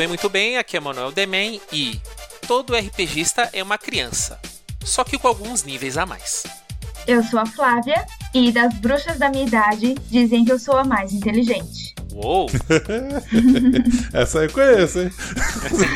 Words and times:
Bem, 0.00 0.08
muito 0.08 0.30
bem. 0.30 0.56
Aqui 0.56 0.78
é 0.78 0.80
Manuel 0.80 1.12
Demen 1.12 1.60
e 1.70 2.00
todo 2.48 2.74
RPGista 2.74 3.50
é 3.52 3.62
uma 3.62 3.76
criança, 3.76 4.40
só 4.82 5.04
que 5.04 5.18
com 5.18 5.28
alguns 5.28 5.62
níveis 5.62 5.98
a 5.98 6.06
mais. 6.06 6.44
Eu 7.06 7.22
sou 7.22 7.38
a 7.38 7.44
Flávia 7.44 8.06
e 8.32 8.50
das 8.50 8.72
bruxas 8.74 9.18
da 9.18 9.28
minha 9.28 9.44
idade 9.44 9.94
dizem 10.08 10.42
que 10.42 10.52
eu 10.52 10.58
sou 10.58 10.78
a 10.78 10.84
mais 10.84 11.12
inteligente. 11.12 11.94
Uou! 12.14 12.48
Essa 14.14 14.44
eu 14.44 14.50
conheço, 14.50 15.00
hein? 15.00 15.10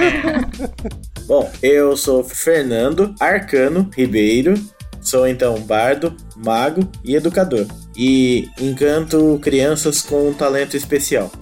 Bom, 1.25 1.51
eu 1.63 1.97
sou 1.97 2.23
Fernando 2.23 3.15
Arcano 3.19 3.89
Ribeiro, 3.97 4.52
sou 5.01 5.27
então 5.27 5.59
bardo, 5.63 6.15
mago 6.37 6.87
e 7.02 7.16
educador. 7.16 7.66
E 7.97 8.51
encanto 8.61 9.41
crianças 9.43 10.02
com 10.02 10.29
um 10.29 10.35
talento 10.35 10.77
especial. 10.77 11.33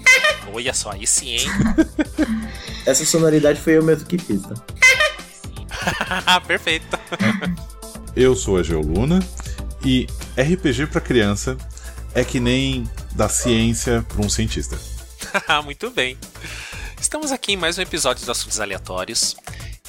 Olha 0.53 0.75
só, 0.75 0.93
aí 0.93 1.07
sim, 1.07 1.31
hein? 1.31 1.47
Essa 2.85 3.05
sonoridade 3.05 3.61
foi 3.61 3.79
eu 3.79 3.83
mesmo 3.83 4.07
que 4.07 4.19
fiz, 4.19 4.43
tá? 4.43 6.41
Perfeito. 6.47 6.87
Eu 8.15 8.37
sou 8.37 8.59
a 8.59 8.63
Geoluna 8.63 9.21
e 9.85 10.07
RPG 10.37 10.89
pra 10.89 11.01
criança 11.01 11.57
é 12.15 12.25
que 12.25 12.39
nem 12.39 12.89
da 13.13 13.29
ciência 13.29 14.05
pra 14.09 14.21
um 14.21 14.29
cientista. 14.29 14.79
Muito 15.65 15.91
bem. 15.91 16.19
Estamos 17.01 17.33
aqui 17.33 17.53
em 17.53 17.57
mais 17.57 17.79
um 17.79 17.83
episódio 17.83 18.21
dos 18.21 18.29
Assuntos 18.29 18.61
Aleatórios. 18.61 19.37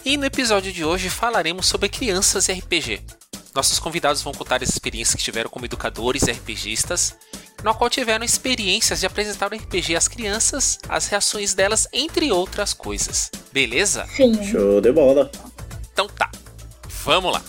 E 0.05 0.17
no 0.17 0.25
episódio 0.25 0.71
de 0.71 0.83
hoje 0.83 1.09
falaremos 1.09 1.65
sobre 1.65 1.89
crianças 1.89 2.47
e 2.47 2.53
RPG. 2.53 3.01
Nossos 3.53 3.79
convidados 3.79 4.21
vão 4.21 4.33
contar 4.33 4.63
as 4.63 4.69
experiências 4.69 5.15
que 5.15 5.23
tiveram 5.23 5.49
como 5.49 5.65
educadores 5.65 6.23
e 6.23 6.31
RPGistas, 6.31 7.15
no 7.63 7.73
qual 7.73 7.89
tiveram 7.89 8.23
experiências 8.23 8.99
de 8.99 9.05
apresentar 9.05 9.51
o 9.51 9.55
RPG 9.55 9.95
às 9.95 10.07
crianças, 10.07 10.79
as 10.87 11.07
reações 11.07 11.53
delas, 11.53 11.87
entre 11.91 12.31
outras 12.31 12.73
coisas. 12.73 13.29
Beleza? 13.51 14.05
Sim. 14.07 14.43
Show 14.43 14.81
de 14.81 14.91
bola. 14.91 15.29
Então 15.91 16.07
tá. 16.07 16.31
Vamos 17.03 17.33
lá. 17.33 17.41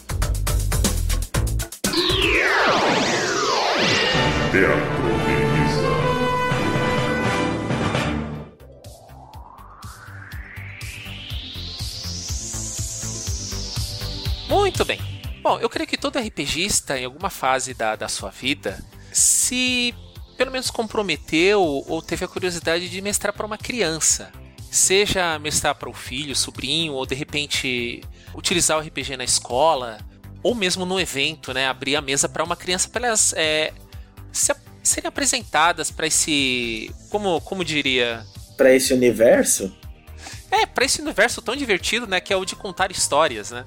Teatro. 4.53 4.95
Muito 14.49 14.85
bem. 14.85 14.99
Bom, 15.43 15.59
eu 15.59 15.69
creio 15.69 15.87
que 15.87 15.97
todo 15.97 16.19
RPGista, 16.19 16.99
em 16.99 17.05
alguma 17.05 17.29
fase 17.29 17.75
da, 17.75 17.97
da 17.97 18.09
sua 18.09 18.31
vida, 18.31 18.83
se 19.15 19.95
pelo 20.37 20.51
menos 20.51 20.71
comprometeu 20.71 21.63
ou 21.63 22.03
teve 22.03 22.25
a 22.25 22.29
curiosidade 22.29 22.89
de 22.89 23.01
mestrar 23.01 23.33
para 23.33 23.47
uma 23.47 23.57
criança. 23.57 24.33
Seja 24.71 25.39
mestrar 25.39 25.77
para 25.77 25.89
o 25.89 25.93
filho, 25.93 26.35
sobrinho, 26.35 26.95
ou 26.95 27.07
de 27.07 27.15
repente 27.15 28.03
utilizar 28.35 28.77
o 28.77 28.81
RPG 28.81 29.17
na 29.17 29.23
escola, 29.23 29.99
ou 30.43 30.53
mesmo 30.53 30.85
no 30.85 30.99
evento, 30.99 31.55
né? 31.55 31.69
Abrir 31.69 31.95
a 31.95 32.01
mesa 32.01 32.29
para 32.29 32.43
uma 32.43 32.57
criança 32.57 32.89
para 32.89 33.07
elas 33.07 33.33
é, 33.37 33.73
se, 34.33 34.53
serem 34.83 35.09
apresentadas 35.09 35.93
para 35.93 36.09
esse. 36.09 36.93
Como, 37.09 37.41
como 37.43 37.65
diria? 37.65 38.27
Pra 38.57 38.75
esse 38.75 38.93
universo, 38.93 39.73
É, 40.51 40.67
para 40.67 40.85
esse 40.85 41.01
universo 41.01 41.41
tão 41.41 41.55
divertido, 41.55 42.09
né? 42.09 42.21
Que 42.21 42.33
é 42.33 42.37
o 42.37 42.45
de 42.45 42.57
contar 42.57 42.91
histórias, 42.91 43.53
né? 43.53 43.65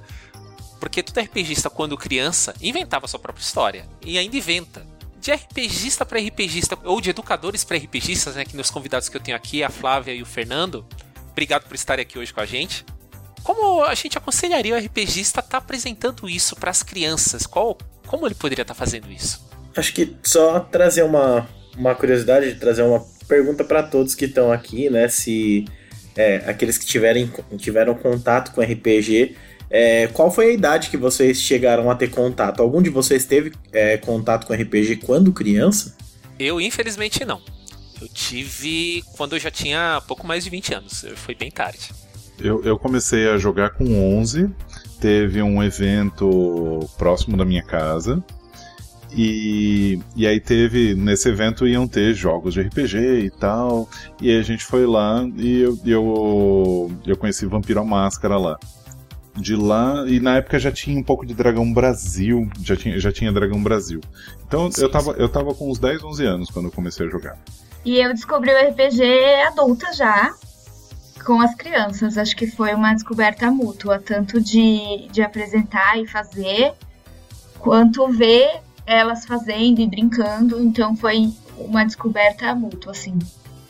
Porque 0.78 1.02
todo 1.02 1.24
RPGista, 1.24 1.70
quando 1.70 1.98
criança, 1.98 2.54
inventava 2.62 3.08
sua 3.08 3.20
própria 3.20 3.42
história. 3.42 3.88
E 4.06 4.18
ainda 4.18 4.36
inventa. 4.36 4.97
De 5.28 5.34
RPGista 5.34 6.06
para 6.06 6.20
RPGista, 6.20 6.78
ou 6.86 7.02
de 7.02 7.10
educadores 7.10 7.66
para 7.66 7.76
RPGistas, 7.76 8.36
né? 8.36 8.46
Que 8.46 8.56
nos 8.56 8.72
convidados 8.72 9.10
que 9.10 9.18
eu 9.18 9.20
tenho 9.20 9.36
aqui, 9.36 9.62
a 9.62 9.70
Flávia 9.70 10.14
e 10.14 10.22
o 10.22 10.26
Fernando. 10.26 10.86
Obrigado 11.32 11.68
por 11.68 11.76
estarem 11.76 12.04
aqui 12.04 12.18
hoje 12.18 12.34
com 12.34 12.40
a 12.40 12.46
gente. 12.46 12.86
Como 13.44 13.84
a 13.84 13.94
gente 13.94 14.18
aconselharia 14.18 14.74
o 14.74 14.78
RPGista 14.78 15.42
estar 15.42 15.58
apresentando 15.58 16.30
isso 16.30 16.56
para 16.56 16.72
as 16.72 16.82
crianças? 16.82 17.46
Qual, 17.46 17.78
como 18.06 18.26
ele 18.26 18.36
poderia 18.36 18.62
estar 18.62 18.74
fazendo 18.74 19.12
isso? 19.12 19.46
acho 19.76 19.94
que 19.94 20.16
só 20.24 20.62
trazer 20.62 21.04
uma, 21.04 21.46
uma 21.76 21.94
curiosidade, 21.94 22.56
trazer 22.56 22.84
uma 22.84 23.06
pergunta 23.28 23.66
pra 23.66 23.84
todos 23.84 24.16
que 24.16 24.26
estão 24.26 24.50
aqui, 24.50 24.90
né? 24.90 25.10
Se 25.10 25.66
é, 26.16 26.38
aqueles 26.48 26.78
que 26.78 26.86
tiverem, 26.86 27.30
tiveram 27.58 27.94
contato 27.96 28.54
com 28.54 28.62
RPG, 28.62 29.36
é, 29.70 30.08
qual 30.08 30.32
foi 30.32 30.48
a 30.48 30.52
idade 30.52 30.90
que 30.90 30.98
vocês 30.98 31.42
chegaram 31.42 31.90
a 31.92 31.96
ter 31.96 32.10
contato? 32.10 32.62
Algum 32.62 32.82
de 32.82 32.90
vocês 32.90 33.26
teve 33.26 33.52
é, 33.72 33.98
contato 33.98 34.48
com 34.48 34.54
RPG 34.54 34.98
quando 34.98 35.32
criança? 35.32 35.96
Eu, 36.40 36.62
infelizmente, 36.62 37.26
não. 37.26 37.42
Eu 38.02 38.08
tive 38.08 39.04
quando 39.16 39.36
eu 39.36 39.40
já 39.40 39.52
tinha 39.52 40.02
pouco 40.08 40.26
mais 40.26 40.44
de 40.44 40.50
20 40.50 40.74
anos. 40.74 41.06
Foi 41.16 41.36
bem 41.36 41.52
tarde. 41.52 41.92
Eu, 42.40 42.64
eu 42.64 42.78
comecei 42.78 43.28
a 43.28 43.38
jogar 43.38 43.72
com 43.72 44.20
11, 44.20 44.50
teve 45.02 45.42
um 45.42 45.64
evento 45.64 46.88
próximo 46.98 47.36
da 47.36 47.44
minha 47.44 47.64
casa. 47.64 48.24
E, 49.12 50.00
e 50.16 50.28
aí 50.28 50.40
teve, 50.40 50.94
nesse 50.94 51.30
evento 51.30 51.66
iam 51.66 51.88
ter 51.88 52.14
jogos 52.14 52.54
de 52.54 52.62
RPG 52.62 52.98
e 53.26 53.30
tal. 53.32 53.90
E 54.22 54.30
aí 54.30 54.40
a 54.40 54.44
gente 54.44 54.64
foi 54.64 54.86
lá 54.86 55.28
e 55.36 55.62
eu, 55.62 55.80
eu, 55.86 56.92
eu 57.06 57.18
conheci 57.18 57.46
Vampiro 57.46 57.80
à 57.80 57.84
Máscara 57.84 58.38
lá. 58.38 58.60
De 59.38 59.56
lá, 59.56 60.04
e 60.08 60.20
na 60.20 60.38
época 60.38 60.58
já 60.58 60.72
tinha 60.72 61.00
um 61.00 61.04
pouco 61.04 61.26
de 61.26 61.34
Dragão 61.34 61.72
Brasil, 61.72 62.50
já 62.64 62.76
tinha, 62.76 63.00
já 63.00 63.12
tinha 63.12 63.32
Dragão 63.32 63.62
Brasil. 63.62 64.02
Então 64.48 64.72
Sim, 64.72 64.82
eu 64.82 64.90
tava, 64.90 65.12
eu 65.12 65.30
tava 65.30 65.54
com 65.54 65.70
uns 65.70 65.78
10, 65.78 66.04
11 66.04 66.26
anos 66.26 66.50
quando 66.50 66.66
eu 66.66 66.72
comecei 66.72 67.06
a 67.06 67.10
jogar. 67.10 67.38
E 67.86 68.00
eu 68.00 68.14
descobri 68.14 68.52
o 68.52 68.70
RPG 68.70 69.02
adulta 69.48 69.94
já, 69.94 70.34
com 71.26 71.42
as 71.42 71.54
crianças. 71.56 72.18
Acho 72.18 72.36
que 72.36 72.48
foi 72.48 72.74
uma 72.74 72.94
descoberta 72.94 73.52
mútua, 73.52 74.00
tanto 74.00 74.42
de, 74.42 75.08
de 75.12 75.22
apresentar 75.22 75.98
e 76.00 76.08
fazer, 76.08 76.74
quanto 77.60 78.08
ver 78.08 78.62
elas 78.86 79.26
fazendo 79.26 79.82
e 79.82 79.88
brincando. 79.88 80.64
Então 80.64 80.96
foi 80.96 81.32
uma 81.58 81.86
descoberta 81.86 82.54
mútua, 82.56 82.92
assim. 82.92 83.18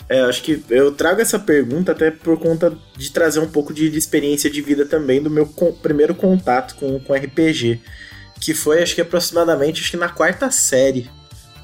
É, 0.09 0.21
acho 0.21 0.41
que 0.41 0.63
eu 0.69 0.91
trago 0.93 1.19
essa 1.19 1.37
pergunta 1.37 1.91
até 1.91 2.09
por 2.11 2.39
conta 2.39 2.73
de 2.97 3.11
trazer 3.11 3.39
um 3.39 3.47
pouco 3.49 3.73
de, 3.73 3.89
de 3.89 3.97
experiência 3.97 4.49
de 4.49 4.61
vida 4.61 4.85
também 4.85 5.21
do 5.21 5.29
meu 5.29 5.45
con- 5.45 5.73
primeiro 5.73 6.15
contato 6.15 6.75
com, 6.75 6.97
com 6.99 7.13
RPG. 7.13 7.81
Que 8.39 8.53
foi, 8.53 8.81
acho 8.81 8.95
que 8.95 9.01
aproximadamente, 9.01 9.81
acho 9.81 9.91
que 9.91 9.97
na 9.97 10.07
quarta 10.09 10.49
série. 10.51 11.09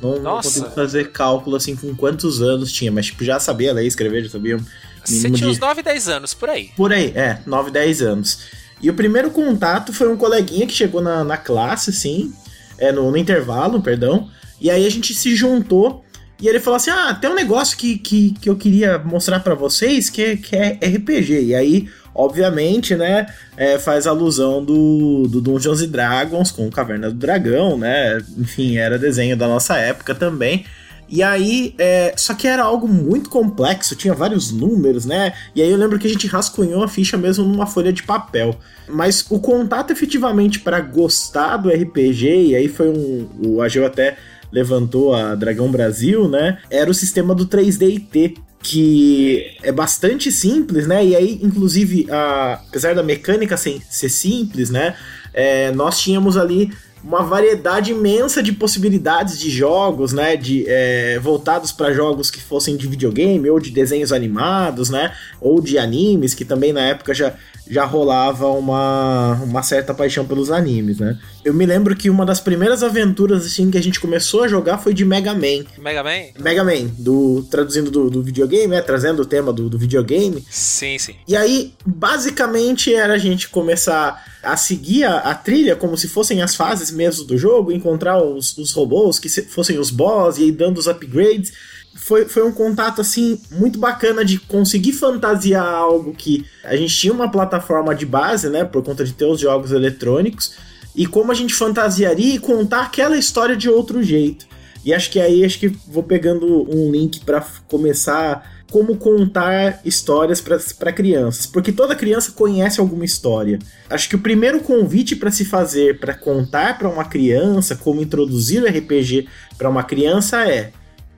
Não, 0.02 0.20
não 0.20 0.42
consigo 0.42 0.66
fazer 0.72 1.12
cálculo 1.12 1.56
assim 1.56 1.76
com 1.76 1.96
quantos 1.96 2.42
anos 2.42 2.72
tinha, 2.74 2.92
mas 2.92 3.06
tipo, 3.06 3.24
já 3.24 3.40
sabia 3.40 3.72
ler, 3.72 3.86
escrever, 3.86 4.24
já 4.26 4.30
sabia. 4.32 4.58
Você 5.06 5.22
tinha 5.30 5.32
de- 5.32 5.46
uns 5.46 5.60
9, 5.60 5.82
10 5.82 6.10
anos, 6.10 6.34
por 6.34 6.50
aí. 6.50 6.70
Por 6.76 6.92
aí, 6.92 7.14
é, 7.16 7.40
9, 7.46 7.72
10 7.72 8.02
anos. 8.02 8.40
E 8.82 8.90
o 8.90 8.94
primeiro 8.94 9.32
contato 9.32 9.94
foi 9.94 10.10
um 10.12 10.18
coleguinha 10.18 10.68
que 10.68 10.74
chegou 10.74 11.00
na, 11.02 11.24
na 11.24 11.38
classe, 11.38 11.92
assim, 11.92 12.34
é, 12.78 12.92
no, 12.92 13.10
no 13.10 13.16
intervalo, 13.18 13.82
perdão. 13.82 14.30
E 14.60 14.70
aí 14.70 14.86
a 14.86 14.90
gente 14.90 15.14
se 15.14 15.34
juntou 15.36 16.04
e 16.44 16.48
ele 16.50 16.60
falou 16.60 16.76
assim: 16.76 16.92
Ah, 16.92 17.14
tem 17.14 17.30
um 17.30 17.34
negócio 17.36 17.78
que, 17.78 17.98
que, 17.98 18.32
que 18.42 18.50
eu 18.50 18.56
queria 18.58 19.00
mostrar 19.00 19.40
pra 19.40 19.56
vocês 19.56 20.10
que, 20.10 20.22
é- 20.22 20.36
que 20.36 20.54
é 20.56 20.78
RPG. 20.82 21.42
E 21.42 21.56
aí, 21.56 21.90
obviamente, 22.14 22.96
né, 22.96 23.28
é, 23.56 23.80
faz 23.80 24.06
alusão 24.06 24.64
do, 24.64 25.26
do 25.30 25.40
Dungeons 25.40 25.82
and 25.82 25.88
Dragons 25.88 26.52
com 26.52 26.70
Caverna 26.70 27.10
do 27.10 27.16
Dragão, 27.16 27.78
né? 27.78 28.22
Enfim, 28.38 28.76
era 28.76 29.00
desenho 29.00 29.38
da 29.38 29.48
nossa 29.48 29.78
época 29.78 30.14
também. 30.14 30.66
E 31.08 31.22
aí, 31.22 31.76
é, 31.78 32.14
só 32.18 32.34
que 32.34 32.48
era 32.48 32.64
algo 32.64 32.88
muito 32.88 33.30
complexo, 33.30 33.96
tinha 33.96 34.14
vários 34.14 34.52
números, 34.52 35.06
né? 35.06 35.34
E 35.56 35.62
aí 35.62 35.70
eu 35.70 35.78
lembro 35.78 36.00
que 36.00 36.08
a 36.08 36.10
gente 36.10 36.28
rascunhou 36.28 36.84
a 36.84 36.88
ficha 36.88 37.16
mesmo 37.18 37.46
numa 37.46 37.68
folha 37.68 37.94
de 37.94 38.04
papel. 38.04 38.56
Mas 38.88 39.26
o 39.30 39.40
contato 39.40 39.92
efetivamente 39.92 40.60
para 40.60 40.82
gostar 40.82 41.58
do 41.58 41.70
RPG, 41.70 42.48
e 42.48 42.56
aí 42.56 42.68
foi 42.68 42.90
um. 42.90 43.30
O 43.46 43.62
Ageu 43.62 43.86
até 43.86 44.18
levantou 44.54 45.14
a 45.14 45.36
Dragão 45.36 45.70
Brasil, 45.70 46.30
né? 46.30 46.60
Era 46.70 46.90
o 46.90 46.94
sistema 46.94 47.36
do 47.36 47.46
3DT. 47.46 48.38
Que 48.66 49.58
é 49.62 49.74
bastante 49.74 50.32
simples, 50.32 50.88
né? 50.88 51.06
E 51.06 51.14
aí, 51.18 51.38
inclusive, 51.44 52.08
a- 52.10 52.62
apesar 52.66 52.96
da 52.96 53.04
mecânica 53.04 53.58
ser, 53.58 53.82
ser 53.90 54.08
simples, 54.08 54.70
né? 54.70 54.96
é, 55.34 55.72
nós 55.72 56.00
tínhamos 56.00 56.38
ali 56.38 56.72
uma 57.04 57.22
variedade 57.24 57.92
imensa 57.92 58.42
de 58.42 58.54
possibilidades 58.54 59.38
de 59.38 59.50
jogos, 59.50 60.14
né? 60.14 60.38
De, 60.38 60.64
é, 60.66 61.20
voltados 61.20 61.74
para 61.74 61.92
jogos 61.92 62.32
que 62.32 62.40
fossem 62.40 62.78
de 62.78 62.88
videogame 62.88 63.50
ou 63.50 63.60
de 63.60 63.70
desenhos 63.72 64.14
animados, 64.14 64.90
né? 64.90 65.12
Ou 65.42 65.60
de 65.60 65.78
animes, 65.78 66.34
que 66.34 66.46
também 66.46 66.72
na 66.72 66.82
época 66.82 67.14
já, 67.14 67.34
já 67.70 67.84
rolava 67.84 68.48
uma, 68.48 69.42
uma 69.44 69.62
certa 69.62 69.94
paixão 69.94 70.24
pelos 70.26 70.50
animes, 70.50 71.00
né? 71.00 71.20
Eu 71.44 71.54
me 71.54 71.66
lembro 71.66 71.96
que 71.96 72.10
uma 72.10 72.26
das 72.26 72.40
primeiras 72.40 72.84
aventuras 72.84 73.46
assim 73.46 73.70
que 73.70 73.78
a 73.78 73.84
gente 73.84 74.00
começou 74.00 74.44
a 74.44 74.48
jogar 74.48 74.78
foi 74.78 74.94
de 74.94 75.04
Mega 75.04 75.34
Man. 75.34 75.66
Mega 75.78 76.04
Man? 76.04 76.24
Mega 76.40 76.64
Man, 76.64 76.86
do, 76.98 77.46
traduzindo 77.52 77.92
do, 77.92 78.10
do 78.10 78.24
videogame, 78.24 78.68
né? 78.68 78.82
Trazendo 78.82 79.22
o 79.22 79.26
tema 79.26 79.52
do, 79.52 79.70
do 79.70 79.78
videogame. 79.78 80.44
Sim, 80.50 80.98
sim. 80.98 81.16
E 81.28 81.36
aí, 81.36 81.74
basicamente, 81.86 82.94
era 82.94 83.14
a 83.14 83.18
gente 83.18 83.50
começar 83.50 84.24
a 84.42 84.56
seguir 84.56 85.04
a, 85.04 85.18
a, 85.20 85.36
trilha 85.36 85.76
como 85.76 85.98
se 85.98 86.08
fossem 86.08 86.42
as 86.42 86.56
fases 86.56 86.92
mesmo 86.92 87.26
do 87.26 87.38
jogo, 87.38 87.72
encontrar 87.72 88.22
os, 88.22 88.58
os 88.58 88.72
robôs 88.72 89.20
que 89.20 89.30
se, 89.30 89.44
fossem 89.44 89.78
os 89.78 89.90
boss 89.90 90.38
e 90.38 90.44
aí 90.44 90.52
dando 90.52 90.78
os 90.78 90.88
upgrades. 90.88 91.52
Foi, 91.96 92.26
foi 92.26 92.44
um 92.44 92.52
contato 92.52 93.02
assim 93.02 93.40
muito 93.52 93.78
bacana 93.80 94.26
de 94.26 94.40
conseguir 94.40 94.94
fantasiar 94.94 95.66
algo 95.66 96.14
que 96.14 96.46
a 96.64 96.76
gente 96.76 96.96
tinha 96.96 97.14
uma 97.14 97.30
plataforma 97.30 97.94
de 97.94 98.06
base, 98.06 98.50
né, 98.50 98.66
por 98.66 98.84
conta 98.84 99.04
de 99.06 99.14
ter 99.14 99.26
os 99.26 99.40
jogos 99.40 99.72
eletrônicos, 99.72 100.56
e 100.96 101.06
como 101.06 101.32
a 101.32 101.36
gente 101.36 101.54
fantasiaria 101.54 102.36
e 102.36 102.40
contar 102.40 102.84
aquela 102.84 103.18
história 103.18 103.56
de 103.56 103.70
outro 103.70 104.02
jeito. 104.04 104.46
E 104.86 104.94
acho 104.94 105.10
que 105.10 105.20
aí 105.20 105.46
acho 105.46 105.60
que 105.60 105.70
vou 105.88 106.04
pegando 106.04 106.68
um 106.70 106.92
link 106.92 107.22
para 107.22 107.46
começar 107.68 108.52
como 108.70 108.98
contar 108.98 109.82
histórias 109.86 110.42
para 110.42 110.92
crianças, 110.92 111.46
porque 111.46 111.72
toda 111.72 111.96
criança 111.96 112.32
conhece 112.32 112.80
alguma 112.80 113.06
história. 113.06 113.60
Acho 113.88 114.10
que 114.10 114.16
o 114.16 114.20
primeiro 114.20 114.62
convite 114.62 115.16
para 115.16 115.30
se 115.30 115.46
fazer 115.46 116.00
para 116.00 116.16
contar 116.16 116.80
para 116.80 116.90
uma 116.90 117.06
criança 117.06 117.76
como 117.76 118.02
introduzir 118.02 118.64
o 118.64 118.66
RPG 118.66 119.28
para 119.60 119.70
uma 119.70 119.84
criança 119.84 120.50
é: 120.50 120.72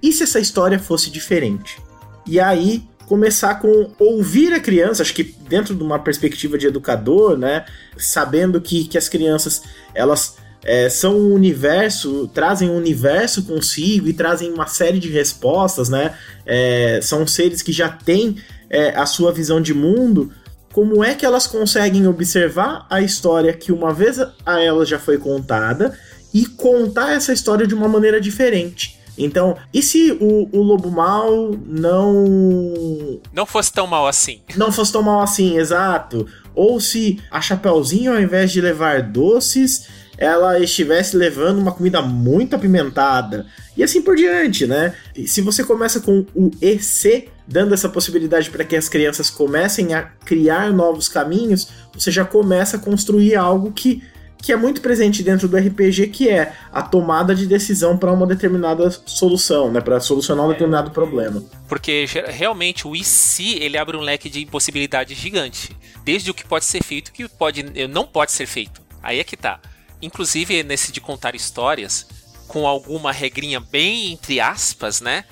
e 0.04 0.12
se 0.12 0.24
essa 0.24 0.40
história 0.40 0.78
fosse 0.78 1.10
diferente? 1.10 1.82
E 2.28 2.40
aí 2.40 2.84
começar 3.08 3.56
com 3.56 3.92
ouvir 4.00 4.54
a 4.54 4.60
criança, 4.60 5.02
acho 5.02 5.14
que 5.14 5.24
dentro 5.24 5.76
de 5.76 5.84
uma 5.84 6.00
perspectiva 6.00 6.58
de 6.58 6.68
educador, 6.68 7.38
né, 7.38 7.66
sabendo 7.98 8.60
que, 8.60 8.86
que 8.86 8.98
as 8.98 9.08
crianças 9.08 9.64
elas 9.94 10.38
é, 10.66 10.90
são 10.90 11.16
um 11.16 11.34
universo, 11.34 12.28
trazem 12.34 12.70
um 12.70 12.76
universo 12.76 13.44
consigo 13.44 14.08
e 14.08 14.14
trazem 14.14 14.52
uma 14.52 14.66
série 14.66 15.00
de 15.00 15.10
respostas, 15.10 15.90
né? 15.90 16.18
É, 16.44 17.00
são 17.04 17.28
seres 17.28 17.62
que 17.62 17.72
já 17.72 17.88
têm 17.88 18.38
é, 18.68 18.90
a 18.96 19.06
sua 19.06 19.32
visão 19.32 19.62
de 19.62 19.76
mundo. 19.76 20.32
Como 20.74 21.04
é 21.04 21.14
que 21.14 21.26
elas 21.26 21.46
conseguem 21.46 22.08
observar 22.08 22.88
a 22.90 23.00
história 23.00 23.54
que 23.54 23.72
uma 23.72 23.94
vez 23.94 24.20
a 24.44 24.60
ela 24.60 24.84
já 24.86 24.98
foi 24.98 25.20
contada 25.20 25.98
e 26.34 26.48
contar 26.48 27.14
essa 27.14 27.32
história 27.32 27.68
de 27.68 27.76
uma 27.76 27.88
maneira 27.88 28.20
diferente? 28.20 29.00
Então, 29.18 29.56
e 29.74 29.82
se 29.82 30.12
o, 30.20 30.50
o 30.52 30.62
lobo 30.62 30.92
mal 30.92 31.52
não. 31.66 33.20
Não 33.34 33.46
fosse 33.46 33.72
tão 33.72 33.88
mal 33.88 34.08
assim? 34.08 34.42
Não 34.56 34.72
fosse 34.72 34.92
tão 34.92 35.02
mal 35.02 35.22
assim, 35.22 35.58
exato. 35.58 36.28
Ou 36.54 36.80
se 36.80 37.20
a 37.30 37.42
Chapeuzinho, 37.42 38.14
ao 38.14 38.22
invés 38.22 38.52
de 38.52 38.62
levar 38.62 39.02
doces, 39.04 39.88
ela 40.18 40.60
estivesse 40.60 41.16
levando 41.16 41.60
uma 41.60 41.72
comida 41.72 42.02
muito 42.02 42.56
apimentada 42.56 43.46
e 43.76 43.84
assim 43.84 44.02
por 44.02 44.16
diante, 44.16 44.66
né? 44.66 44.94
E 45.16 45.28
se 45.28 45.42
você 45.42 45.64
começa 45.64 46.00
com 46.00 46.26
o 46.34 46.52
EC, 46.62 47.30
dando 47.46 47.74
essa 47.74 47.90
possibilidade 47.90 48.50
para 48.50 48.64
que 48.64 48.76
as 48.76 48.88
crianças 48.88 49.30
comecem 49.30 49.94
a 49.94 50.04
criar 50.04 50.72
novos 50.72 51.10
caminhos, 51.10 51.68
você 51.94 52.12
já 52.12 52.24
começa 52.24 52.78
a 52.78 52.80
construir 52.80 53.36
algo 53.36 53.72
que 53.72 54.02
que 54.46 54.52
é 54.52 54.56
muito 54.56 54.80
presente 54.80 55.24
dentro 55.24 55.48
do 55.48 55.58
RPG, 55.58 56.10
que 56.10 56.30
é 56.30 56.54
a 56.72 56.84
tomada 56.84 57.34
de 57.34 57.48
decisão 57.48 57.98
para 57.98 58.12
uma 58.12 58.28
determinada 58.28 58.92
solução, 59.04 59.72
né, 59.72 59.82
para 59.82 60.00
solucionar 60.00 60.46
um 60.46 60.50
determinado 60.50 60.92
problema. 60.92 61.44
Porque 61.68 62.06
realmente 62.28 62.88
o 62.88 62.96
IC 62.96 63.58
ele 63.60 63.76
abre 63.76 63.98
um 63.98 64.02
leque 64.02 64.30
de 64.30 64.46
possibilidades 64.46 65.18
gigante, 65.18 65.76
desde 66.04 66.30
o 66.30 66.34
que 66.34 66.46
pode 66.46 66.64
ser 66.64 66.84
feito, 66.84 67.12
que 67.12 67.28
pode 67.28 67.64
não 67.90 68.06
pode 68.06 68.34
ser 68.34 68.46
feito. 68.46 68.84
Aí 69.02 69.20
é 69.20 69.24
que 69.24 69.36
tá. 69.36 69.60
Inclusive, 70.00 70.62
nesse 70.62 70.92
de 70.92 71.02
contar 71.02 71.34
histórias, 71.34 72.06
com 72.48 72.68
alguma 72.68 73.12
regrinha 73.12 73.60
bem 73.60 74.12
entre 74.12 74.40
aspas, 74.40 75.02
né? 75.02 75.26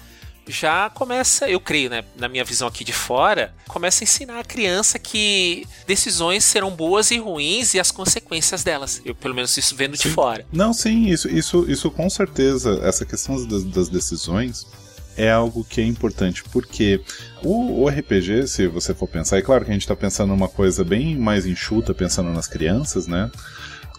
Já 0.48 0.90
começa, 0.90 1.50
eu 1.50 1.60
creio, 1.60 1.90
né, 1.90 2.04
na 2.18 2.28
minha 2.28 2.44
visão 2.44 2.68
aqui 2.68 2.84
de 2.84 2.94
fora, 2.94 3.54
começa 3.68 4.04
a 4.04 4.06
ensinar 4.06 4.40
a 4.40 4.44
criança 4.44 5.00
que 5.00 5.66
decisões 5.88 6.44
serão 6.44 6.72
boas 6.72 7.12
e 7.12 7.18
ruins 7.18 7.74
e 7.74 7.80
as 7.80 7.92
consequências 7.92 8.64
delas. 8.64 9.02
Eu, 9.06 9.16
pelo 9.16 9.34
menos, 9.34 9.56
isso 9.56 9.76
vendo 9.76 9.96
sim. 9.96 10.10
de 10.10 10.14
fora. 10.14 10.46
Não, 10.52 10.74
sim, 10.74 11.08
isso, 11.08 11.30
isso, 11.30 11.66
isso 11.70 11.90
com 11.90 12.10
certeza, 12.10 12.80
essa 12.84 13.06
questão 13.06 13.46
das, 13.48 13.64
das 13.64 13.90
decisões 13.90 14.68
é 15.16 15.32
algo 15.32 15.64
que 15.64 15.80
é 15.80 15.86
importante, 15.86 16.44
porque 16.46 17.00
o, 17.44 17.84
o, 17.84 17.88
RPG, 17.88 18.48
se 18.48 18.68
você 18.68 18.94
for 18.96 19.08
pensar, 19.08 19.38
é 19.38 19.42
claro 19.42 19.64
que 19.64 19.70
a 19.70 19.74
gente 19.74 19.84
está 19.84 19.96
pensando 19.96 20.30
numa 20.30 20.50
coisa 20.50 20.84
bem 20.84 21.16
mais 21.16 21.46
enxuta, 21.46 21.94
pensando 21.94 22.32
nas 22.32 22.48
crianças, 22.48 23.06
né? 23.06 23.30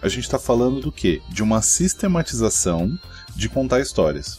a 0.05 0.09
gente 0.09 0.25
está 0.25 0.39
falando 0.39 0.83
do 0.83 0.93
quê? 0.93 1.23
De 1.31 1.43
uma 1.43 1.63
sistematização 1.63 2.99
de 3.35 3.49
contar 3.49 3.81
histórias. 3.81 4.39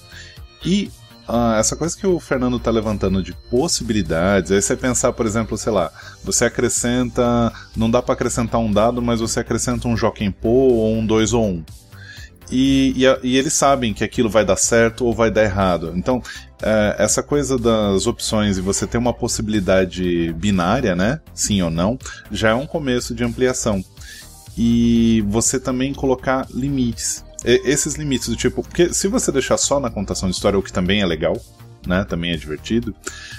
E 0.63 0.91
ah, 1.27 1.57
essa 1.57 1.75
coisa 1.75 1.97
que 1.97 2.05
o 2.05 2.19
Fernando 2.19 2.57
está 2.57 2.69
levantando 2.69 3.23
de 3.23 3.33
possibilidades, 3.49 4.51
aí 4.51 4.61
você 4.61 4.75
pensar, 4.75 5.11
por 5.13 5.25
exemplo, 5.25 5.57
sei 5.57 5.71
lá, 5.71 5.91
você 6.23 6.45
acrescenta. 6.45 7.51
Não 7.75 7.89
dá 7.89 8.01
para 8.01 8.13
acrescentar 8.13 8.61
um 8.61 8.71
dado, 8.71 9.01
mas 9.01 9.19
você 9.19 9.39
acrescenta 9.39 9.87
um 9.87 9.97
Jokenpo 9.97 10.47
ou 10.47 10.93
um 10.93 11.05
2 11.05 11.33
ou 11.33 11.45
1. 11.45 11.47
Um. 11.47 11.63
E, 12.51 12.93
e, 12.95 13.27
e, 13.27 13.37
eles 13.37 13.53
sabem 13.53 13.91
que 13.91 14.03
aquilo 14.03 14.29
vai 14.29 14.45
dar 14.45 14.55
certo 14.55 15.03
ou 15.03 15.15
vai 15.15 15.31
dar 15.31 15.43
errado. 15.43 15.93
Então, 15.95 16.21
é, 16.61 16.95
essa 16.99 17.23
coisa 17.23 17.57
das 17.57 18.05
opções 18.05 18.57
e 18.57 18.61
você 18.61 18.85
ter 18.85 18.99
uma 18.99 19.13
possibilidade 19.13 20.31
binária, 20.33 20.95
né? 20.95 21.19
Sim 21.33 21.63
ou 21.63 21.71
não, 21.71 21.97
já 22.31 22.49
é 22.49 22.53
um 22.53 22.67
começo 22.67 23.15
de 23.15 23.23
ampliação 23.23 23.83
e 24.57 25.23
você 25.27 25.59
também 25.59 25.91
colocar 25.93 26.47
limites. 26.53 27.24
Esses 27.45 27.95
limites 27.95 28.27
do 28.27 28.35
tipo, 28.35 28.63
porque 28.63 28.93
se 28.93 29.07
você 29.07 29.31
deixar 29.31 29.57
só 29.57 29.79
na 29.79 29.89
contação 29.89 30.29
de 30.29 30.35
história, 30.35 30.57
o 30.57 30.63
que 30.63 30.73
também 30.73 31.01
é 31.01 31.05
legal, 31.05 31.39
né, 31.87 32.03
também 32.03 32.31
é 32.31 32.35
divertido, 32.35 32.93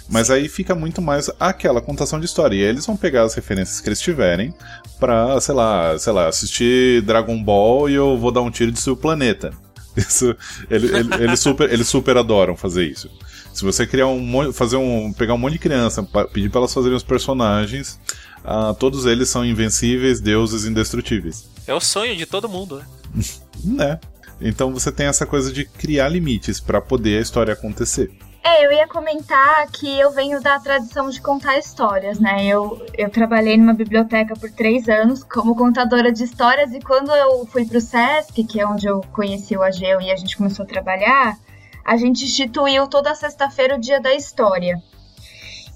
mas 0.09 0.31
aí 0.31 0.49
fica 0.49 0.75
muito 0.75 1.03
mais 1.03 1.31
aquela 1.39 1.81
contação 1.81 2.21
de 2.21 2.27
história. 2.27 2.57
E 2.57 2.63
aí 2.63 2.69
eles 2.69 2.87
vão 2.87 2.97
pegar 2.97 3.25
as 3.25 3.35
referências 3.35 3.81
que 3.81 3.89
eles 3.89 4.01
tiverem 4.01 4.55
pra, 4.99 5.41
sei 5.41 5.55
lá, 5.55 5.99
sei 5.99 6.13
lá, 6.13 6.29
assistir 6.29 7.03
Dragon 7.03 7.43
Ball 7.43 7.91
e 7.91 7.95
eu 7.95 8.17
vou 8.17 8.31
dar 8.31 8.43
um 8.43 8.51
tiro 8.51 8.73
de 8.73 8.81
seu 8.81 8.97
planeta. 8.97 9.53
Isso, 9.97 10.37
ele, 10.71 10.95
ele, 10.95 11.25
eles, 11.25 11.41
super, 11.41 11.73
eles 11.73 11.89
super 11.89 12.19
adoram 12.19 12.55
fazer 12.55 12.85
isso. 12.85 13.09
Se 13.55 13.65
você 13.65 13.87
criar 13.87 14.09
um 14.09 14.53
fazer 14.53 14.77
um 14.77 15.11
pegar 15.11 15.33
um 15.33 15.39
monte 15.39 15.55
de 15.55 15.59
criança, 15.59 16.07
pedir 16.31 16.51
para 16.51 16.61
elas 16.61 16.75
fazerem 16.75 16.95
os 16.95 17.03
personagens, 17.03 17.99
uh, 18.45 18.75
todos 18.75 19.07
eles 19.07 19.31
são 19.31 19.43
invencíveis, 19.43 20.21
deuses 20.21 20.67
indestrutíveis. 20.67 21.49
É 21.67 21.73
o 21.73 21.81
sonho 21.81 22.15
de 22.15 22.27
todo 22.27 22.47
mundo, 22.47 22.77
né? 22.77 22.85
né? 23.65 23.99
Então 24.41 24.73
você 24.73 24.93
tem 24.93 25.07
essa 25.07 25.27
coisa 25.27 25.53
de 25.53 25.65
criar 25.65 26.09
limites 26.09 26.61
para 26.61 26.81
poder 26.81 27.19
a 27.19 27.23
história 27.23 27.55
acontecer. 27.55 28.11
É, 28.45 28.65
eu 28.65 28.71
ia 28.71 28.87
comentar 28.87 29.67
que 29.73 29.99
eu 29.99 30.13
venho 30.13 30.41
da 30.41 30.61
tradição 30.61 31.11
de 31.11 31.21
contar 31.21 31.59
histórias, 31.59 32.21
né? 32.21 32.47
Eu, 32.47 32.81
eu 32.97 33.11
trabalhei 33.11 33.57
numa 33.57 33.75
biblioteca 33.75 34.37
por 34.37 34.49
três 34.53 34.89
anos 34.89 35.25
como 35.25 35.57
contadora 35.57 36.13
de 36.13 36.23
histórias 36.23 36.73
e 36.73 36.79
quando 36.79 37.11
eu 37.11 37.45
fui 37.47 37.67
para 37.67 37.79
o 37.79 37.81
SESC, 37.81 38.45
que 38.45 38.61
é 38.61 38.67
onde 38.67 38.87
eu 38.87 39.01
conheci 39.13 39.57
o 39.57 39.63
Ageu 39.65 40.01
e 40.01 40.13
a 40.13 40.17
gente 40.17 40.37
começou 40.37 40.65
a 40.65 40.69
trabalhar, 40.69 41.37
a 41.85 41.97
gente 41.97 42.25
instituiu 42.25 42.87
toda 42.87 43.17
sexta-feira 43.17 43.75
o 43.75 43.81
Dia 43.81 44.01
da 44.01 44.15
História. 44.15 44.81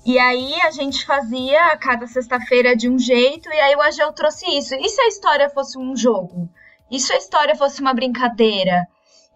E 0.06 0.16
aí 0.16 0.54
a 0.62 0.70
gente 0.70 1.04
fazia 1.04 1.76
cada 1.76 2.06
sexta-feira 2.06 2.76
de 2.76 2.88
um 2.88 3.00
jeito, 3.00 3.48
e 3.48 3.60
aí 3.60 3.74
o 3.74 3.82
Ageu 3.82 4.12
trouxe 4.12 4.46
isso. 4.56 4.76
E 4.76 4.88
se 4.88 5.00
a 5.00 5.08
história 5.08 5.50
fosse 5.50 5.76
um 5.76 5.96
jogo? 5.96 6.48
E 6.90 6.98
se 6.98 7.12
a 7.12 7.16
história 7.16 7.54
fosse 7.54 7.80
uma 7.80 7.94
brincadeira? 7.94 8.86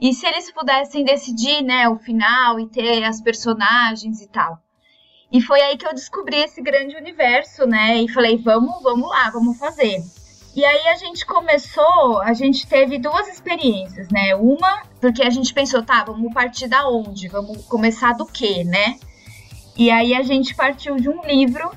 E 0.00 0.12
se 0.12 0.26
eles 0.26 0.50
pudessem 0.50 1.04
decidir, 1.04 1.62
né, 1.62 1.88
o 1.88 1.96
final 1.96 2.58
e 2.58 2.68
ter 2.68 3.04
as 3.04 3.20
personagens 3.20 4.20
e 4.20 4.28
tal? 4.28 4.58
E 5.30 5.40
foi 5.40 5.60
aí 5.60 5.76
que 5.76 5.86
eu 5.86 5.94
descobri 5.94 6.36
esse 6.36 6.60
grande 6.60 6.96
universo, 6.96 7.66
né? 7.66 8.00
E 8.00 8.08
falei, 8.08 8.36
vamos, 8.36 8.82
vamos 8.82 9.08
lá, 9.08 9.30
vamos 9.30 9.58
fazer. 9.58 10.02
E 10.54 10.64
aí 10.64 10.88
a 10.88 10.94
gente 10.94 11.26
começou, 11.26 12.20
a 12.20 12.32
gente 12.32 12.66
teve 12.66 12.98
duas 12.98 13.26
experiências, 13.26 14.08
né? 14.10 14.36
Uma, 14.36 14.82
porque 15.00 15.22
a 15.22 15.30
gente 15.30 15.52
pensou, 15.52 15.82
tá, 15.82 16.04
vamos 16.04 16.32
partir 16.32 16.68
da 16.68 16.88
onde? 16.88 17.26
Vamos 17.26 17.64
começar 17.64 18.12
do 18.12 18.24
quê, 18.24 18.62
né? 18.62 18.96
E 19.76 19.90
aí 19.90 20.14
a 20.14 20.22
gente 20.22 20.54
partiu 20.54 20.94
de 20.94 21.08
um 21.08 21.22
livro 21.22 21.68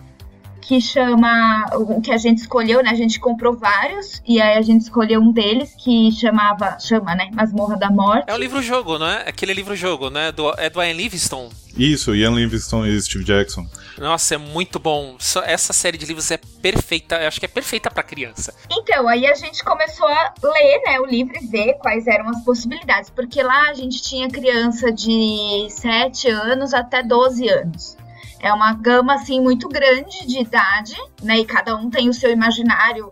que 0.68 0.82
chama 0.82 1.66
o 1.76 2.02
que 2.02 2.12
a 2.12 2.18
gente 2.18 2.40
escolheu, 2.40 2.84
né? 2.84 2.90
A 2.90 2.96
gente 2.96 3.22
comprou 3.22 3.56
vários 3.56 4.22
e 4.28 4.42
aí 4.42 4.58
a 4.58 4.62
gente 4.62 4.82
escolheu 4.82 5.22
um 5.22 5.32
deles 5.32 5.74
que 5.78 6.12
chamava, 6.12 6.78
chama, 6.78 7.16
né? 7.16 7.30
Masmorra 7.34 7.78
da 7.78 7.90
Morte. 7.90 8.26
É 8.28 8.34
o 8.34 8.38
livro-jogo, 8.38 9.00
não 9.00 9.08
é? 9.08 9.30
Aquele 9.30 9.54
livro-jogo, 9.54 10.10
né? 10.10 10.30
Do, 10.34 10.54
é 10.58 10.70
do 10.70 10.84
Ian 10.84 10.92
Livingstone. 10.92 11.50
Isso, 11.78 12.14
Ian 12.14 12.32
Livingstone 12.32 12.90
e 12.90 13.02
Steve 13.02 13.24
Jackson. 13.24 13.66
Nossa, 13.98 14.36
é 14.36 14.38
muito 14.38 14.78
bom. 14.78 15.16
Só 15.20 15.42
essa 15.42 15.72
série 15.72 15.98
de 15.98 16.06
livros 16.06 16.30
é 16.32 16.38
perfeita. 16.62 17.16
Eu 17.16 17.30
acho 17.30 17.40
que 17.40 17.46
é 17.46 17.50
perfeita 17.50 17.90
para 17.90 18.04
criança. 18.04 18.54
Então, 18.70 19.08
aí 19.08 19.26
a 19.26 19.36
gente 19.36 19.64
começou 19.64 20.08
a 20.08 20.34
ler, 20.44 20.82
né, 20.86 21.00
o 21.00 21.06
livro 21.06 21.34
e 21.42 21.48
ver 21.48 21.76
quais 21.76 22.08
eram 22.08 22.30
as 22.30 22.44
possibilidades, 22.44 23.10
porque 23.10 23.42
lá 23.42 23.70
a 23.70 23.74
gente 23.74 24.02
tinha 24.02 24.28
criança 24.28 24.92
de 24.92 25.68
7 25.70 26.30
anos 26.30 26.74
até 26.74 27.02
12 27.02 27.48
anos. 27.48 27.98
É 28.40 28.54
uma 28.54 28.74
gama 28.74 29.16
assim 29.16 29.40
muito 29.42 29.68
grande 29.68 30.26
de 30.28 30.40
idade, 30.40 30.96
né? 31.22 31.40
E 31.40 31.46
cada 31.46 31.76
um 31.76 31.90
tem 31.90 32.10
o 32.10 32.14
seu 32.14 32.32
imaginário, 32.32 33.12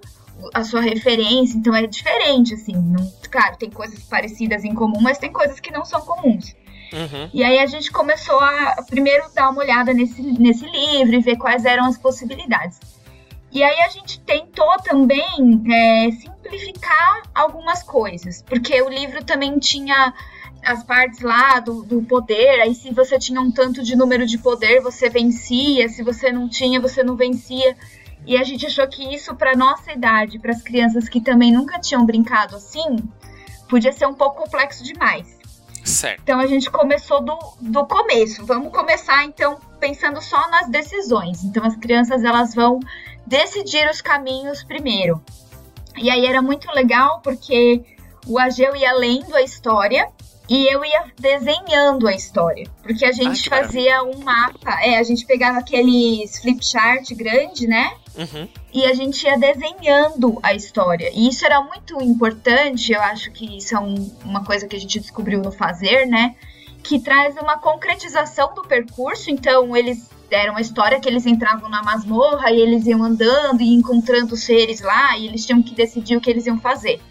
a 0.53 0.63
sua 0.63 0.81
referência, 0.81 1.57
então 1.57 1.75
é 1.75 1.87
diferente 1.87 2.53
assim. 2.53 2.75
Não, 2.75 3.11
claro, 3.29 3.57
tem 3.57 3.69
coisas 3.69 4.03
parecidas 4.03 4.63
em 4.63 4.73
comum, 4.73 5.01
mas 5.01 5.17
tem 5.17 5.31
coisas 5.31 5.59
que 5.59 5.71
não 5.71 5.83
são 5.83 6.01
comuns. 6.01 6.55
Uhum. 6.93 7.29
E 7.33 7.43
aí 7.43 7.59
a 7.59 7.65
gente 7.65 7.91
começou 7.91 8.39
a 8.39 8.83
primeiro 8.87 9.25
dar 9.33 9.49
uma 9.49 9.61
olhada 9.61 9.93
nesse, 9.93 10.21
nesse 10.21 10.65
livro 10.65 11.15
e 11.15 11.19
ver 11.19 11.37
quais 11.37 11.65
eram 11.65 11.85
as 11.85 11.97
possibilidades. 11.97 12.79
E 13.51 13.63
aí 13.63 13.81
a 13.81 13.89
gente 13.89 14.19
tentou 14.19 14.77
também 14.83 15.63
é, 15.71 16.11
simplificar 16.11 17.21
algumas 17.33 17.81
coisas, 17.83 18.41
porque 18.41 18.81
o 18.81 18.89
livro 18.89 19.23
também 19.23 19.57
tinha 19.59 20.13
as 20.65 20.83
partes 20.83 21.21
lá 21.21 21.59
do, 21.59 21.83
do 21.83 22.01
poder, 22.01 22.61
aí 22.61 22.73
se 22.73 22.91
você 22.91 23.19
tinha 23.19 23.39
um 23.39 23.51
tanto 23.51 23.83
de 23.83 23.95
número 23.95 24.25
de 24.25 24.37
poder, 24.37 24.81
você 24.81 25.09
vencia, 25.09 25.87
se 25.87 26.01
você 26.01 26.31
não 26.31 26.49
tinha, 26.49 26.81
você 26.81 27.03
não 27.03 27.15
vencia. 27.15 27.77
E 28.25 28.35
a 28.35 28.43
gente 28.43 28.65
achou 28.65 28.87
que 28.87 29.13
isso, 29.13 29.35
para 29.35 29.55
nossa 29.55 29.91
idade, 29.91 30.39
para 30.39 30.51
as 30.51 30.61
crianças 30.63 31.07
que 31.07 31.21
também 31.21 31.51
nunca 31.51 31.79
tinham 31.79 32.03
brincado 32.05 32.55
assim, 32.55 32.97
podia 33.69 33.91
ser 33.91 34.07
um 34.07 34.15
pouco 34.15 34.43
complexo 34.43 34.83
demais. 34.83 35.37
Certo. 35.83 36.21
Então 36.23 36.39
a 36.39 36.47
gente 36.47 36.69
começou 36.71 37.21
do, 37.21 37.37
do 37.61 37.85
começo. 37.85 38.43
Vamos 38.43 38.71
começar 38.71 39.23
então 39.23 39.59
pensando 39.79 40.19
só 40.19 40.49
nas 40.49 40.67
decisões. 40.67 41.43
Então 41.43 41.63
as 41.63 41.75
crianças 41.75 42.23
elas 42.23 42.55
vão 42.55 42.79
decidir 43.27 43.87
os 43.87 44.01
caminhos 44.01 44.63
primeiro. 44.63 45.23
E 45.95 46.09
aí 46.09 46.25
era 46.25 46.41
muito 46.41 46.71
legal 46.71 47.21
porque 47.21 47.83
o 48.25 48.39
Ageu 48.39 48.75
ia 48.75 48.93
lendo 48.93 49.35
a 49.35 49.43
história 49.43 50.09
e 50.47 50.71
eu 50.71 50.83
ia 50.85 51.05
desenhando 51.19 52.07
a 52.07 52.13
história. 52.13 52.67
Porque 52.81 53.05
a 53.05 53.11
gente 53.11 53.51
Ai, 53.51 53.63
fazia 53.63 54.03
um 54.03 54.23
mapa. 54.23 54.79
É, 54.81 54.97
a 54.97 55.03
gente 55.03 55.25
pegava 55.25 55.59
aqueles 55.59 56.39
flip 56.39 56.63
chart 56.63 57.11
grande, 57.13 57.67
né? 57.67 57.91
Uhum. 58.17 58.47
e 58.73 58.85
a 58.85 58.93
gente 58.93 59.25
ia 59.25 59.37
desenhando 59.37 60.39
a 60.41 60.53
história. 60.53 61.11
E 61.13 61.27
isso 61.27 61.45
era 61.45 61.61
muito 61.61 62.01
importante, 62.01 62.93
eu 62.93 63.01
acho 63.01 63.29
que 63.31 63.57
isso 63.57 63.75
é 63.75 63.79
um, 63.79 64.09
uma 64.23 64.41
coisa 64.41 64.67
que 64.67 64.75
a 64.75 64.79
gente 64.79 65.01
descobriu 65.01 65.41
no 65.41 65.51
fazer, 65.51 66.05
né? 66.05 66.33
Que 66.81 66.97
traz 66.99 67.35
uma 67.35 67.57
concretização 67.57 68.53
do 68.53 68.61
percurso. 68.61 69.29
Então, 69.29 69.75
eles 69.75 70.09
deram 70.29 70.53
uma 70.53 70.61
história 70.61 70.99
que 70.99 71.09
eles 71.09 71.25
entravam 71.25 71.69
na 71.69 71.83
masmorra 71.83 72.51
e 72.51 72.59
eles 72.59 72.85
iam 72.85 73.03
andando 73.03 73.61
e 73.61 73.73
encontrando 73.73 74.35
seres 74.35 74.81
lá 74.81 75.17
e 75.17 75.27
eles 75.27 75.45
tinham 75.45 75.61
que 75.61 75.75
decidir 75.75 76.15
o 76.15 76.21
que 76.21 76.29
eles 76.29 76.45
iam 76.45 76.59
fazer. 76.59 77.01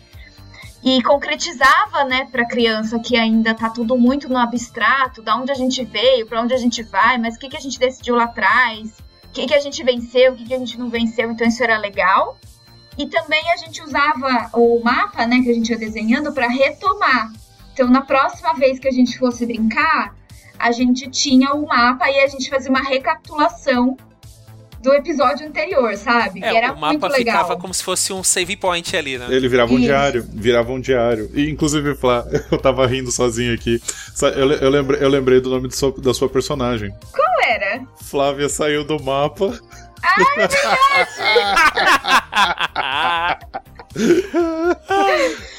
E 0.85 1.03
concretizava, 1.03 2.05
né, 2.05 2.29
para 2.31 2.47
criança 2.47 2.99
que 2.99 3.17
ainda 3.17 3.55
tá 3.55 3.71
tudo 3.71 3.97
muito 3.97 4.29
no 4.29 4.37
abstrato, 4.37 5.23
da 5.23 5.35
onde 5.35 5.51
a 5.51 5.55
gente 5.55 5.83
veio, 5.83 6.27
para 6.27 6.43
onde 6.43 6.53
a 6.53 6.59
gente 6.59 6.83
vai, 6.83 7.17
mas 7.17 7.37
o 7.37 7.39
que, 7.39 7.49
que 7.49 7.57
a 7.57 7.61
gente 7.61 7.79
decidiu 7.79 8.17
lá 8.17 8.25
atrás, 8.25 8.93
o 9.25 9.29
que, 9.33 9.47
que 9.47 9.55
a 9.55 9.61
gente 9.61 9.83
venceu, 9.83 10.33
o 10.33 10.37
que, 10.37 10.45
que 10.45 10.53
a 10.53 10.59
gente 10.59 10.79
não 10.79 10.91
venceu, 10.91 11.31
então 11.31 11.49
isso 11.49 11.65
era 11.65 11.79
legal. 11.79 12.39
E 12.99 13.07
também 13.07 13.51
a 13.51 13.57
gente 13.57 13.83
usava 13.83 14.51
o 14.53 14.79
mapa, 14.85 15.27
né, 15.27 15.41
que 15.43 15.51
a 15.51 15.55
gente 15.55 15.71
ia 15.71 15.79
desenhando 15.79 16.35
para 16.35 16.49
retomar. 16.49 17.33
Então, 17.73 17.89
na 17.89 18.03
próxima 18.03 18.53
vez 18.53 18.79
que 18.79 18.87
a 18.87 18.93
gente 18.93 19.19
fosse 19.19 19.47
brincar, 19.47 20.15
a 20.59 20.71
gente 20.71 21.09
tinha 21.09 21.55
o 21.55 21.67
mapa 21.67 22.11
e 22.11 22.21
a 22.21 22.27
gente 22.29 22.51
fazia 22.51 22.71
uma 22.71 22.83
recapitulação 22.83 23.97
do 24.85 24.93
episódio 24.95 25.47
anterior, 25.49 25.97
sabe? 25.97 26.45
É, 26.45 26.53
e 26.53 26.57
era 26.57 26.67
o 26.73 26.77
muito 26.79 27.01
mapa 27.01 27.09
legal. 27.17 27.43
ficava 27.43 27.61
como 27.61 27.73
se 27.75 27.83
fosse 27.83 28.13
um 28.13 28.23
save 28.23 28.57
point 28.57 28.97
ali, 28.97 29.19
né? 29.19 29.27
Ele 29.31 29.49
virava 29.49 29.73
um 29.73 29.77
Isso. 29.77 29.87
diário, 29.87 30.25
virava 30.33 30.71
um 30.73 30.81
diário. 30.81 31.31
E, 31.35 31.51
inclusive, 31.51 31.95
Flá, 31.95 32.25
eu 32.53 32.59
tava 32.59 32.87
rindo 32.87 33.11
sozinho 33.11 33.53
aqui. 33.55 33.81
Eu, 34.37 34.53
eu, 34.53 34.71
lembrei, 34.71 35.03
eu 35.03 35.09
lembrei 35.09 35.41
do 35.41 35.51
nome 35.51 35.67
do 35.69 35.75
sua- 35.75 35.95
da 35.99 36.13
sua 36.15 36.29
personagem. 36.29 36.95
Qual 37.11 37.51
era? 37.51 37.83
Flávia 38.03 38.49
saiu 38.49 38.85
do 38.85 39.03
mapa. 39.03 39.59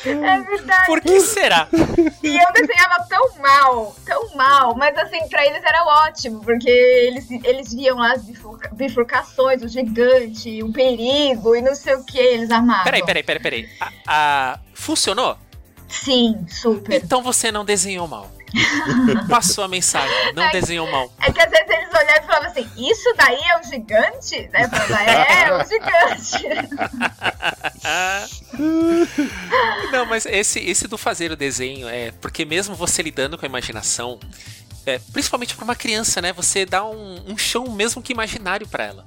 É 0.05 0.41
verdade. 0.41 0.85
Por 0.85 1.01
que 1.01 1.19
será? 1.21 1.67
E 2.21 2.37
eu 2.37 2.53
desenhava 2.53 3.05
tão 3.09 3.35
mal, 3.39 3.95
tão 4.05 4.35
mal, 4.35 4.75
mas 4.75 4.97
assim, 4.97 5.27
pra 5.29 5.45
eles 5.45 5.63
era 5.63 5.83
ótimo, 6.07 6.41
porque 6.43 6.69
eles, 6.69 7.29
eles 7.43 7.73
viam 7.73 7.97
lá 7.97 8.13
as 8.13 8.23
bifurca- 8.23 8.69
bifurcações, 8.73 9.61
o 9.63 9.67
gigante, 9.67 10.61
o 10.63 10.71
perigo 10.71 11.55
e 11.55 11.61
não 11.61 11.75
sei 11.75 11.95
o 11.95 12.03
que, 12.03 12.17
eles 12.17 12.51
amavam. 12.51 12.83
Peraí, 12.83 13.03
peraí, 13.05 13.23
peraí, 13.23 13.41
peraí. 13.41 13.69
A, 13.79 13.91
a- 14.07 14.59
Funcionou? 14.73 15.37
Sim, 15.87 16.45
super. 16.49 17.01
Então 17.01 17.21
você 17.21 17.51
não 17.51 17.63
desenhou 17.63 18.07
mal. 18.07 18.29
Passou 19.29 19.63
a 19.63 19.67
mensagem, 19.67 20.33
não 20.33 20.43
Ai. 20.43 20.51
desenhou 20.51 20.89
mal. 20.91 21.11
É 21.21 21.31
que 21.31 21.41
às 21.41 21.49
vezes 21.49 21.69
eles 21.69 21.89
olhavam 21.89 22.23
e 22.23 22.25
falavam 22.25 22.49
assim, 22.49 22.69
isso 22.77 23.13
daí 23.17 23.41
é 23.41 23.57
um 23.57 23.63
gigante? 23.63 24.49
Né? 24.53 24.67
Falava, 24.67 25.03
é, 25.03 25.43
é 25.43 25.57
um 25.57 25.65
gigante. 25.67 26.45
Não, 29.91 30.05
mas 30.05 30.25
esse, 30.25 30.59
esse 30.59 30.87
do 30.87 30.97
fazer 30.97 31.31
o 31.31 31.35
desenho 31.35 31.87
é 31.87 32.11
porque 32.21 32.45
mesmo 32.45 32.75
você 32.75 33.01
lidando 33.01 33.37
com 33.37 33.45
a 33.45 33.49
imaginação, 33.49 34.19
é, 34.85 34.99
principalmente 35.11 35.55
para 35.55 35.63
uma 35.63 35.75
criança, 35.75 36.21
né? 36.21 36.31
Você 36.33 36.65
dá 36.65 36.85
um, 36.85 37.31
um 37.31 37.37
chão 37.37 37.69
mesmo 37.71 38.01
que 38.01 38.13
imaginário 38.13 38.67
para 38.67 38.85
ela. 38.85 39.05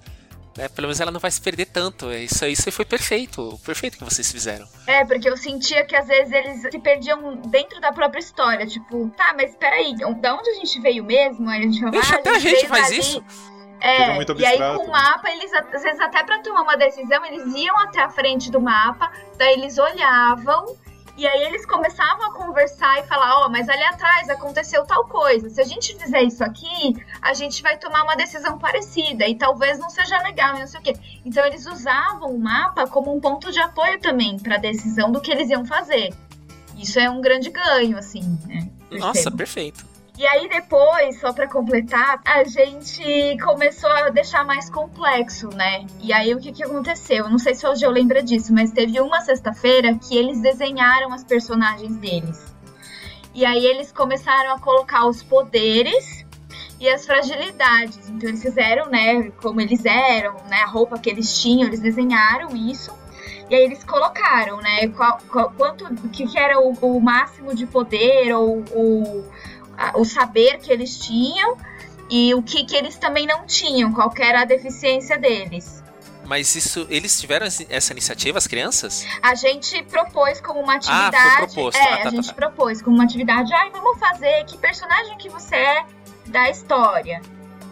Né? 0.59 0.69
Pelo 0.69 0.89
menos 0.89 1.01
ela 1.01 1.13
não 1.13 1.21
vai 1.21 1.31
se 1.31 1.41
perder 1.41 1.67
tanto. 1.67 2.11
É, 2.11 2.19
Isso, 2.25 2.45
isso 2.47 2.63
aí 2.67 2.73
foi 2.73 2.85
perfeito, 2.85 3.59
perfeito 3.65 3.97
que 3.97 4.03
vocês 4.05 4.31
fizeram. 4.31 4.67
É, 4.89 5.05
porque 5.05 5.29
eu 5.29 5.37
sentia 5.37 5.85
que 5.85 5.95
às 5.95 6.09
vezes 6.09 6.33
eles 6.33 6.63
se 6.63 6.79
perdiam 6.81 7.37
dentro 7.37 7.81
da 7.81 7.93
própria 7.93 8.19
história. 8.19 8.67
Tipo, 8.67 9.09
tá, 9.17 9.33
mas 9.37 9.55
peraí, 9.55 9.95
da 9.97 10.35
onde 10.35 10.51
a 10.51 10.55
gente 10.55 10.81
veio 10.81 11.05
mesmo? 11.05 11.49
Aí 11.49 11.61
a 11.61 11.63
gente 11.63 11.79
falava, 11.79 11.99
Ixi, 11.99 12.13
ah, 12.13 12.17
até 12.17 12.31
a 12.31 12.39
gente 12.41 12.55
veio 12.57 12.69
faz 12.69 12.89
dali. 12.89 12.99
isso. 12.99 13.25
É, 13.81 14.21
e 14.37 14.45
aí 14.45 14.59
com 14.59 14.87
o 14.87 14.91
mapa, 14.91 15.31
eles 15.31 15.53
às 15.53 15.83
vezes 15.85 16.01
até 16.01 16.25
pra 16.25 16.41
tomar 16.41 16.63
uma 16.63 16.77
decisão, 16.77 17.25
eles 17.25 17.55
iam 17.55 17.79
até 17.79 18.01
a 18.01 18.11
frente 18.11 18.51
do 18.51 18.61
mapa, 18.61 19.13
daí 19.37 19.53
eles 19.53 19.79
olhavam, 19.79 20.77
e 21.19 21.27
aí 21.27 21.43
eles 21.43 21.67
começavam 21.67 22.27
a 22.27 22.33
conversar 22.33 23.01
e 23.01 23.03
falar, 23.03 23.45
ó, 23.45 23.49
mas 23.49 23.69
ali 23.69 23.83
atrás 23.83 24.31
aconteceu 24.31 24.87
tal 24.87 25.05
coisa. 25.07 25.51
Se 25.51 25.61
a 25.61 25.65
gente 25.65 25.97
fizer 25.97 26.23
isso 26.23 26.45
aqui, 26.45 26.95
a 27.21 27.35
gente 27.35 27.61
vai 27.61 27.77
tomar 27.77 28.05
uma 28.05 28.15
decisão 28.15 28.57
parecida 28.57 29.27
e 29.27 29.35
talvez 29.35 29.81
não 29.81 29.91
seja 29.91 30.17
legal 30.23 30.55
e 30.55 30.61
não 30.61 30.67
sei 30.69 30.79
o 30.79 30.83
quê. 30.85 30.93
Então 31.25 31.45
eles 31.45 31.67
usavam 31.67 32.31
o 32.31 32.39
mapa 32.39 32.87
como 32.87 33.13
um 33.13 33.21
ponto 33.21 33.51
de 33.51 33.59
apoio 33.59 33.99
também 33.99 34.39
pra 34.39 34.59
decisão 34.59 35.11
do 35.11 35.21
que 35.21 35.33
eles 35.33 35.51
iam 35.51 35.67
fazer. 35.67 36.15
Isso 36.77 37.01
é 37.01 37.11
um 37.11 37.21
grande 37.21 37.51
ganho, 37.51 37.99
assim, 37.99 38.39
né? 38.47 38.71
Nossa, 38.93 39.15
Percebo. 39.15 39.37
perfeito. 39.37 39.88
E 40.19 40.27
aí 40.27 40.49
depois, 40.49 41.21
só 41.21 41.33
pra 41.33 41.47
completar, 41.47 42.21
a 42.25 42.43
gente 42.43 43.37
começou 43.45 43.89
a 43.89 44.09
deixar 44.09 44.45
mais 44.45 44.69
complexo, 44.69 45.49
né? 45.55 45.87
E 46.01 46.13
aí 46.13 46.35
o 46.35 46.41
que 46.41 46.51
que 46.51 46.65
aconteceu? 46.65 47.19
Eu 47.27 47.31
não 47.31 47.39
sei 47.39 47.55
se 47.55 47.65
hoje 47.65 47.85
eu 47.87 47.91
lembro 47.91 48.21
disso, 48.21 48.53
mas 48.53 48.73
teve 48.73 49.01
uma 49.01 49.21
sexta-feira 49.21 49.95
que 49.97 50.17
eles 50.19 50.41
desenharam 50.43 51.13
as 51.13 51.23
personagens 51.23 51.95
deles. 51.99 52.45
E 53.33 53.47
aí 53.47 53.65
eles 53.65 53.93
começaram 53.93 54.55
a 54.55 54.59
colocar 54.59 55.07
os 55.07 55.23
poderes 55.23 56.27
e 56.81 56.89
as 56.89 57.07
fragilidades. 57.07 58.09
Então 58.09 58.29
eles 58.29 58.43
fizeram, 58.43 58.87
né, 58.91 59.31
como 59.41 59.61
eles 59.61 59.85
eram, 59.85 60.35
né, 60.51 60.63
a 60.63 60.67
roupa 60.67 60.99
que 60.99 61.09
eles 61.09 61.41
tinham, 61.41 61.69
eles 61.69 61.79
desenharam 61.79 62.57
isso. 62.57 62.93
E 63.49 63.55
aí 63.55 63.63
eles 63.63 63.85
colocaram, 63.85 64.57
né, 64.59 64.89
qual, 64.89 65.19
qual- 65.31 65.53
quanto 65.57 65.87
que, 66.11 66.27
que 66.27 66.37
era 66.39 66.59
o, 66.61 66.73
o 66.83 67.01
máximo 67.01 67.55
de 67.55 67.67
poder 67.67 68.35
ou 68.35 68.59
o, 68.73 69.25
o 69.95 70.05
saber 70.05 70.59
que 70.59 70.73
eles 70.73 70.99
tinham 70.99 71.57
e 72.11 72.35
o 72.35 72.43
que, 72.43 72.65
que 72.65 72.75
eles 72.77 72.97
também 72.97 73.27
não 73.27 73.45
tinham, 73.47 73.93
qual 73.93 74.13
era 74.19 74.43
a 74.43 74.45
deficiência 74.45 75.19
deles. 75.19 75.83
Mas 76.25 76.55
isso, 76.55 76.87
eles 76.91 77.19
tiveram 77.19 77.47
essa 77.47 77.93
iniciativa, 77.93 78.37
as 78.37 78.47
crianças? 78.47 79.07
A 79.23 79.35
gente 79.35 79.83
propôs 79.85 80.41
como 80.43 80.61
uma 80.61 80.75
Ah, 80.77 80.81
foi 80.83 80.95
atividade. 80.95 81.37
proposto. 81.55 81.77
É, 81.79 81.81
Ah, 81.83 81.97
tá, 82.03 82.09
a 82.09 82.11
gente 82.11 82.27
tá, 82.27 82.33
tá. 82.35 82.35
propôs 82.35 82.83
como 82.83 82.97
uma 82.97 83.05
atividade. 83.05 83.53
Ai, 83.55 83.71
vamos 83.71 83.99
fazer 83.99 84.45
que 84.45 84.59
personagem 84.59 85.17
que 85.17 85.31
você 85.31 85.57
é 85.57 85.85
da 86.27 86.51
história. 86.51 87.23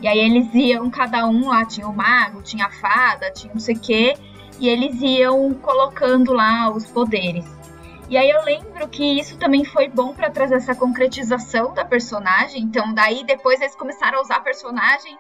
E 0.01 0.09
aí 0.09 0.19
eles 0.19 0.49
iam, 0.55 0.89
cada 0.91 1.27
um 1.27 1.49
lá, 1.49 1.67
tinha 1.67 1.87
o 1.87 1.95
mago, 1.95 2.41
tinha 2.43 2.67
a 2.67 2.71
fada, 2.71 3.31
tinha 3.31 3.53
não 3.53 3.61
sei 3.61 3.75
o 3.77 3.79
quê. 3.81 4.15
E 4.59 4.69
eles 4.69 5.03
iam 5.03 5.53
colocando 5.55 6.33
lá 6.33 6.71
os 6.71 6.87
poderes. 6.87 7.45
E 8.09 8.17
aí 8.17 8.31
eu 8.31 8.43
lembro 8.45 8.89
que 8.89 9.19
isso 9.19 9.37
também 9.37 9.65
foi 9.65 9.89
bom 9.89 10.15
pra 10.15 10.31
trazer 10.31 10.57
essa 10.57 10.75
concretização 10.75 11.75
da 11.75 11.85
personagem. 11.85 12.63
Então 12.63 12.95
daí 12.95 13.25
depois 13.25 13.61
eles 13.61 13.75
começaram 13.75 14.19
a 14.19 14.23
usar 14.23 14.41
personagem 14.41 15.19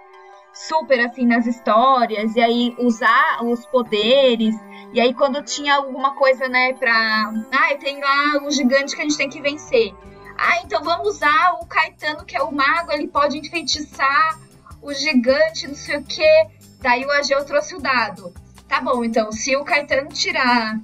super 0.56 0.98
assim 1.00 1.26
nas 1.26 1.46
histórias, 1.46 2.34
e 2.34 2.40
aí 2.40 2.74
usar 2.78 3.44
os 3.44 3.66
poderes. 3.66 4.54
E 4.92 5.00
aí, 5.00 5.12
quando 5.12 5.42
tinha 5.42 5.74
alguma 5.74 6.14
coisa, 6.14 6.48
né, 6.48 6.72
pra. 6.72 7.32
Ah, 7.52 7.74
tem 7.78 8.00
lá 8.00 8.42
o 8.42 8.50
gigante 8.50 8.96
que 8.96 9.02
a 9.02 9.04
gente 9.04 9.18
tem 9.18 9.28
que 9.28 9.42
vencer. 9.42 9.94
Ah, 10.38 10.60
então 10.64 10.82
vamos 10.82 11.08
usar 11.08 11.58
o 11.60 11.66
Caetano, 11.66 12.24
que 12.24 12.36
é 12.36 12.42
o 12.42 12.52
mago, 12.52 12.92
ele 12.92 13.08
pode 13.08 13.38
enfeitiçar 13.38 14.38
o 14.82 14.92
gigante, 14.92 15.66
não 15.66 15.74
sei 15.74 15.98
o 15.98 16.04
quê. 16.04 16.46
Daí 16.80 17.04
o 17.04 17.10
Ageu 17.10 17.44
trouxe 17.44 17.74
o 17.74 17.80
dado. 17.80 18.32
Tá 18.68 18.80
bom, 18.80 19.04
então, 19.04 19.30
se 19.32 19.56
o 19.56 19.64
Caetano 19.64 20.08
tirar 20.08 20.78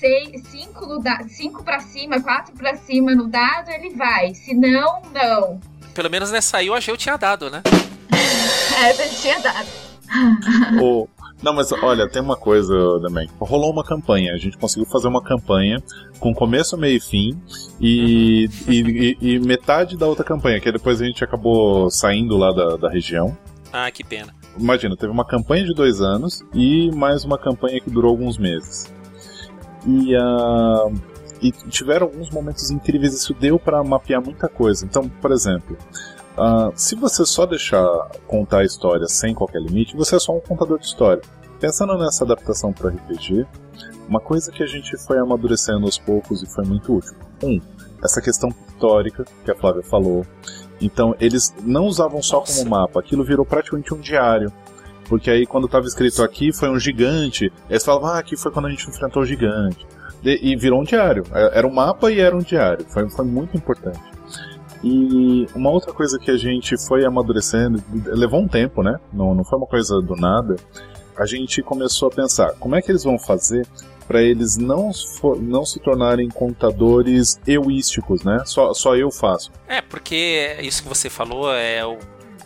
5 0.00 0.86
no 0.86 1.00
da 1.00 1.18
cinco 1.28 1.62
pra 1.64 1.80
cima, 1.80 2.20
4 2.20 2.54
pra 2.54 2.76
cima 2.76 3.14
no 3.14 3.26
dado, 3.28 3.70
ele 3.70 3.90
vai. 3.94 4.34
Se 4.34 4.54
não, 4.54 5.02
não. 5.12 5.60
Pelo 5.94 6.08
menos 6.10 6.30
nessa 6.30 6.58
aí 6.58 6.70
o 6.70 6.74
Ageu 6.74 6.96
tinha 6.96 7.16
dado, 7.16 7.50
né? 7.50 7.62
É, 8.80 8.90
ele 8.90 9.08
tinha 9.16 9.38
dado. 9.40 9.66
O- 10.80 11.08
Não, 11.42 11.52
mas 11.52 11.70
olha, 11.72 12.08
tem 12.08 12.22
uma 12.22 12.36
coisa 12.36 12.72
também. 13.02 13.28
Rolou 13.40 13.72
uma 13.72 13.84
campanha, 13.84 14.32
a 14.34 14.38
gente 14.38 14.56
conseguiu 14.56 14.88
fazer 14.88 15.08
uma 15.08 15.22
campanha 15.22 15.82
com 16.20 16.32
começo, 16.34 16.76
meio 16.76 16.96
e 16.96 17.00
fim, 17.00 17.40
e, 17.80 18.48
e, 18.68 18.80
e- 18.80 19.16
e 19.34 19.38
metade 19.40 19.96
da 19.96 20.06
outra 20.06 20.24
campanha, 20.24 20.60
que 20.60 20.70
depois 20.70 21.00
a 21.00 21.04
gente 21.04 21.22
acabou 21.24 21.90
saindo 21.90 22.36
lá 22.36 22.52
da, 22.52 22.76
da 22.76 22.88
região. 22.90 23.36
Ah, 23.72 23.90
que 23.90 24.02
pena. 24.04 24.34
Imagina, 24.58 24.96
teve 24.96 25.12
uma 25.12 25.24
campanha 25.26 25.64
de 25.64 25.74
dois 25.74 26.00
anos 26.00 26.42
e 26.54 26.90
mais 26.94 27.24
uma 27.24 27.38
campanha 27.38 27.80
que 27.80 27.90
durou 27.90 28.10
alguns 28.10 28.36
meses. 28.38 28.92
E, 29.86 30.14
ah, 30.16 30.90
e 31.40 31.52
tiveram 31.52 32.06
alguns 32.06 32.30
momentos 32.30 32.70
incríveis, 32.70 33.14
isso 33.14 33.34
deu 33.34 33.58
para 33.58 33.82
mapear 33.84 34.22
muita 34.22 34.48
coisa. 34.48 34.84
Então, 34.84 35.08
por 35.08 35.30
exemplo, 35.32 35.76
ah, 36.36 36.70
se 36.74 36.94
você 36.94 37.24
só 37.26 37.46
deixar 37.46 37.86
contar 38.26 38.58
a 38.58 38.64
história 38.64 39.06
sem 39.06 39.34
qualquer 39.34 39.60
limite, 39.60 39.96
você 39.96 40.16
é 40.16 40.18
só 40.18 40.36
um 40.36 40.40
contador 40.40 40.78
de 40.78 40.86
história. 40.86 41.22
Pensando 41.60 41.98
nessa 41.98 42.24
adaptação 42.24 42.72
para 42.72 42.90
RPG, 42.90 43.44
uma 44.08 44.20
coisa 44.20 44.52
que 44.52 44.62
a 44.62 44.66
gente 44.66 44.96
foi 44.96 45.18
amadurecendo 45.18 45.84
aos 45.84 45.98
poucos 45.98 46.42
e 46.42 46.46
foi 46.46 46.64
muito 46.64 46.96
útil. 46.96 47.14
Um, 47.42 47.60
essa 48.02 48.20
questão 48.20 48.50
pictórica 48.50 49.24
que 49.44 49.50
a 49.50 49.54
Flávia 49.56 49.82
falou. 49.82 50.24
Então, 50.80 51.16
eles 51.18 51.52
não 51.64 51.86
usavam 51.86 52.22
só 52.22 52.40
como 52.40 52.64
mapa, 52.70 53.00
aquilo 53.00 53.24
virou 53.24 53.44
praticamente 53.44 53.92
um 53.92 53.98
diário. 53.98 54.52
Porque 55.08 55.30
aí, 55.30 55.46
quando 55.46 55.64
estava 55.66 55.86
escrito 55.86 56.22
aqui 56.22 56.52
foi 56.52 56.68
um 56.68 56.78
gigante, 56.78 57.50
eles 57.70 57.84
falavam, 57.84 58.10
ah, 58.10 58.18
aqui 58.18 58.36
foi 58.36 58.52
quando 58.52 58.66
a 58.66 58.70
gente 58.70 58.88
enfrentou 58.88 59.22
o 59.22 59.26
gigante. 59.26 59.86
E 60.24 60.54
virou 60.56 60.80
um 60.80 60.84
diário. 60.84 61.24
É- 61.32 61.58
Era 61.58 61.66
um 61.66 61.72
mapa 61.72 62.10
e 62.10 62.20
era 62.20 62.36
um 62.36 62.40
diário. 62.40 62.84
Foi, 62.88 63.08
foi 63.08 63.24
muito 63.24 63.56
importante. 63.56 64.00
E 64.82 65.46
uma 65.54 65.70
outra 65.70 65.92
coisa 65.92 66.18
que 66.18 66.30
a 66.30 66.36
gente 66.36 66.76
foi 66.86 67.04
amadurecendo, 67.04 67.82
levou 68.06 68.40
um 68.40 68.46
tempo, 68.48 68.82
né? 68.82 68.98
Não, 69.12 69.34
não 69.34 69.44
foi 69.44 69.58
uma 69.58 69.66
coisa 69.66 70.00
do 70.00 70.14
nada. 70.14 70.56
A 71.16 71.26
gente 71.26 71.62
começou 71.62 72.08
a 72.08 72.10
pensar, 72.12 72.52
como 72.60 72.76
é 72.76 72.82
que 72.82 72.90
eles 72.90 73.02
vão 73.02 73.18
fazer 73.18 73.66
para 74.06 74.22
eles 74.22 74.56
não, 74.56 74.92
fo- 74.92 75.36
não 75.36 75.64
se 75.66 75.78
tornarem 75.80 76.28
contadores 76.28 77.38
euísticos, 77.46 78.22
né? 78.24 78.42
Só, 78.46 78.72
só 78.72 78.96
eu 78.96 79.10
faço. 79.10 79.50
É, 79.66 79.82
porque 79.82 80.56
isso 80.62 80.82
que 80.82 80.88
você 80.88 81.10
falou 81.10 81.52
é 81.52 81.84
o, 81.84 81.98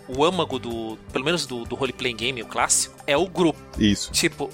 o 0.08 0.24
âmago 0.24 0.58
do. 0.58 0.98
Pelo 1.12 1.24
menos 1.24 1.46
do, 1.46 1.64
do 1.64 1.74
role-playing 1.74 2.16
game, 2.16 2.42
o 2.42 2.46
clássico, 2.46 2.94
é 3.06 3.16
o 3.16 3.26
grupo. 3.26 3.58
Isso. 3.78 4.10
Tipo, 4.12 4.50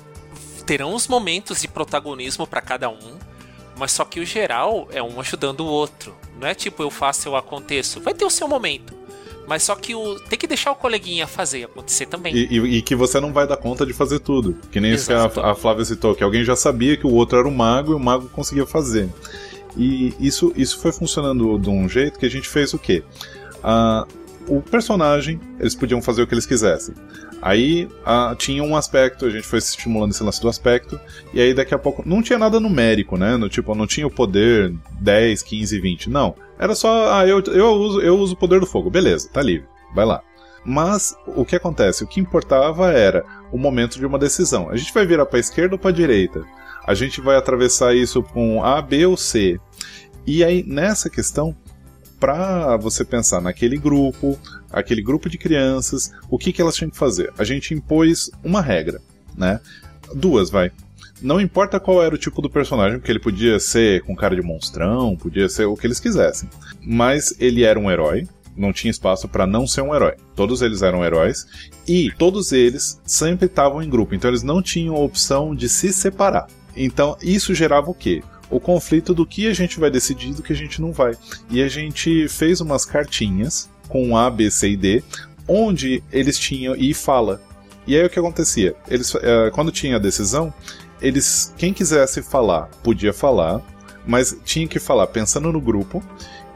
terão 0.67 0.95
os 0.95 1.09
momentos 1.09 1.61
de 1.61 1.69
protagonismo 1.69 2.47
pra 2.47 2.61
cada 2.61 2.89
um, 2.91 3.19
mas 3.77 3.93
só 3.93 4.05
que 4.05 4.21
o 4.21 4.25
geral 4.27 4.89
é 4.93 5.03
um 5.03 5.21
ajudando 5.21 5.61
o 5.61 5.67
outro. 5.67 6.15
Não 6.41 6.47
é 6.47 6.55
tipo 6.55 6.83
eu 6.83 6.91
faço, 6.91 7.29
eu 7.29 7.37
aconteço. 7.37 8.01
Vai 8.01 8.15
ter 8.15 8.25
o 8.25 8.31
seu 8.31 8.47
momento. 8.49 8.97
Mas 9.47 9.63
só 9.63 9.75
que 9.75 9.95
o, 9.95 10.21
tem 10.21 10.39
que 10.39 10.47
deixar 10.47 10.73
o 10.73 10.75
coleguinha 10.77 11.27
fazer 11.27 11.65
acontecer 11.65 12.05
também. 12.05 12.35
E, 12.37 12.59
e- 12.59 12.77
e 12.77 12.83
que 12.83 12.95
você 12.95 13.19
não 13.19 13.33
vai 13.33 13.47
dar 13.47 13.57
conta 13.57 13.87
de 13.87 13.95
fazer 13.95 14.19
tudo. 14.19 14.59
Que 14.71 14.79
nem 14.79 14.93
isso 14.93 15.07
que 15.07 15.13
a, 15.15 15.25
a 15.25 15.55
Flávia 15.55 15.87
citou, 15.87 16.15
que 16.15 16.23
alguém 16.23 16.45
já 16.45 16.55
sabia 16.55 16.99
que 16.99 17.07
o 17.07 17.15
outro 17.15 17.39
era 17.39 17.49
um 17.49 17.55
mago 17.55 17.93
e 17.93 17.95
o 17.95 17.99
mago 17.99 18.29
conseguia 18.29 18.67
fazer. 18.67 19.09
E 19.75 20.15
isso, 20.21 20.53
isso 20.55 20.79
foi 20.81 20.93
funcionando 20.93 21.59
de 21.59 21.71
um 21.71 21.89
jeito 21.89 22.19
que 22.19 22.27
a 22.27 22.31
gente 22.31 22.47
fez 22.47 22.75
o 22.75 22.79
quê? 22.79 23.03
Ah, 23.65 24.07
o 24.49 24.63
personagem, 24.63 25.41
eles 25.61 25.75
podiam 25.75 26.01
fazer 26.01 26.23
o 26.23 26.27
que 26.27 26.35
eles 26.35 26.47
quisessem. 26.47 26.95
Aí 27.41 27.89
ah, 28.05 28.35
tinha 28.37 28.63
um 28.63 28.75
aspecto, 28.75 29.27
a 29.27 29.31
gente 29.31 29.47
foi 29.47 29.59
estimulando 29.59 30.11
esse 30.11 30.23
lance 30.23 30.41
do 30.41 30.49
aspecto, 30.49 30.99
e 31.33 31.41
aí 31.41 31.55
daqui 31.55 31.75
a 31.75 31.79
pouco 31.79 32.03
não 32.07 32.23
tinha 32.23 32.39
nada 32.39 32.59
numérico, 32.59 33.17
né? 33.17 33.37
No, 33.37 33.49
tipo, 33.49 33.75
não 33.75 33.87
tinha 33.87 34.07
o 34.07 34.11
poder 34.11 34.75
10, 35.01 35.43
15, 35.43 35.81
20. 35.81 36.11
Não. 36.11 36.35
Era 36.59 36.75
só, 36.75 37.13
ah, 37.13 37.27
eu, 37.27 37.41
eu, 37.41 37.69
uso, 37.73 38.01
eu 38.01 38.19
uso 38.19 38.35
o 38.35 38.37
poder 38.37 38.59
do 38.59 38.67
fogo. 38.67 38.91
Beleza, 38.91 39.29
tá 39.33 39.43
livre. 39.43 39.69
Vai 39.95 40.05
lá. 40.05 40.23
Mas 40.65 41.15
o 41.27 41.45
que 41.45 41.57
acontece? 41.57 42.03
O 42.03 42.07
que 42.07 42.21
importava 42.21 42.93
era 42.93 43.25
o 43.53 43.59
momento 43.59 43.99
de 43.99 44.05
uma 44.05 44.19
decisão. 44.19 44.69
A 44.71 44.77
gente 44.77 44.93
vai 44.93 45.07
virar 45.07 45.27
para 45.27 45.39
esquerda 45.39 45.77
ou 45.77 45.79
para 45.79 45.93
direita? 45.93 46.45
A 46.87 46.95
gente 46.95 47.21
vai 47.21 47.37
atravessar 47.37 47.95
isso 47.95 48.23
com 48.23 48.65
A, 48.65 48.83
B 48.83 49.07
ou 49.07 49.17
C? 49.17 49.61
E 50.27 50.43
aí 50.43 50.63
nessa 50.67 51.09
questão, 51.09 51.57
para 52.19 52.77
você 52.77 53.05
pensar 53.05 53.41
naquele 53.41 53.77
grupo, 53.77 54.39
aquele 54.71 55.03
grupo 55.03 55.29
de 55.29 55.39
crianças, 55.39 56.13
o 56.29 56.39
que, 56.39 56.53
que 56.53 56.61
elas 56.61 56.75
tinham 56.75 56.91
que 56.91 56.97
fazer? 56.97 57.33
A 57.39 57.45
gente 57.45 57.75
impôs 57.75 58.31
uma 58.43 58.61
regra, 58.61 59.01
né? 59.37 59.61
Duas, 60.15 60.51
vai. 60.51 60.73
Não 61.21 61.41
importa 61.41 61.81
qual 61.81 62.03
era 62.03 62.15
o 62.15 62.19
tipo 62.19 62.41
do 62.41 62.49
personagem, 62.49 62.99
porque 62.99 63.11
ele 63.11 63.19
podia 63.19 63.59
ser 63.59 64.03
com 64.03 64.15
cara 64.15 64.37
de 64.37 64.43
monstrão, 64.43 65.17
podia 65.17 65.49
ser 65.49 65.65
o 65.65 65.77
que 65.77 65.87
eles 65.87 65.99
quisessem. 65.99 66.49
Mas 66.81 67.35
ele 67.41 67.65
era 67.65 67.79
um 67.79 67.91
herói, 67.91 68.27
não 68.57 68.73
tinha 68.73 68.91
espaço 68.91 69.29
para 69.29 69.47
não 69.47 69.67
ser 69.67 69.83
um 69.83 69.95
herói. 69.95 70.15
Todos 70.37 70.63
eles 70.63 70.83
eram 70.83 71.05
heróis 71.05 71.47
e 71.87 72.11
todos 72.17 72.53
eles 72.53 73.01
sempre 73.05 73.47
estavam 73.47 73.83
em 73.83 73.91
grupo, 73.91 74.15
então 74.15 74.31
eles 74.31 74.43
não 74.43 74.63
tinham 74.63 74.95
opção 74.95 75.55
de 75.55 75.69
se 75.69 75.93
separar. 75.93 76.47
Então 76.77 77.17
isso 77.23 77.55
gerava 77.55 77.91
o 77.91 77.95
quê? 77.95 78.23
O 78.51 78.59
conflito 78.59 79.15
do 79.15 79.27
que 79.27 79.47
a 79.47 79.55
gente 79.55 79.79
vai 79.79 79.91
decidir 79.91 80.31
e 80.31 80.35
do 80.35 80.43
que 80.43 80.53
a 80.53 80.57
gente 80.57 80.81
não 80.81 80.93
vai. 80.93 81.15
E 81.51 81.63
a 81.63 81.69
gente 81.69 82.29
fez 82.29 82.61
umas 82.61 82.85
cartinhas 82.85 83.69
com 83.89 84.17
A, 84.17 84.31
B, 84.31 84.51
C 84.51 84.71
e 84.71 84.77
D, 84.77 85.05
onde 85.47 86.03
eles 86.13 86.39
tinham 86.39 86.75
e 86.77 86.93
fala. 86.95 87.41
E 87.87 87.97
aí 87.97 88.05
o 88.05 88.11
que 88.11 88.19
acontecia? 88.19 88.75
Eles, 88.89 89.15
eh, 89.15 89.51
quando 89.55 89.73
tinha 89.73 89.97
a 89.97 89.99
decisão, 89.99 90.53
eles 91.01 91.55
quem 91.57 91.73
quisesse 91.73 92.23
falar 92.23 92.69
podia 92.83 93.13
falar, 93.13 93.63
mas 94.07 94.37
tinha 94.45 94.67
que 94.67 94.79
falar 94.79 95.07
pensando 95.07 95.53
no 95.53 95.61
grupo 95.61 96.03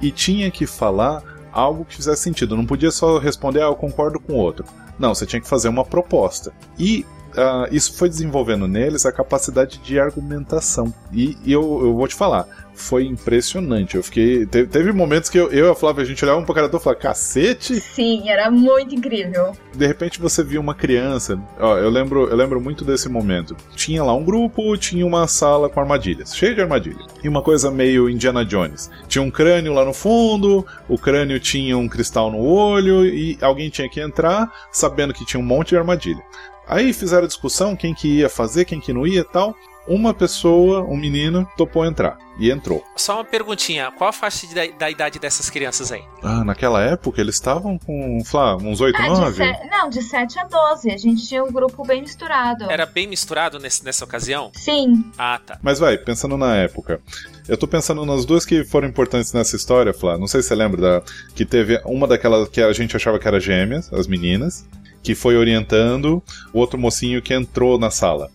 e 0.01 0.11
tinha 0.11 0.51
que 0.51 0.67
falar 0.67 1.23
algo 1.53 1.85
que 1.85 1.97
fizesse 1.97 2.23
sentido. 2.23 2.57
Não 2.57 2.67
podia 2.67 2.91
só 2.91 3.19
responder, 3.19 3.61
ah, 3.61 3.67
eu 3.67 3.75
concordo 3.75 4.19
com 4.19 4.35
o 4.35 4.37
outro. 4.37 4.65
Não, 4.99 5.15
você 5.15 5.27
tinha 5.27 5.41
que 5.41 5.49
fazer 5.49 5.69
uma 5.69 5.85
proposta. 5.85 6.53
E 6.79 7.05
ah, 7.37 7.69
isso 7.71 7.95
foi 7.95 8.09
desenvolvendo 8.09 8.67
neles 8.69 9.07
a 9.07 9.13
capacidade 9.13 9.79
de 9.79 9.99
argumentação. 9.99 10.93
E, 11.13 11.37
e 11.45 11.53
eu, 11.53 11.63
eu 11.83 11.95
vou 11.95 12.09
te 12.09 12.15
falar, 12.15 12.47
foi 12.75 13.05
impressionante. 13.07 13.97
Eu 13.97 14.03
fiquei. 14.03 14.47
Teve, 14.47 14.69
teve 14.69 14.93
momentos 14.93 15.29
que 15.29 15.39
eu, 15.39 15.51
eu 15.51 15.67
e 15.67 15.71
a 15.71 15.75
Flávia, 15.75 16.03
a 16.03 16.07
gente 16.07 16.25
olhava 16.25 16.41
um 16.41 16.45
pro 16.45 16.55
cara 16.55 16.69
do 16.69 16.77
e 16.77 16.81
falava, 16.81 17.01
cacete! 17.01 17.81
Sim, 17.81 18.29
era 18.29 18.51
muito 18.51 18.95
incrível. 18.95 19.53
de 19.75 19.87
repente 19.87 20.21
você 20.21 20.43
via 20.43 20.61
uma 20.61 20.75
criança. 20.75 21.39
Ó, 21.59 21.79
eu 21.79 21.91
lembro, 21.91 22.29
eu 22.29 22.37
lembro 22.37 22.61
muito 22.61 22.85
desse 22.85 23.09
momento. 23.09 23.57
Tinha 23.75 24.03
lá 24.03 24.15
um 24.15 24.25
grupo, 24.25 24.77
tinha 24.77 25.07
uma 25.07 25.27
sala 25.27 25.69
com 25.69 25.81
armadilhas, 25.81 26.35
cheio 26.35 26.55
de 26.55 26.61
armadilhas. 26.61 27.07
E 27.23 27.29
uma 27.29 27.43
coisa 27.43 27.71
meio 27.71 28.09
Indiana 28.09 28.45
Jones. 28.45 28.91
Tinha 29.09 29.23
um 29.23 29.31
crânio 29.31 29.73
lá 29.73 29.85
no 29.85 29.93
fundo, 29.93 30.67
o 30.89 30.99
crânio 30.99 31.39
tinha 31.39 31.77
um 31.77 31.89
cristal 31.89 32.31
no 32.31 32.43
olho 32.43 33.07
e 33.07 33.39
alguém 33.41 33.71
tinha 33.71 33.89
que 33.89 34.01
entrar 34.01 34.51
sabendo 34.71 35.15
que 35.15 35.25
tinha 35.25 35.41
um 35.41 35.45
monte 35.45 35.71
de 35.71 35.77
armadilha. 35.77 36.23
Aí 36.67 36.93
fizeram 36.93 37.25
a 37.25 37.29
discussão 37.29 37.77
quem 37.77 37.95
que 37.95 38.19
ia 38.19 38.29
fazer, 38.29 38.65
quem 38.65 38.81
que 38.81 38.93
não 38.93 39.07
ia, 39.07 39.21
e 39.21 39.25
tal. 39.25 39.55
Uma 39.85 40.15
pessoa, 40.15 40.85
um 40.85 40.97
menino, 40.97 41.45
topou 41.57 41.85
entrar 41.85 42.17
e 42.39 42.53
entrou. 42.53 42.85
Só 42.97 43.17
uma 43.17 43.25
perguntinha, 43.25 43.91
qual 43.99 44.11
a 44.11 44.13
faixa 44.13 44.47
de- 44.47 44.55
da, 44.55 44.65
da 44.79 44.89
idade 44.89 45.19
dessas 45.19 45.51
crianças 45.51 45.91
aí? 45.91 46.05
Ah, 46.23 46.45
naquela 46.45 46.81
época 46.81 47.21
eles 47.21 47.35
estavam 47.35 47.77
com, 47.79 48.23
Flá, 48.25 48.57
uns 48.57 48.81
8, 48.81 48.95
Ah, 48.97 49.03
de 49.03 49.09
9? 49.09 49.45
se... 49.45 49.67
Não, 49.69 49.91
de 49.91 50.01
7 50.01 50.39
a 50.39 50.45
12. 50.45 50.89
A 50.93 50.97
gente 50.97 51.27
tinha 51.27 51.43
um 51.43 51.51
grupo 51.51 51.85
bem 51.85 52.01
misturado. 52.03 52.71
Era 52.71 52.87
bem 52.87 53.09
misturado 53.09 53.59
nesse- 53.59 53.85
nessa 53.85 54.05
ocasião? 54.05 54.53
Sim. 54.55 55.05
Ah, 55.19 55.41
tá. 55.45 55.59
Mas 55.61 55.81
vai, 55.81 55.99
pensando 55.99 56.37
na 56.37 56.55
época. 56.55 57.01
Eu 57.49 57.59
tô 57.59 57.67
pensando 57.67 58.07
nas 58.07 58.25
duas 58.25 58.45
que 58.47 58.63
foram 58.63 58.87
importantes 58.87 59.33
nessa 59.33 59.57
história, 59.57 59.93
Flá. 59.93 60.17
Não 60.17 60.29
sei 60.29 60.43
se 60.43 60.49
você 60.49 60.55
lembra 60.55 60.81
da. 60.81 61.03
Que 61.35 61.45
teve 61.45 61.83
uma 61.85 62.07
daquelas 62.07 62.49
que 62.49 62.63
a 62.63 62.73
gente 62.73 62.95
achava 62.95 63.19
que 63.19 63.27
era 63.27 63.41
gêmeas, 63.41 63.93
as 63.93 64.07
meninas, 64.07 64.65
que 65.03 65.15
foi 65.15 65.37
orientando 65.37 66.23
o 66.53 66.59
outro 66.59 66.79
mocinho 66.79 67.23
que 67.23 67.35
entrou 67.35 67.79
na 67.79 67.91
sala. 67.91 68.31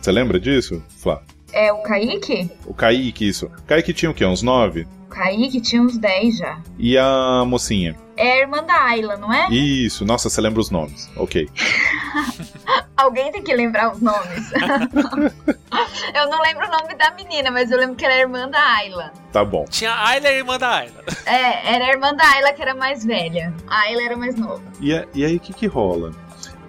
Você 0.00 0.12
lembra 0.12 0.38
disso, 0.38 0.82
Flá? 0.98 1.22
É 1.52 1.72
o 1.72 1.82
Kaique? 1.82 2.50
O 2.66 2.72
Kaique, 2.72 3.26
isso. 3.28 3.46
O 3.46 3.62
Kaique 3.62 3.92
tinha 3.92 4.10
o 4.10 4.14
quê? 4.14 4.24
Uns 4.24 4.42
nove? 4.42 4.86
O 5.06 5.10
Kaique 5.10 5.60
tinha 5.60 5.82
uns 5.82 5.98
10 5.98 6.38
já. 6.38 6.60
E 6.78 6.96
a 6.96 7.44
mocinha? 7.46 7.96
É 8.16 8.32
a 8.32 8.40
irmã 8.40 8.62
da 8.62 8.84
Ayla, 8.84 9.16
não 9.16 9.32
é? 9.32 9.48
Isso, 9.50 10.04
nossa, 10.04 10.28
você 10.28 10.40
lembra 10.40 10.60
os 10.60 10.70
nomes. 10.70 11.10
Ok. 11.16 11.48
Alguém 12.96 13.30
tem 13.32 13.42
que 13.42 13.54
lembrar 13.54 13.92
os 13.92 14.00
nomes. 14.00 14.50
eu 16.14 16.28
não 16.30 16.40
lembro 16.42 16.66
o 16.66 16.70
nome 16.70 16.94
da 16.94 17.10
menina, 17.12 17.50
mas 17.50 17.70
eu 17.70 17.78
lembro 17.78 17.96
que 17.96 18.04
ela 18.04 18.14
era 18.14 18.22
irmã 18.22 18.48
da 18.48 18.60
Ayla. 18.76 19.12
Tá 19.32 19.44
bom. 19.44 19.64
Tinha 19.68 19.92
a 19.92 20.08
Ayla 20.08 20.26
e 20.26 20.30
a 20.30 20.36
irmã 20.36 20.58
da 20.58 20.70
Ayla. 20.70 21.04
É, 21.26 21.74
era 21.74 21.84
a 21.86 21.88
irmã 21.90 22.14
da 22.14 22.24
Ayla 22.24 22.52
que 22.52 22.62
era 22.62 22.74
mais 22.74 23.04
velha. 23.04 23.52
A 23.68 23.80
Ayla 23.82 24.02
era 24.02 24.16
mais 24.16 24.34
nova. 24.36 24.62
E, 24.80 24.94
a- 24.94 25.06
e 25.14 25.24
aí 25.24 25.36
o 25.36 25.40
que, 25.40 25.52
que 25.52 25.66
rola? 25.66 26.12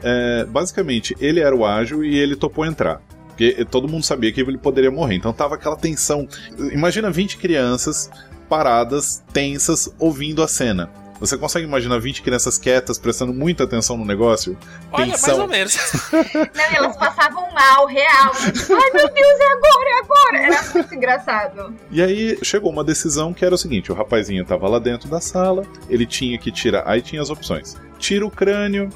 é, 0.04 0.46
basicamente, 0.46 1.16
ele 1.20 1.40
era 1.40 1.56
o 1.56 1.64
ágil 1.66 2.04
e 2.04 2.18
ele 2.18 2.36
topou 2.36 2.66
entrar. 2.66 3.02
Porque 3.28 3.64
todo 3.66 3.88
mundo 3.88 4.04
sabia 4.04 4.32
que 4.32 4.42
ele 4.42 4.58
poderia 4.58 4.90
morrer. 4.92 5.16
Então 5.16 5.32
tava 5.32 5.56
aquela 5.56 5.76
tensão. 5.76 6.28
Imagina 6.72 7.10
20 7.12 7.38
crianças 7.38 8.10
paradas, 8.50 9.24
tensas, 9.32 9.94
ouvindo 9.98 10.44
a 10.44 10.48
cena. 10.48 10.90
Você 11.22 11.38
consegue 11.38 11.68
imaginar 11.68 12.00
20 12.00 12.24
crianças 12.24 12.58
quietas, 12.58 12.98
prestando 12.98 13.32
muita 13.32 13.64
atenção 13.64 13.96
no 13.96 14.04
negócio? 14.04 14.58
Olha, 14.92 15.12
Tensão. 15.12 15.38
mais 15.38 15.40
ou 15.40 15.48
menos. 15.48 15.78
Não, 16.34 16.76
elas 16.76 16.98
passavam 16.98 17.48
mal, 17.52 17.86
real. 17.86 18.32
Tipo, 18.32 18.74
ai 18.74 18.90
meu 18.92 19.08
Deus, 19.08 19.40
é 19.40 19.52
agora, 19.54 19.90
é 19.90 20.00
agora. 20.00 20.38
Era 20.40 20.74
muito 20.74 20.96
engraçado. 20.96 21.76
E 21.92 22.02
aí 22.02 22.40
chegou 22.42 22.72
uma 22.72 22.84
decisão 22.84 23.36
que 23.36 23.46
era 23.46 23.54
o 23.54 23.58
seguinte: 23.58 23.92
o 23.92 23.96
rapazinho 23.96 24.44
tava 24.44 24.68
lá 24.68 24.80
dentro 24.80 25.08
da 25.08 25.22
sala, 25.22 25.62
ele 25.88 26.08
tinha 26.08 26.40
que 26.40 26.52
tirar. 26.52 26.84
Aí 26.88 27.04
tinha 27.04 27.22
as 27.22 27.30
opções: 27.30 27.78
tira 28.00 28.26
o 28.26 28.32
crânio, 28.32 28.90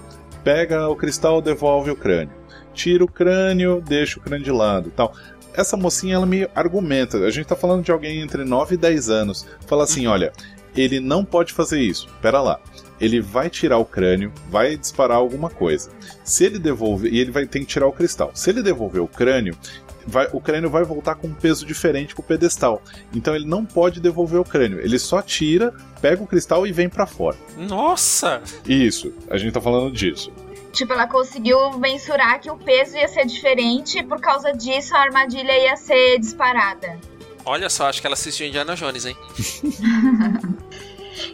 pega 0.44 0.90
o 0.90 0.96
cristal, 0.96 1.40
devolve 1.44 1.92
o 1.92 1.96
crânio. 1.96 2.34
Tira 2.74 3.04
o 3.04 3.08
crânio, 3.08 3.84
deixa 3.86 4.18
o 4.18 4.22
crânio 4.22 4.44
de 4.44 4.52
lado 4.52 4.92
tal. 4.96 5.14
Essa 5.54 5.78
mocinha, 5.78 6.16
ela 6.16 6.26
me 6.26 6.50
argumenta. 6.54 7.20
A 7.20 7.30
gente 7.30 7.46
tá 7.46 7.56
falando 7.56 7.84
de 7.84 7.92
alguém 7.92 8.20
entre 8.20 8.44
9 8.44 8.74
e 8.74 8.78
10 8.78 9.10
anos. 9.10 9.48
Fala 9.68 9.84
assim: 9.84 10.08
olha, 10.08 10.34
ele 10.76 11.00
não 11.00 11.24
pode 11.26 11.54
fazer 11.54 11.80
isso. 11.82 12.08
Pera 12.22 12.42
lá. 12.42 12.60
Ele 13.00 13.20
vai 13.20 13.50
tirar 13.50 13.78
o 13.78 13.86
crânio, 13.86 14.32
vai 14.50 14.78
disparar 14.78 15.18
alguma 15.18 15.50
coisa. 15.50 15.90
Se 16.24 16.46
ele 16.46 16.58
devolver. 16.60 17.14
E 17.14 17.20
ele 17.20 17.32
vai 17.32 17.46
ter 17.46 17.60
que 17.60 17.66
tirar 17.66 17.88
o 17.88 17.92
cristal. 17.92 18.32
Se 18.34 18.50
ele 18.50 18.64
devolver 18.64 19.02
o 19.02 19.08
crânio, 19.08 19.58
vai- 20.08 20.30
o 20.32 20.40
crânio 20.40 20.70
vai 20.70 20.84
voltar 20.84 21.16
com 21.16 21.28
um 21.28 21.34
peso 21.34 21.66
diferente 21.66 22.14
pro 22.16 22.24
pedestal. 22.24 22.82
Então 23.14 23.36
ele 23.36 23.46
não 23.46 23.66
pode 23.66 24.00
devolver 24.00 24.40
o 24.40 24.46
crânio. 24.46 24.80
Ele 24.80 24.98
só 24.98 25.22
tira, 25.22 25.74
pega 26.02 26.24
o 26.24 26.28
cristal 26.28 26.66
e 26.66 26.72
vem 26.72 26.88
pra 26.88 27.06
fora. 27.06 27.36
Nossa! 27.58 28.42
Isso, 28.66 29.14
a 29.30 29.38
gente 29.38 29.52
tá 29.54 29.60
falando 29.62 29.92
disso. 29.92 30.32
Tipo, 30.72 30.92
ela 30.94 31.08
conseguiu 31.08 31.78
mensurar 31.78 32.40
que 32.42 32.50
o 32.52 32.58
peso 32.58 32.98
ia 32.98 33.08
ser 33.08 33.26
diferente 33.26 34.00
e 34.00 34.04
por 34.04 34.20
causa 34.20 34.52
disso 34.54 34.94
a 34.96 35.00
armadilha 35.00 35.58
ia 35.58 35.76
ser 35.78 36.20
disparada. 36.20 36.98
Olha 37.46 37.70
só, 37.70 37.88
acho 37.88 38.02
que 38.02 38.08
ela 38.08 38.14
assistiu 38.16 38.48
Indiana 38.48 38.76
Jones, 38.76 39.06
hein? 39.06 39.16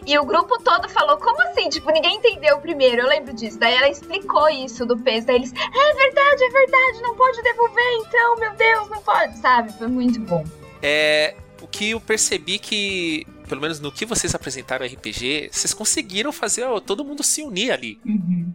E 0.06 0.18
o 0.18 0.24
grupo 0.24 0.62
todo 0.62 0.88
falou, 0.88 1.16
como 1.16 1.40
assim? 1.48 1.68
Tipo, 1.68 1.90
ninguém 1.90 2.16
entendeu 2.16 2.58
primeiro, 2.58 3.02
eu 3.02 3.08
lembro 3.08 3.32
disso. 3.34 3.58
Daí 3.58 3.74
ela 3.74 3.88
explicou 3.88 4.48
isso 4.48 4.86
do 4.86 4.96
peso. 4.98 5.26
Daí 5.26 5.36
eles, 5.36 5.52
é 5.52 5.94
verdade, 5.94 6.44
é 6.44 6.50
verdade, 6.50 7.02
não 7.02 7.14
pode 7.16 7.42
devolver 7.42 7.92
então, 8.06 8.36
meu 8.36 8.52
Deus, 8.54 8.88
não 8.90 9.02
pode, 9.02 9.38
sabe? 9.38 9.72
Foi 9.78 9.88
muito 9.88 10.20
bom. 10.20 10.44
É. 10.82 11.34
O 11.60 11.66
que 11.68 11.90
eu 11.90 12.00
percebi 12.00 12.58
que, 12.58 13.24
pelo 13.52 13.60
menos 13.60 13.80
no 13.80 13.92
que 13.92 14.06
vocês 14.06 14.34
apresentaram 14.34 14.86
RPG, 14.86 15.50
vocês 15.52 15.74
conseguiram 15.74 16.32
fazer 16.32 16.64
ó, 16.64 16.80
todo 16.80 17.04
mundo 17.04 17.22
se 17.22 17.42
unir 17.42 17.70
ali. 17.70 18.00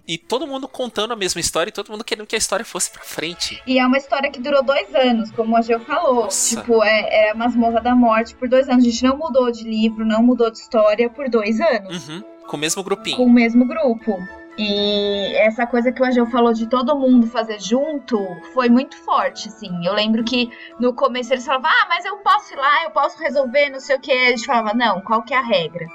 E 0.07 0.17
todo 0.17 0.47
mundo 0.47 0.67
contando 0.67 1.13
a 1.13 1.15
mesma 1.15 1.39
história 1.39 1.69
e 1.69 1.71
todo 1.71 1.91
mundo 1.91 2.03
querendo 2.03 2.25
que 2.25 2.33
a 2.33 2.37
história 2.39 2.65
fosse 2.65 2.89
pra 2.89 3.03
frente. 3.03 3.61
E 3.67 3.77
é 3.77 3.85
uma 3.85 3.97
história 3.97 4.31
que 4.31 4.39
durou 4.39 4.63
dois 4.63 4.95
anos, 4.95 5.29
como 5.29 5.55
a 5.55 5.61
Geo 5.61 5.79
falou. 5.81 6.23
Nossa. 6.23 6.55
Tipo, 6.55 6.83
é, 6.83 7.27
é 7.27 7.31
a 7.31 7.35
Masmorra 7.35 7.79
da 7.79 7.93
Morte 7.93 8.33
por 8.33 8.49
dois 8.49 8.67
anos. 8.67 8.83
A 8.83 8.89
gente 8.89 9.03
não 9.03 9.15
mudou 9.15 9.51
de 9.51 9.65
livro, 9.65 10.03
não 10.03 10.23
mudou 10.23 10.49
de 10.49 10.57
história 10.57 11.07
por 11.11 11.29
dois 11.29 11.61
anos. 11.61 12.07
Uhum. 12.07 12.23
Com 12.47 12.57
o 12.57 12.59
mesmo 12.59 12.83
grupinho. 12.83 13.17
com 13.17 13.25
o 13.25 13.31
mesmo 13.31 13.67
grupo. 13.67 14.17
E 14.57 15.35
essa 15.35 15.67
coisa 15.67 15.91
que 15.91 16.01
o 16.01 16.05
Ageu 16.05 16.25
falou 16.25 16.51
de 16.51 16.65
todo 16.65 16.97
mundo 16.97 17.27
fazer 17.27 17.61
junto 17.61 18.17
foi 18.53 18.69
muito 18.69 18.97
forte, 18.97 19.49
assim. 19.49 19.85
Eu 19.85 19.93
lembro 19.93 20.23
que 20.23 20.49
no 20.79 20.93
começo 20.93 21.31
eles 21.31 21.45
falavam, 21.45 21.69
ah, 21.69 21.85
mas 21.87 22.05
eu 22.05 22.17
posso 22.17 22.53
ir 22.53 22.57
lá, 22.57 22.83
eu 22.83 22.89
posso 22.89 23.21
resolver, 23.21 23.69
não 23.69 23.79
sei 23.79 23.97
o 23.97 23.99
que. 23.99 24.11
A 24.11 24.29
gente 24.31 24.47
falava, 24.47 24.73
não, 24.73 24.99
qual 25.01 25.21
que 25.21 25.33
é 25.33 25.37
a 25.37 25.41
regra? 25.41 25.85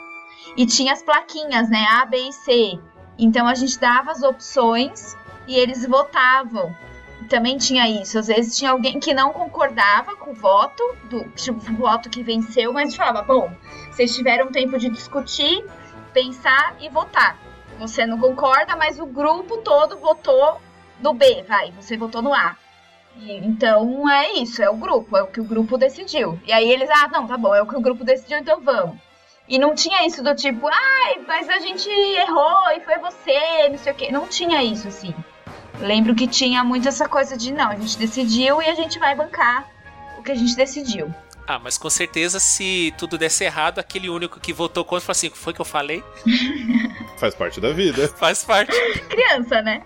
E 0.57 0.65
tinha 0.65 0.93
as 0.93 1.03
plaquinhas, 1.03 1.69
né, 1.69 1.85
A, 1.91 2.07
B 2.07 2.17
e 2.17 2.33
C. 2.33 2.79
Então 3.19 3.49
a 3.49 3.55
gente 3.55 3.81
dava 3.81 4.13
as 4.13 4.23
opções 4.23 5.17
e 5.49 5.57
eles 5.57 5.85
votavam. 5.85 6.73
Também 7.29 7.57
tinha 7.59 7.89
isso. 7.89 8.17
Às 8.17 8.29
vezes 8.29 8.57
tinha 8.57 8.71
alguém 8.71 9.01
que 9.01 9.13
não 9.13 9.33
concordava 9.33 10.15
com 10.15 10.31
o 10.31 10.35
voto, 10.35 10.83
do 11.11 11.25
tipo, 11.31 11.59
o 11.59 11.77
voto 11.77 12.09
que 12.09 12.23
venceu, 12.23 12.73
mas 12.73 12.95
falava, 12.95 13.23
bom, 13.23 13.51
vocês 13.91 14.15
tiveram 14.15 14.53
tempo 14.53 14.79
de 14.79 14.89
discutir, 14.89 15.65
pensar 16.13 16.77
e 16.81 16.89
votar. 16.89 17.42
Você 17.83 18.07
não 18.07 18.17
concorda, 18.17 18.77
mas 18.77 19.01
o 19.01 19.07
grupo 19.07 19.59
todo 19.59 19.97
votou 19.97 20.61
no 21.01 21.13
B, 21.13 21.45
vai, 21.49 21.73
você 21.73 21.97
votou 21.97 22.23
no 22.23 22.33
A. 22.33 22.57
E, 23.17 23.39
então 23.39 24.09
é 24.09 24.35
isso, 24.35 24.63
é 24.63 24.71
o 24.71 24.77
grupo, 24.77 25.17
é 25.17 25.23
o 25.23 25.27
que 25.27 25.41
o 25.41 25.45
grupo 25.45 25.77
decidiu. 25.77 26.39
E 26.47 26.53
aí 26.53 26.71
eles, 26.71 26.89
ah, 26.89 27.09
não, 27.09 27.27
tá 27.27 27.37
bom, 27.37 27.53
é 27.53 27.61
o 27.61 27.67
que 27.67 27.75
o 27.75 27.81
grupo 27.81 28.05
decidiu, 28.05 28.39
então 28.39 28.61
vamos. 28.61 28.97
E 29.49 29.59
não 29.59 29.75
tinha 29.75 30.07
isso 30.07 30.23
do 30.23 30.33
tipo, 30.33 30.69
ai, 30.69 31.25
mas 31.27 31.49
a 31.49 31.59
gente 31.59 31.91
errou 31.91 32.71
e 32.77 32.81
foi 32.83 32.99
você, 32.99 33.69
não 33.69 33.79
sei 33.79 33.93
o 33.93 33.97
quê. 33.97 34.13
Não 34.13 34.29
tinha 34.29 34.63
isso, 34.63 34.87
assim. 34.87 35.13
Lembro 35.81 36.15
que 36.15 36.29
tinha 36.29 36.63
muito 36.63 36.87
essa 36.87 37.09
coisa 37.09 37.37
de, 37.37 37.53
não, 37.53 37.71
a 37.71 37.75
gente 37.75 37.99
decidiu 37.99 38.63
e 38.63 38.69
a 38.69 38.75
gente 38.75 38.97
vai 39.01 39.17
bancar 39.17 39.69
o 40.17 40.23
que 40.23 40.31
a 40.31 40.37
gente 40.37 40.55
decidiu. 40.55 41.13
Ah, 41.47 41.59
mas 41.59 41.77
com 41.77 41.91
certeza, 41.91 42.39
se 42.39 42.95
tudo 42.97 43.19
desse 43.19 43.45
errado, 43.45 43.79
aquele 43.79 44.09
único 44.09 44.39
que 44.39 44.53
votou 44.53 44.85
contra 44.85 45.07
falou 45.07 45.13
assim: 45.13 45.31
foi 45.31 45.53
que 45.53 45.61
eu 45.61 45.65
falei? 45.65 46.03
Faz 47.19 47.35
parte 47.35 47.61
da 47.61 47.73
vida. 47.73 48.09
Faz 48.17 48.45
parte. 48.45 48.73
criança, 49.09 49.61
né? 49.63 49.83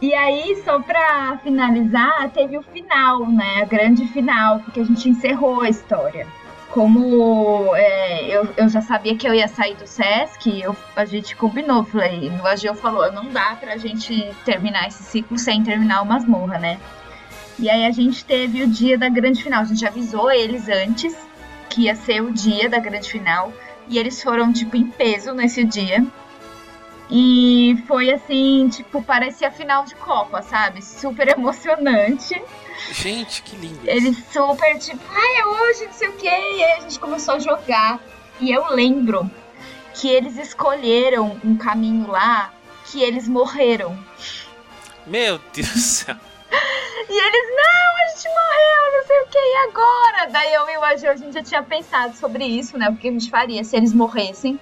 E 0.00 0.14
aí, 0.14 0.60
só 0.64 0.80
pra 0.80 1.38
finalizar, 1.44 2.28
teve 2.30 2.58
o 2.58 2.62
final, 2.62 3.24
né? 3.28 3.62
A 3.62 3.64
grande 3.64 4.06
final, 4.08 4.58
porque 4.60 4.80
a 4.80 4.84
gente 4.84 5.08
encerrou 5.08 5.62
a 5.62 5.68
história. 5.68 6.26
Como 6.70 7.76
é, 7.76 8.24
eu, 8.28 8.48
eu 8.56 8.68
já 8.68 8.80
sabia 8.80 9.14
que 9.16 9.28
eu 9.28 9.34
ia 9.34 9.46
sair 9.46 9.76
do 9.76 9.86
Sesc, 9.86 10.60
eu, 10.60 10.74
a 10.96 11.04
gente 11.04 11.36
combinou. 11.36 11.84
Falei, 11.84 12.30
o 12.30 12.46
Ageu 12.46 12.74
falou: 12.74 13.12
não 13.12 13.28
dá 13.28 13.56
pra 13.60 13.76
gente 13.76 14.34
terminar 14.44 14.88
esse 14.88 15.02
ciclo 15.02 15.38
sem 15.38 15.62
terminar 15.62 16.02
o 16.02 16.06
masmorra, 16.06 16.58
né? 16.58 16.80
E 17.62 17.70
aí 17.70 17.86
a 17.86 17.92
gente 17.92 18.24
teve 18.24 18.64
o 18.64 18.66
dia 18.66 18.98
da 18.98 19.08
grande 19.08 19.40
final. 19.40 19.62
A 19.62 19.64
gente 19.64 19.86
avisou 19.86 20.32
eles 20.32 20.68
antes 20.68 21.16
que 21.70 21.82
ia 21.82 21.94
ser 21.94 22.20
o 22.20 22.32
dia 22.32 22.68
da 22.68 22.80
grande 22.80 23.08
final. 23.08 23.52
E 23.86 23.98
eles 23.98 24.20
foram, 24.20 24.52
tipo, 24.52 24.76
em 24.76 24.88
peso 24.88 25.32
nesse 25.32 25.62
dia. 25.62 26.04
E 27.08 27.80
foi 27.86 28.10
assim, 28.10 28.68
tipo, 28.68 29.00
parecia 29.00 29.48
final 29.48 29.84
de 29.84 29.94
Copa, 29.94 30.42
sabe? 30.42 30.82
Super 30.82 31.28
emocionante. 31.28 32.42
Gente, 32.90 33.42
que 33.42 33.54
lindo. 33.54 33.78
Eles 33.84 34.16
super, 34.32 34.76
tipo, 34.80 35.00
ai, 35.08 35.36
é 35.36 35.46
hoje, 35.46 35.84
não 35.84 35.92
sei 35.92 36.08
o 36.08 36.12
quê. 36.14 36.26
E 36.26 36.64
aí 36.64 36.72
a 36.78 36.80
gente 36.80 36.98
começou 36.98 37.34
a 37.34 37.38
jogar. 37.38 38.00
E 38.40 38.50
eu 38.50 38.74
lembro 38.74 39.30
que 39.94 40.08
eles 40.08 40.36
escolheram 40.36 41.40
um 41.44 41.56
caminho 41.56 42.10
lá 42.10 42.52
que 42.86 43.00
eles 43.00 43.28
morreram. 43.28 43.96
Meu 45.06 45.38
Deus 45.54 45.68
do 45.68 45.78
céu. 45.78 46.16
E 47.08 47.12
eles, 47.26 47.48
não, 47.50 47.96
a 47.96 48.08
gente 48.08 48.28
morreu, 48.28 48.92
não 48.98 49.06
sei 49.06 49.20
o 49.20 49.26
que, 49.26 49.38
e 49.38 49.56
agora? 49.68 50.30
Daí 50.30 50.52
eu 50.54 50.68
e 50.70 50.76
o 50.78 50.84
Ageu, 50.84 51.10
a 51.10 51.16
gente 51.16 51.34
já 51.34 51.42
tinha 51.42 51.62
pensado 51.62 52.14
sobre 52.16 52.44
isso, 52.44 52.78
né? 52.78 52.88
O 52.88 52.96
que 52.96 53.08
a 53.08 53.12
gente 53.12 53.28
faria 53.30 53.64
se 53.64 53.76
eles 53.76 53.92
morressem. 53.92 54.58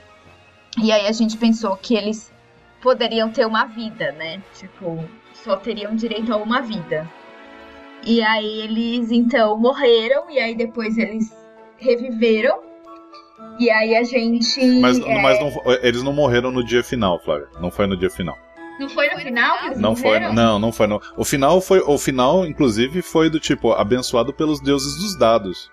E 0.83 0.91
aí 0.93 1.07
a 1.07 1.13
gente 1.13 1.37
pensou 1.37 1.77
que 1.77 1.95
eles 1.95 2.33
poderiam 2.81 3.31
ter 3.31 3.47
uma 3.47 3.65
vida, 3.67 4.13
né? 4.13 4.41
Tipo, 4.55 5.05
só 5.35 5.57
teriam 5.57 5.95
direito 5.95 6.33
a 6.33 6.37
uma 6.37 6.61
vida. 6.63 7.09
E 8.05 8.23
aí 8.23 8.61
eles 8.63 9.11
então 9.13 9.59
morreram, 9.59 10.31
e 10.31 10.39
aí 10.39 10.55
depois 10.55 10.97
eles 10.97 11.31
reviveram. 11.77 12.61
E 13.59 13.71
aí 13.71 13.97
a 13.97 14.03
gente. 14.05 14.81
Mas, 14.81 14.99
é, 14.99 15.21
mas 15.21 15.39
não- 15.41 15.53
eles 15.83 16.03
não 16.03 16.13
morreram 16.13 16.51
no 16.51 16.65
dia 16.65 16.83
final, 16.83 17.19
Flávia. 17.23 17.49
Não 17.61 17.71
foi 17.71 17.87
no 17.87 17.97
dia 17.97 18.11
final. 18.11 18.37
Não 18.81 18.89
foi 18.89 19.11
no 19.11 19.19
final 19.19 19.59
que 19.59 19.67
eles 19.67 19.79
Não 19.79 19.95
foi, 19.95 20.21
não, 20.21 20.59
não 20.59 20.73
foi. 20.73 20.87
Não. 20.87 21.01
O 21.15 21.25
final 21.25 21.61
foi, 21.61 21.81
o 21.81 21.99
final, 21.99 22.47
inclusive, 22.47 23.03
foi 23.03 23.29
do 23.29 23.39
tipo 23.39 23.73
abençoado 23.73 24.33
pelos 24.33 24.59
deuses 24.59 24.97
dos 24.97 25.15
dados, 25.15 25.71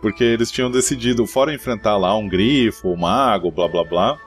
porque 0.00 0.24
eles 0.24 0.50
tinham 0.50 0.70
decidido, 0.70 1.26
fora 1.26 1.52
enfrentar 1.52 1.98
lá 1.98 2.16
um 2.16 2.26
grifo, 2.26 2.88
um 2.88 2.96
mago, 2.96 3.50
blá 3.50 3.68
blá 3.68 3.84
blá, 3.84 4.18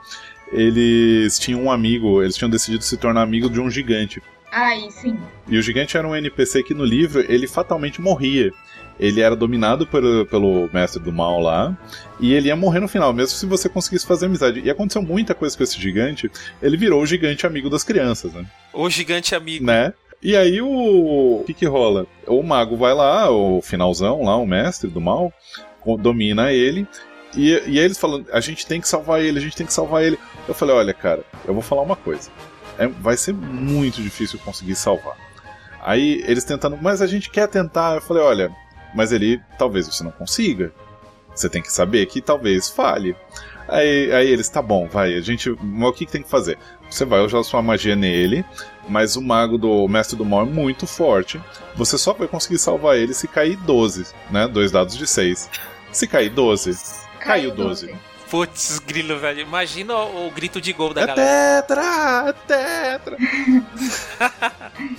eles 0.52 1.40
tinham 1.40 1.64
um 1.64 1.72
amigo, 1.72 2.22
eles 2.22 2.36
tinham 2.36 2.50
decidido 2.50 2.84
se 2.84 2.98
tornar 2.98 3.24
amigo 3.24 3.50
de 3.50 3.60
um 3.60 3.70
gigante. 3.70 4.22
Aí 4.52 4.92
sim. 4.92 5.18
E 5.48 5.58
o 5.58 5.62
gigante 5.62 5.98
era 5.98 6.08
um 6.08 6.16
NPC 6.16 6.62
que 6.62 6.76
no 6.76 6.86
livro 6.86 7.26
ele 7.28 7.48
fatalmente 7.48 8.00
morria. 8.00 8.52
Ele 9.00 9.22
era 9.22 9.36
dominado 9.36 9.88
pelo, 9.88 10.26
pelo 10.26 10.70
mestre 10.74 11.02
do 11.02 11.12
mal 11.12 11.40
lá, 11.40 11.78
e 12.20 12.34
ele 12.34 12.50
ia 12.50 12.56
morrer 12.56 12.80
no 12.82 12.88
final, 12.88 13.14
mesmo 13.14 13.38
se 13.38 13.46
você 13.46 13.70
conseguisse 13.70 14.06
fazer 14.06 14.26
amizade. 14.26 14.60
E 14.60 14.70
aconteceu 14.70 15.02
muita 15.02 15.34
coisa 15.34 15.56
com 15.58 15.64
esse 15.64 15.80
gigante, 15.80 16.30
ele 16.62 16.76
virou 16.76 17.02
o 17.02 17.06
gigante 17.06 17.48
amigo 17.48 17.70
das 17.70 17.84
crianças, 17.84 18.34
né? 18.34 18.46
O 18.74 18.90
gigante 18.90 19.34
amigo. 19.34 19.66
né? 19.66 19.94
E 20.22 20.36
aí 20.36 20.62
o. 20.62 20.68
O 21.40 21.44
que 21.46 21.54
que 21.54 21.66
rola? 21.66 22.06
O 22.28 22.44
mago 22.44 22.76
vai 22.76 22.94
lá, 22.94 23.32
o 23.32 23.62
finalzão 23.62 24.24
lá, 24.24 24.36
o 24.36 24.46
mestre 24.46 24.90
do 24.90 25.00
mal, 25.00 25.32
domina 25.98 26.52
ele. 26.52 26.86
E, 27.38 27.52
e 27.68 27.80
aí 27.80 27.86
eles 27.86 27.98
falam: 27.98 28.26
a 28.34 28.42
gente 28.42 28.66
tem 28.68 28.82
que 28.82 28.88
salvar 28.88 29.22
ele, 29.22 29.40
a 29.40 29.42
gente 29.42 29.56
tem 29.56 29.66
que 29.66 29.72
salvar 29.74 30.04
ele. 30.04 30.20
Eu 30.48 30.54
falei: 30.54 30.76
olha, 30.76 30.94
cara, 30.94 31.24
eu 31.48 31.54
vou 31.54 31.64
falar 31.64 31.84
uma 31.84 31.96
coisa. 31.96 32.30
É- 32.78 32.88
vai 32.88 33.16
ser 33.16 33.34
muito 33.34 34.02
difícil 34.02 34.38
conseguir 34.40 34.76
salvar. 34.76 35.16
Aí 35.82 36.22
eles 36.28 36.44
tentando, 36.44 36.78
mas 36.82 37.02
a 37.02 37.08
gente 37.08 37.30
quer 37.30 37.48
tentar. 37.48 37.96
Eu 37.96 38.02
falei: 38.02 38.22
olha, 38.22 38.52
mas 38.94 39.12
ele 39.12 39.42
talvez 39.58 39.88
você 39.88 40.04
não 40.04 40.12
consiga. 40.12 40.72
Você 41.36 41.50
tem 41.50 41.62
que 41.62 41.72
saber 41.72 42.06
que 42.08 42.22
talvez 42.22 42.70
falhe. 42.70 43.16
Aí, 43.68 44.12
aí 44.12 44.28
eles, 44.30 44.50
tá 44.50 44.62
bom, 44.62 44.88
vai, 44.88 45.14
a 45.14 45.22
gente. 45.22 45.56
Mas 45.62 45.90
o 45.90 45.94
que, 45.94 46.06
que 46.06 46.12
tem 46.12 46.24
que 46.24 46.30
fazer? 46.30 46.58
Você 46.90 47.06
vai 47.06 47.22
usar 47.22 47.44
sua 47.44 47.62
magia 47.62 47.96
nele, 47.96 48.44
mas 48.88 49.16
o 49.16 49.22
mago 49.22 49.58
do 49.58 49.86
o 49.86 49.88
mestre 49.88 50.18
do 50.18 50.26
mal 50.26 50.42
é 50.42 50.46
muito 50.46 50.88
forte. 50.88 51.40
Você 51.76 51.98
só 51.98 52.14
vai 52.14 52.28
conseguir 52.28 52.58
salvar 52.58 52.98
ele 52.98 53.14
se 53.14 53.28
cair 53.28 53.56
12, 53.58 54.08
né? 54.32 54.48
Dois 54.48 54.72
dados 54.72 54.98
de 54.98 55.06
6. 55.06 55.50
Se 55.92 56.08
cair 56.08 56.30
12, 56.30 56.78
caiu 57.20 57.52
12. 57.52 57.94
Putz, 58.30 58.80
grilo, 58.80 59.18
velho. 59.20 59.42
Imagina 59.42 59.96
o, 59.96 60.28
o 60.28 60.32
grito 60.32 60.62
de 60.62 60.72
gol 60.74 60.94
da 60.94 61.02
É 61.02 61.08
galera. 61.08 61.62
tetra! 61.64 62.26
É 62.28 62.34
tetra! 62.34 63.18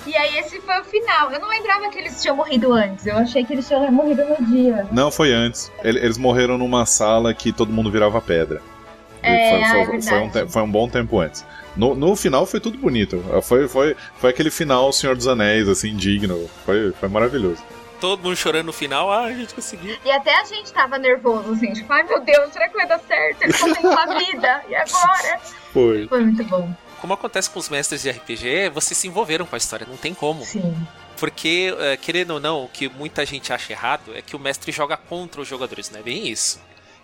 E 0.06 0.16
aí 0.16 0.38
esse 0.38 0.60
foi 0.60 0.80
o 0.80 0.84
final. 0.84 1.30
Eu 1.30 1.40
não 1.40 1.48
lembrava 1.48 1.88
que 1.90 1.98
eles 1.98 2.20
tinham 2.20 2.36
morrido 2.36 2.72
antes. 2.72 3.06
Eu 3.06 3.16
achei 3.16 3.44
que 3.44 3.52
eles 3.52 3.66
tinham 3.66 3.90
morrido 3.92 4.22
no 4.24 4.46
dia. 4.46 4.86
Não, 4.92 5.10
foi 5.10 5.32
antes. 5.32 5.70
Ele- 5.82 5.98
Eles 6.00 6.18
morreram 6.18 6.58
numa 6.58 6.84
sala 6.86 7.32
que 7.32 7.52
todo 7.52 7.72
mundo 7.72 7.90
virava 7.90 8.20
pedra. 8.20 8.60
É, 9.22 9.50
foi, 9.50 9.60
foi- 9.86 9.96
é 9.96 10.02
foi 10.02 10.20
um, 10.44 10.48
foi 10.48 10.62
um 10.62 10.70
bom 10.70 10.88
tempo 10.88 11.18
antes. 11.20 11.44
No, 11.76 11.94
no 11.94 12.16
final 12.16 12.44
foi 12.46 12.58
tudo 12.60 12.78
bonito. 12.78 13.22
Foi, 13.42 13.68
foi, 13.68 13.96
foi 14.18 14.30
aquele 14.30 14.50
final 14.50 14.92
Senhor 14.92 15.14
dos 15.14 15.28
Anéis, 15.28 15.68
assim, 15.68 15.94
digno. 15.94 16.48
Foi, 16.64 16.92
foi 16.92 17.08
maravilhoso. 17.08 17.62
Todo 18.00 18.22
mundo 18.22 18.36
chorando 18.36 18.66
no 18.66 18.72
final. 18.72 19.12
Ah, 19.12 19.24
a 19.24 19.32
gente 19.32 19.54
conseguiu. 19.54 19.96
E 20.04 20.10
até 20.10 20.34
a 20.40 20.44
gente 20.44 20.72
tava 20.72 20.98
nervoso, 20.98 21.52
assim, 21.52 21.72
tipo, 21.72 21.92
ai 21.92 22.02
meu 22.02 22.20
Deus, 22.20 22.52
será 22.52 22.68
que 22.68 22.76
vai 22.76 22.86
dar 22.86 22.98
certo? 23.00 23.42
Estão 23.44 23.72
tendo 23.72 23.88
uma 23.88 24.18
vida, 24.18 24.64
e 24.68 24.74
agora? 24.74 25.40
Foi. 25.72 26.08
Foi 26.08 26.20
muito 26.24 26.42
bom. 26.44 26.74
Como 27.00 27.14
acontece 27.14 27.48
com 27.48 27.58
os 27.58 27.68
mestres 27.68 28.02
de 28.02 28.10
RPG, 28.10 28.70
vocês 28.70 28.96
se 28.96 29.06
envolveram 29.06 29.46
com 29.46 29.54
a 29.54 29.58
história, 29.58 29.86
não 29.88 29.96
tem 29.96 30.12
como. 30.12 30.44
Sim. 30.44 30.74
Porque, 31.18 31.74
eh, 31.78 31.96
querendo 31.96 32.32
ou 32.32 32.40
não, 32.40 32.64
o 32.64 32.68
que 32.68 32.88
muita 32.88 33.24
gente 33.24 33.52
acha 33.52 33.72
errado 33.72 34.14
é 34.14 34.20
que 34.22 34.36
o 34.36 34.38
mestre 34.38 34.72
joga 34.72 34.96
contra 34.96 35.40
os 35.40 35.48
jogadores, 35.48 35.90
não 35.90 36.00
é 36.00 36.02
bem 36.02 36.28
isso. 36.28 36.60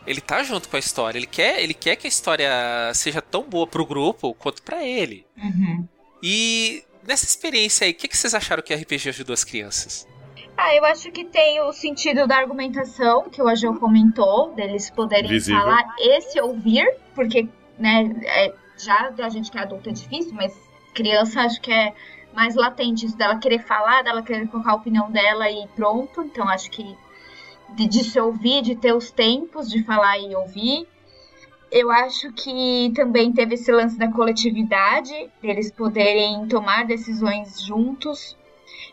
Ele 0.06 0.20
tá 0.20 0.42
junto 0.42 0.68
com 0.68 0.76
a 0.76 0.78
história, 0.78 1.18
ele 1.18 1.26
quer, 1.26 1.62
ele 1.62 1.74
quer 1.74 1.96
que 1.96 2.06
a 2.06 2.08
história 2.08 2.50
seja 2.94 3.20
tão 3.20 3.42
boa 3.42 3.66
pro 3.66 3.84
grupo 3.84 4.34
quanto 4.34 4.62
pra 4.62 4.84
ele. 4.84 5.26
Uhum. 5.36 5.86
E 6.22 6.84
nessa 7.06 7.24
experiência 7.24 7.84
aí, 7.84 7.92
o 7.92 7.94
que, 7.94 8.08
que 8.08 8.16
vocês 8.16 8.34
acharam 8.34 8.62
que 8.62 8.74
o 8.74 8.76
RPG 8.76 9.08
ajudou 9.08 9.34
as 9.34 9.44
crianças? 9.44 10.06
Ah, 10.56 10.74
eu 10.74 10.84
acho 10.86 11.10
que 11.12 11.24
tem 11.24 11.60
o 11.60 11.72
sentido 11.72 12.26
da 12.26 12.38
argumentação, 12.38 13.28
que 13.28 13.42
o 13.42 13.48
Agil 13.48 13.78
comentou, 13.78 14.52
deles 14.54 14.88
poderem 14.90 15.28
Visível. 15.28 15.60
falar 15.60 15.84
e 15.98 16.20
se 16.22 16.40
ouvir, 16.40 16.88
porque, 17.14 17.48
né, 17.78 18.10
é, 18.24 18.54
já 18.78 19.12
a 19.22 19.28
gente 19.28 19.50
que 19.50 19.58
é 19.58 19.62
adulto 19.62 19.90
é 19.90 19.92
difícil, 19.92 20.32
mas 20.34 20.58
criança 20.94 21.42
acho 21.42 21.60
que 21.60 21.70
é 21.70 21.92
mais 22.34 22.54
latente 22.54 23.04
isso 23.04 23.16
dela 23.16 23.38
querer 23.38 23.60
falar, 23.60 24.02
dela 24.02 24.22
querer 24.22 24.48
colocar 24.48 24.72
a 24.72 24.76
opinião 24.76 25.10
dela 25.10 25.50
e 25.50 25.66
pronto. 25.76 26.22
Então 26.22 26.48
acho 26.48 26.70
que 26.70 26.96
de, 27.74 27.86
de 27.86 28.04
se 28.04 28.18
ouvir, 28.18 28.62
de 28.62 28.74
ter 28.74 28.94
os 28.94 29.10
tempos 29.10 29.70
de 29.70 29.82
falar 29.82 30.18
e 30.18 30.34
ouvir. 30.34 30.86
Eu 31.70 31.90
acho 31.90 32.32
que 32.32 32.92
também 32.94 33.32
teve 33.32 33.54
esse 33.54 33.70
lance 33.72 33.98
da 33.98 34.10
coletividade, 34.10 35.12
deles 35.42 35.70
poderem 35.70 36.46
tomar 36.46 36.86
decisões 36.86 37.60
juntos 37.60 38.36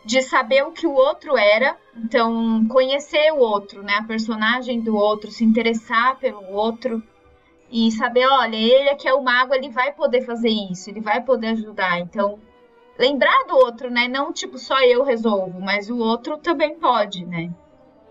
de 0.06 0.22
saber 0.22 0.64
o 0.64 0.72
que 0.72 0.86
o 0.86 0.94
outro 0.94 1.38
era, 1.38 1.78
então 1.96 2.66
conhecer 2.68 3.32
o 3.32 3.38
outro, 3.38 3.82
né, 3.82 3.96
a 4.00 4.04
personagem 4.04 4.82
do 4.82 4.96
outro, 4.96 5.32
se 5.32 5.44
interessar 5.44 6.18
pelo 6.20 6.52
outro 6.52 7.02
e 7.72 7.92
saber, 7.92 8.28
olha, 8.28 8.56
ele 8.56 8.96
que 8.96 9.08
é 9.08 9.14
o 9.14 9.24
mago, 9.24 9.54
ele 9.54 9.70
vai 9.70 9.94
poder 9.94 10.22
fazer 10.22 10.50
isso, 10.50 10.90
ele 10.90 11.00
vai 11.02 11.22
poder 11.22 11.48
ajudar. 11.48 12.00
Então, 12.00 12.38
lembrar 13.00 13.46
do 13.48 13.56
outro, 13.56 13.90
né, 13.90 14.08
não 14.08 14.32
tipo 14.34 14.58
só 14.58 14.80
eu 14.82 15.04
resolvo, 15.04 15.60
mas 15.60 15.90
o 15.90 15.98
outro 15.98 16.38
também 16.38 16.76
pode, 16.76 17.26
né? 17.26 17.50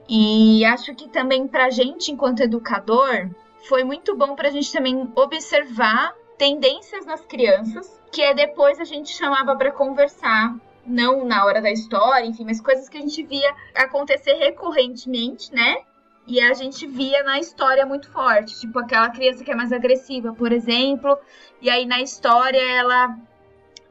E 0.09 0.65
acho 0.65 0.95
que 0.95 1.09
também 1.09 1.47
pra 1.47 1.71
gente 1.71 2.11
enquanto 2.11 2.41
educador 2.41 3.31
foi 3.69 3.85
muito 3.85 4.17
bom 4.17 4.35
pra 4.35 4.51
gente 4.51 4.73
também 4.73 5.11
observar 5.15 6.13
tendências 6.37 7.07
nas 7.07 7.25
crianças, 7.25 8.01
que 8.11 8.21
é 8.21 8.35
depois 8.35 8.81
a 8.81 8.85
gente 8.85 9.13
chamava 9.13 9.55
pra 9.55 9.71
conversar 9.71 10.57
não 10.87 11.25
na 11.25 11.45
hora 11.45 11.61
da 11.61 11.71
história, 11.71 12.27
enfim, 12.27 12.45
mas 12.45 12.61
coisas 12.61 12.89
que 12.89 12.99
a 12.99 13.01
gente 13.01 13.23
via 13.23 13.55
acontecer 13.75 14.35
recorrentemente, 14.35 15.53
né? 15.53 15.79
E 16.27 16.41
a 16.41 16.55
gente 16.55 16.87
via 16.87 17.23
na 17.25 17.39
história 17.39 17.85
muito 17.85 18.09
forte, 18.11 18.61
tipo 18.61 18.79
aquela 18.79 19.11
criança 19.11 19.43
que 19.43 19.51
é 19.51 19.55
mais 19.55 19.73
agressiva, 19.73 20.33
por 20.33 20.53
exemplo, 20.53 21.19
e 21.61 21.69
aí 21.69 21.85
na 21.85 22.01
história 22.01 22.61
ela 22.61 23.17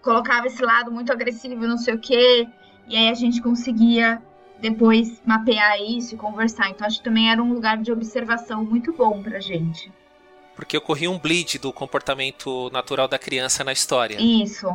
colocava 0.01 0.47
esse 0.47 0.63
lado 0.63 0.91
muito 0.91 1.11
agressivo, 1.11 1.67
não 1.67 1.77
sei 1.77 1.93
o 1.93 1.99
quê, 1.99 2.47
e 2.87 2.95
aí 2.95 3.09
a 3.09 3.13
gente 3.13 3.41
conseguia 3.41 4.21
depois 4.59 5.21
mapear 5.25 5.81
isso 5.81 6.15
e 6.15 6.17
conversar. 6.17 6.69
Então 6.69 6.87
acho 6.87 6.99
que 6.99 7.03
também 7.03 7.29
era 7.29 7.41
um 7.41 7.51
lugar 7.51 7.77
de 7.77 7.91
observação 7.91 8.63
muito 8.63 8.93
bom 8.93 9.21
pra 9.21 9.39
gente. 9.39 9.91
Porque 10.55 10.77
ocorria 10.77 11.09
um 11.09 11.17
bleed 11.17 11.57
do 11.57 11.73
comportamento 11.73 12.69
natural 12.71 13.07
da 13.07 13.17
criança 13.17 13.63
na 13.63 13.71
história. 13.71 14.17
Isso. 14.21 14.67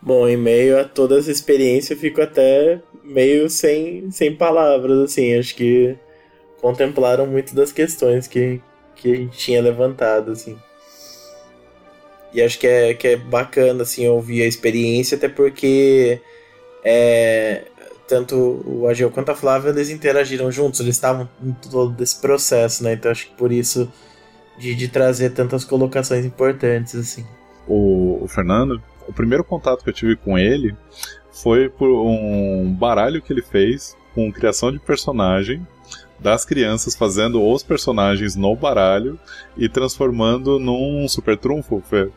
Bom, 0.00 0.28
em 0.28 0.36
meio 0.36 0.78
a 0.80 0.84
toda 0.84 1.18
essa 1.18 1.30
experiência, 1.30 1.94
eu 1.94 1.98
fico 1.98 2.22
até 2.22 2.80
meio 3.02 3.48
sem, 3.50 4.10
sem 4.10 4.34
palavras, 4.34 4.98
assim. 4.98 5.36
Acho 5.36 5.54
que 5.54 5.96
contemplaram 6.60 7.26
muito 7.26 7.54
das 7.54 7.72
questões 7.72 8.26
que, 8.26 8.60
que 8.94 9.12
a 9.12 9.16
gente 9.16 9.38
tinha 9.38 9.62
levantado, 9.62 10.32
assim. 10.32 10.56
E 12.32 12.42
acho 12.42 12.58
que 12.58 12.66
é, 12.66 12.94
que 12.94 13.08
é 13.08 13.16
bacana, 13.16 13.82
assim, 13.82 14.06
ouvir 14.06 14.42
a 14.42 14.46
experiência, 14.46 15.16
até 15.16 15.28
porque 15.28 16.20
é, 16.84 17.64
tanto 18.06 18.62
o 18.66 18.86
Agil 18.88 19.10
quanto 19.10 19.30
a 19.30 19.34
Flávia, 19.34 19.70
eles 19.70 19.90
interagiram 19.90 20.50
juntos, 20.50 20.80
eles 20.80 20.96
estavam 20.96 21.28
em 21.42 21.52
todo 21.52 22.02
esse 22.02 22.20
processo, 22.20 22.82
né? 22.82 22.94
Então 22.94 23.10
acho 23.10 23.26
que 23.26 23.34
por 23.34 23.52
isso 23.52 23.90
de, 24.58 24.74
de 24.74 24.88
trazer 24.88 25.30
tantas 25.30 25.64
colocações 25.64 26.24
importantes, 26.24 26.94
assim. 26.94 27.24
O, 27.66 28.24
o 28.24 28.28
Fernando, 28.28 28.82
o 29.08 29.12
primeiro 29.12 29.42
contato 29.42 29.82
que 29.82 29.90
eu 29.90 29.94
tive 29.94 30.16
com 30.16 30.38
ele 30.38 30.76
foi 31.32 31.68
por 31.68 31.88
um 31.88 32.70
baralho 32.72 33.22
que 33.22 33.32
ele 33.32 33.42
fez 33.42 33.96
com 34.14 34.32
criação 34.32 34.70
de 34.70 34.78
personagem 34.78 35.66
das 36.18 36.44
crianças 36.44 36.96
fazendo 36.96 37.44
os 37.44 37.62
personagens 37.62 38.34
no 38.34 38.54
baralho 38.56 39.18
e 39.56 39.68
transformando 39.68 40.58
num 40.58 41.06
super 41.08 41.36
trunfo. 41.36 41.82
Fê. 41.88 42.08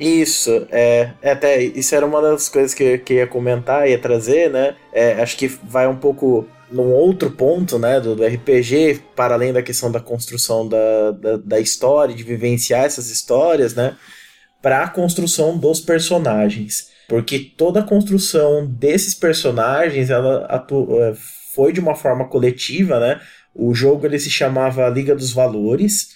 Isso, 0.00 0.66
é, 0.70 1.10
é, 1.22 1.30
até 1.30 1.62
isso 1.62 1.94
era 1.94 2.04
uma 2.04 2.20
das 2.20 2.48
coisas 2.48 2.74
que, 2.74 2.98
que 2.98 3.14
ia 3.14 3.26
comentar, 3.26 3.88
ia 3.88 3.98
trazer, 3.98 4.50
né? 4.50 4.74
É, 4.92 5.22
acho 5.22 5.36
que 5.36 5.46
vai 5.46 5.86
um 5.86 5.96
pouco 5.96 6.48
num 6.70 6.90
outro 6.90 7.30
ponto, 7.30 7.78
né, 7.78 8.00
do, 8.00 8.16
do 8.16 8.24
RPG, 8.24 9.02
para 9.14 9.34
além 9.34 9.52
da 9.52 9.62
questão 9.62 9.92
da 9.92 10.00
construção 10.00 10.66
da, 10.66 11.12
da, 11.12 11.36
da 11.36 11.60
história, 11.60 12.14
de 12.14 12.24
vivenciar 12.24 12.84
essas 12.84 13.10
histórias, 13.10 13.74
né? 13.74 13.96
Para 14.64 14.84
a 14.84 14.88
construção 14.88 15.58
dos 15.58 15.78
personagens. 15.78 16.88
Porque 17.06 17.38
toda 17.38 17.80
a 17.80 17.84
construção 17.84 18.66
desses 18.66 19.14
personagens, 19.14 20.08
ela 20.08 20.48
é, 20.50 21.12
foi 21.54 21.70
de 21.70 21.80
uma 21.80 21.94
forma 21.94 22.26
coletiva, 22.28 22.98
né? 22.98 23.20
O 23.54 23.74
jogo 23.74 24.06
ele 24.06 24.18
se 24.18 24.30
chamava 24.30 24.88
Liga 24.88 25.14
dos 25.14 25.32
Valores. 25.32 26.08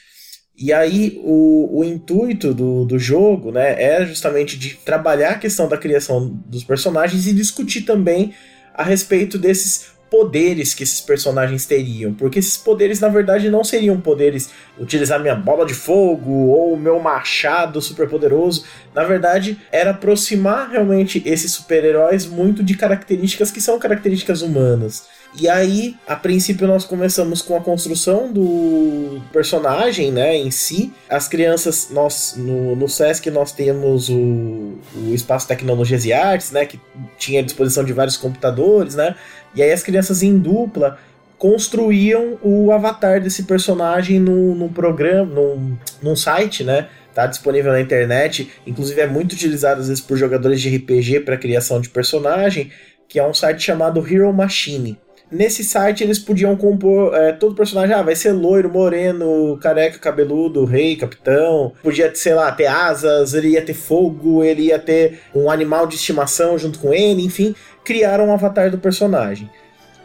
E 0.57 0.73
aí 0.73 1.21
o, 1.23 1.81
o 1.81 1.85
intuito 1.85 2.55
do, 2.55 2.85
do 2.87 2.99
jogo 2.99 3.53
né, 3.53 3.81
é 3.81 4.05
justamente 4.07 4.59
de 4.59 4.75
trabalhar 4.77 5.33
a 5.33 5.39
questão 5.39 5.69
da 5.69 5.77
criação 5.77 6.27
dos 6.47 6.65
personagens 6.65 7.29
e 7.29 7.33
discutir 7.33 7.83
também 7.83 8.35
a 8.75 8.83
respeito 8.83 9.39
desses 9.39 9.98
poderes 10.11 10.75
que 10.75 10.83
esses 10.83 11.01
personagens 11.01 11.67
teriam. 11.67 12.13
Porque 12.13 12.39
esses 12.39 12.57
poderes, 12.57 13.01
na 13.01 13.09
verdade, 13.09 13.51
não 13.51 13.63
seriam 13.63 14.01
poderes 14.01 14.51
utilizar 14.79 15.21
minha 15.21 15.35
bola 15.35 15.67
de 15.67 15.75
fogo 15.75 16.49
ou 16.49 16.77
meu 16.77 16.99
machado 16.99 17.81
super 17.81 18.09
poderoso. 18.09 18.65
Na 18.95 19.05
verdade, 19.05 19.59
era 19.71 19.91
aproximar 19.91 20.71
realmente 20.71 21.23
esses 21.27 21.53
super-heróis 21.53 22.27
muito 22.27 22.63
de 22.63 22.75
características 22.75 23.51
que 23.51 23.61
são 23.61 23.79
características 23.79 24.43
humanas. 24.43 25.07
E 25.39 25.49
aí, 25.49 25.95
a 26.07 26.17
princípio, 26.17 26.67
nós 26.67 26.85
começamos 26.85 27.43
com 27.43 27.55
a 27.55 27.61
construção 27.61 28.33
do 28.33 29.21
personagem, 29.31 30.11
né, 30.11 30.37
em 30.37 30.51
si. 30.51 30.93
As 31.09 31.29
crianças, 31.29 31.89
nós 31.91 32.35
no, 32.37 32.75
no 32.75 32.89
SESC 32.89 33.31
nós 33.31 33.53
temos 33.53 34.09
o, 34.09 34.79
o 34.97 35.13
Espaço 35.13 35.47
Tecnologias 35.47 36.05
e 36.07 36.13
Artes, 36.13 36.51
né, 36.51 36.65
que 36.65 36.81
tinha 37.19 37.41
à 37.41 37.43
disposição 37.43 37.85
de 37.85 37.93
vários 37.93 38.17
computadores, 38.17 38.95
né. 38.95 39.15
E 39.59 39.63
aí 39.63 39.73
as 39.73 39.83
crianças 39.83 40.23
em 40.23 40.39
dupla 40.39 40.99
construíam 41.37 42.39
o 42.45 42.71
avatar 42.71 43.21
desse 43.21 43.43
personagem 43.43 44.21
num, 44.21 44.55
num 44.55 44.69
programa, 44.69 45.35
num, 45.35 45.77
num 46.01 46.15
site, 46.15 46.63
né? 46.63 46.87
Tá 47.13 47.27
disponível 47.27 47.73
na 47.73 47.81
internet, 47.81 48.49
inclusive 48.65 49.01
é 49.01 49.07
muito 49.09 49.33
utilizado 49.33 49.81
às 49.81 49.89
vezes 49.89 50.01
por 50.01 50.17
jogadores 50.17 50.61
de 50.61 50.77
RPG 50.77 51.21
para 51.21 51.37
criação 51.37 51.81
de 51.81 51.89
personagem, 51.89 52.71
que 53.09 53.19
é 53.19 53.27
um 53.27 53.35
site 53.35 53.61
chamado 53.61 53.99
Hero 54.07 54.33
Machine. 54.33 54.97
Nesse 55.31 55.63
site 55.63 56.05
eles 56.05 56.19
podiam 56.19 56.57
compor 56.57 57.13
é, 57.15 57.33
todo 57.33 57.55
personagem, 57.55 57.95
ah, 57.95 58.01
vai 58.01 58.15
ser 58.15 58.33
loiro, 58.33 58.71
moreno, 58.71 59.59
careca, 59.61 59.99
cabeludo, 59.99 60.65
rei, 60.65 60.97
capitão. 60.97 61.73
Podia, 61.83 62.15
sei 62.15 62.35
lá, 62.35 62.51
ter 62.51 62.67
asas, 62.67 63.35
ele 63.35 63.49
ia 63.49 63.63
ter 63.63 63.75
fogo, 63.75 64.43
ele 64.43 64.67
ia 64.67 64.79
ter 64.79 65.21
um 65.35 65.51
animal 65.51 65.87
de 65.87 65.97
estimação 65.97 66.57
junto 66.57 66.79
com 66.79 66.95
ele, 66.95 67.23
enfim, 67.23 67.55
criaram 67.89 68.27
um 68.27 68.33
avatar 68.35 68.71
do 68.71 68.77
personagem. 68.77 69.49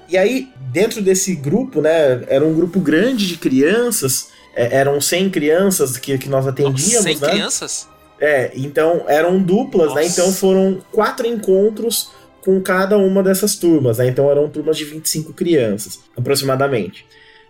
E 0.08 0.18
aí, 0.18 0.48
dentro 0.72 1.02
desse 1.02 1.36
grupo, 1.36 1.82
né, 1.82 2.24
era 2.30 2.46
um 2.46 2.54
grupo 2.54 2.80
grande 2.80 3.28
de 3.28 3.38
crianças, 3.38 4.30
é, 4.56 4.78
eram 4.78 5.02
100 5.02 5.30
crianças 5.30 5.98
que, 5.98 6.18
que 6.18 6.30
nós 6.30 6.48
atendíamos, 6.48 7.04
100 7.04 7.20
né? 7.20 7.30
crianças? 7.30 7.90
É, 8.22 8.52
então 8.56 9.04
crianças 9.06 9.10
que, 9.10 9.10
que 9.10 9.10
nós 9.10 9.10
atendíamos, 9.10 9.10
100 9.10 9.10
né? 9.10 9.10
crianças? 9.10 9.10
Eram 9.10 9.42
duplas, 9.42 9.94
né? 9.94 10.04
Nossa. 10.04 10.22
Então 10.22 10.32
foram 10.32 10.82
quatro 10.94 11.28
encontros 11.28 12.12
com 12.42 12.62
cada 12.62 12.98
uma 12.98 13.22
dessas 13.22 13.56
turmas, 13.56 13.98
né? 13.98 14.08
Então 14.08 14.32
eram 14.32 14.48
turmas 14.48 14.78
de 14.78 14.86
25 14.86 15.34
crianças, 15.34 16.00
aproximadamente. 16.16 17.06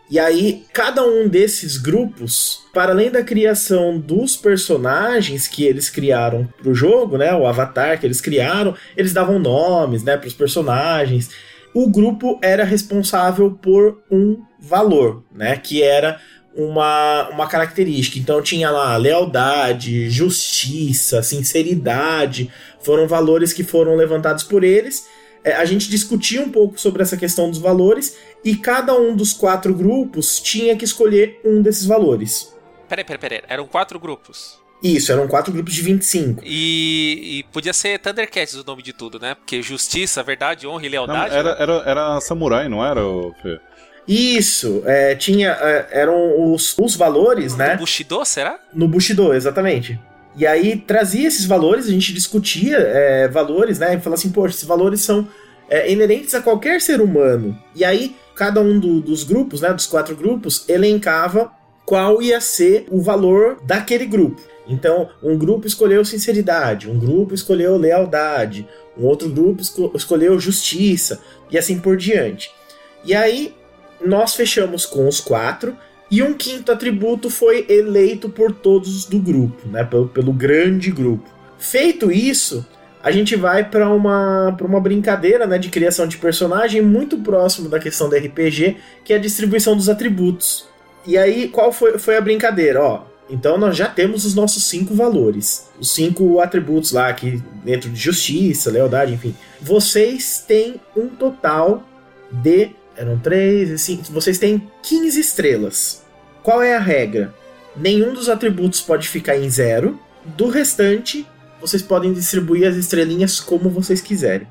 E 0.09 0.19
aí, 0.19 0.65
cada 0.73 1.03
um 1.03 1.27
desses 1.27 1.77
grupos, 1.77 2.63
para 2.73 2.91
além 2.91 3.09
da 3.09 3.23
criação 3.23 3.97
dos 3.97 4.35
personagens 4.35 5.47
que 5.47 5.63
eles 5.63 5.89
criaram 5.89 6.47
pro 6.61 6.75
jogo, 6.75 7.17
né? 7.17 7.33
O 7.33 7.47
avatar 7.47 7.99
que 7.99 8.05
eles 8.05 8.21
criaram, 8.21 8.75
eles 8.95 9.13
davam 9.13 9.39
nomes, 9.39 10.03
né, 10.03 10.17
pros 10.17 10.33
personagens. 10.33 11.29
O 11.73 11.89
grupo 11.89 12.39
era 12.43 12.63
responsável 12.63 13.51
por 13.51 14.03
um 14.11 14.43
valor, 14.59 15.23
né? 15.33 15.57
Que 15.57 15.81
era 15.81 16.19
uma, 16.55 17.29
uma 17.29 17.47
característica. 17.47 18.19
Então 18.19 18.41
tinha 18.41 18.69
lá 18.69 18.95
lealdade, 18.97 20.09
justiça, 20.09 21.23
sinceridade, 21.23 22.51
foram 22.81 23.07
valores 23.07 23.53
que 23.53 23.63
foram 23.63 23.95
levantados 23.95 24.43
por 24.43 24.63
eles. 24.63 25.05
É, 25.43 25.53
a 25.53 25.65
gente 25.65 25.89
discutia 25.89 26.41
um 26.41 26.49
pouco 26.49 26.79
sobre 26.79 27.01
essa 27.01 27.17
questão 27.17 27.49
dos 27.49 27.59
valores 27.59 28.17
e 28.43 28.55
cada 28.55 28.95
um 28.95 29.15
dos 29.15 29.33
quatro 29.33 29.73
grupos 29.73 30.39
tinha 30.39 30.75
que 30.75 30.85
escolher 30.85 31.39
um 31.43 31.61
desses 31.61 31.85
valores. 31.85 32.53
Peraí, 32.87 33.03
peraí, 33.03 33.19
peraí. 33.19 33.41
Eram 33.47 33.67
quatro 33.67 33.99
grupos. 33.99 34.61
Isso, 34.81 35.11
eram 35.11 35.27
quatro 35.27 35.53
grupos 35.53 35.73
de 35.73 35.81
25. 35.81 36.41
E, 36.45 37.39
e 37.39 37.43
podia 37.53 37.73
ser 37.73 37.99
Thundercats 37.99 38.53
o 38.55 38.65
nome 38.65 38.83
de 38.83 38.91
tudo, 38.91 39.17
né? 39.17 39.33
Porque 39.33 39.61
justiça, 39.61 40.21
verdade, 40.21 40.67
honra 40.67 40.85
e 40.85 40.89
Não, 40.89 40.91
lealdade. 40.91 41.35
era, 41.35 41.49
era, 41.51 41.73
era 41.85 42.21
samurai, 42.21 42.67
não 42.67 42.85
era, 42.85 43.01
Fê? 43.41 43.59
Isso, 44.05 44.83
é, 44.85 45.15
tinha, 45.15 45.51
é, 45.51 45.87
eram 45.91 46.51
os, 46.51 46.77
os 46.77 46.95
valores, 46.97 47.55
né? 47.55 47.77
Bushido, 47.77 48.25
será? 48.25 48.59
No 48.73 48.85
Bushido, 48.85 49.33
exatamente. 49.33 49.97
E 50.35 50.47
aí 50.47 50.77
trazia 50.77 51.27
esses 51.27 51.45
valores, 51.45 51.87
a 51.87 51.91
gente 51.91 52.13
discutia 52.13 52.77
é, 52.77 53.27
valores, 53.27 53.79
né? 53.79 53.95
E 53.95 53.99
falava 53.99 54.15
assim, 54.15 54.31
poxa, 54.31 54.55
esses 54.55 54.67
valores 54.67 55.01
são 55.01 55.27
é, 55.69 55.91
inerentes 55.91 56.33
a 56.33 56.41
qualquer 56.41 56.81
ser 56.81 57.01
humano. 57.01 57.57
E 57.75 57.85
aí, 57.85 58.15
cada 58.35 58.59
um 58.59 58.79
do- 58.79 58.99
dos 58.99 59.23
grupos, 59.23 59.61
né? 59.61 59.71
Dos 59.73 59.85
quatro 59.85 60.15
grupos, 60.15 60.65
elencava 60.67 61.51
qual 61.85 62.21
ia 62.21 62.41
ser 62.41 62.87
o 62.89 63.01
valor 63.01 63.59
daquele 63.63 64.05
grupo. 64.05 64.41
Então, 64.67 65.09
um 65.21 65.37
grupo 65.37 65.67
escolheu 65.67 66.03
sinceridade, 66.05 66.89
um 66.89 66.97
grupo 66.97 67.33
escolheu 67.35 67.77
lealdade, 67.77 68.67
um 68.97 69.05
outro 69.05 69.29
grupo 69.29 69.61
esco- 69.61 69.91
escolheu 69.93 70.39
justiça, 70.39 71.21
e 71.51 71.57
assim 71.57 71.77
por 71.79 71.97
diante. 71.97 72.49
E 73.03 73.13
aí, 73.13 73.53
nós 74.03 74.33
fechamos 74.33 74.85
com 74.85 75.07
os 75.07 75.19
quatro, 75.19 75.77
e 76.09 76.21
um 76.21 76.33
quinto 76.33 76.71
atributo 76.71 77.29
foi 77.29 77.65
eleito 77.69 78.29
por 78.29 78.51
todos 78.51 79.05
do 79.05 79.19
grupo, 79.19 79.67
né? 79.67 79.83
Pelo, 79.83 80.07
pelo 80.07 80.33
grande 80.33 80.91
grupo. 80.91 81.29
Feito 81.57 82.11
isso, 82.11 82.65
a 83.01 83.11
gente 83.11 83.35
vai 83.35 83.69
para 83.69 83.89
uma, 83.89 84.55
uma 84.61 84.79
brincadeira 84.79 85.45
né, 85.45 85.57
de 85.57 85.69
criação 85.69 86.07
de 86.07 86.17
personagem 86.17 86.81
muito 86.81 87.17
próximo 87.17 87.67
da 87.67 87.79
questão 87.79 88.09
do 88.09 88.15
RPG, 88.15 88.77
que 89.03 89.11
é 89.11 89.17
a 89.17 89.19
distribuição 89.19 89.75
dos 89.75 89.89
atributos. 89.89 90.67
E 91.05 91.17
aí, 91.17 91.49
qual 91.49 91.71
foi, 91.71 91.97
foi 91.99 92.15
a 92.15 92.21
brincadeira? 92.21 92.81
Ó, 92.81 93.03
então 93.29 93.57
nós 93.57 93.75
já 93.75 93.87
temos 93.87 94.25
os 94.25 94.35
nossos 94.35 94.65
cinco 94.65 94.93
valores. 94.93 95.69
Os 95.79 95.91
cinco 95.91 96.39
atributos 96.39 96.91
lá, 96.91 97.09
aqui 97.09 97.41
dentro 97.63 97.89
de 97.89 97.99
justiça, 97.99 98.71
lealdade, 98.71 99.13
enfim. 99.13 99.35
Vocês 99.61 100.43
têm 100.47 100.79
um 100.95 101.07
total 101.07 101.83
de. 102.31 102.71
Eram 102.95 103.17
três 103.17 103.69
e 103.69 103.77
cinco. 103.77 104.03
Vocês 104.11 104.37
têm 104.37 104.69
15 104.83 105.19
estrelas. 105.19 106.03
Qual 106.41 106.61
é 106.61 106.75
a 106.75 106.79
regra? 106.79 107.33
Nenhum 107.75 108.13
dos 108.13 108.29
atributos 108.29 108.81
pode 108.81 109.07
ficar 109.07 109.37
em 109.37 109.49
zero. 109.49 109.99
Do 110.25 110.47
restante, 110.47 111.27
vocês 111.59 111.81
podem 111.81 112.13
distribuir 112.13 112.67
as 112.67 112.75
estrelinhas 112.75 113.39
como 113.39 113.69
vocês 113.69 114.01
quiserem. 114.01 114.47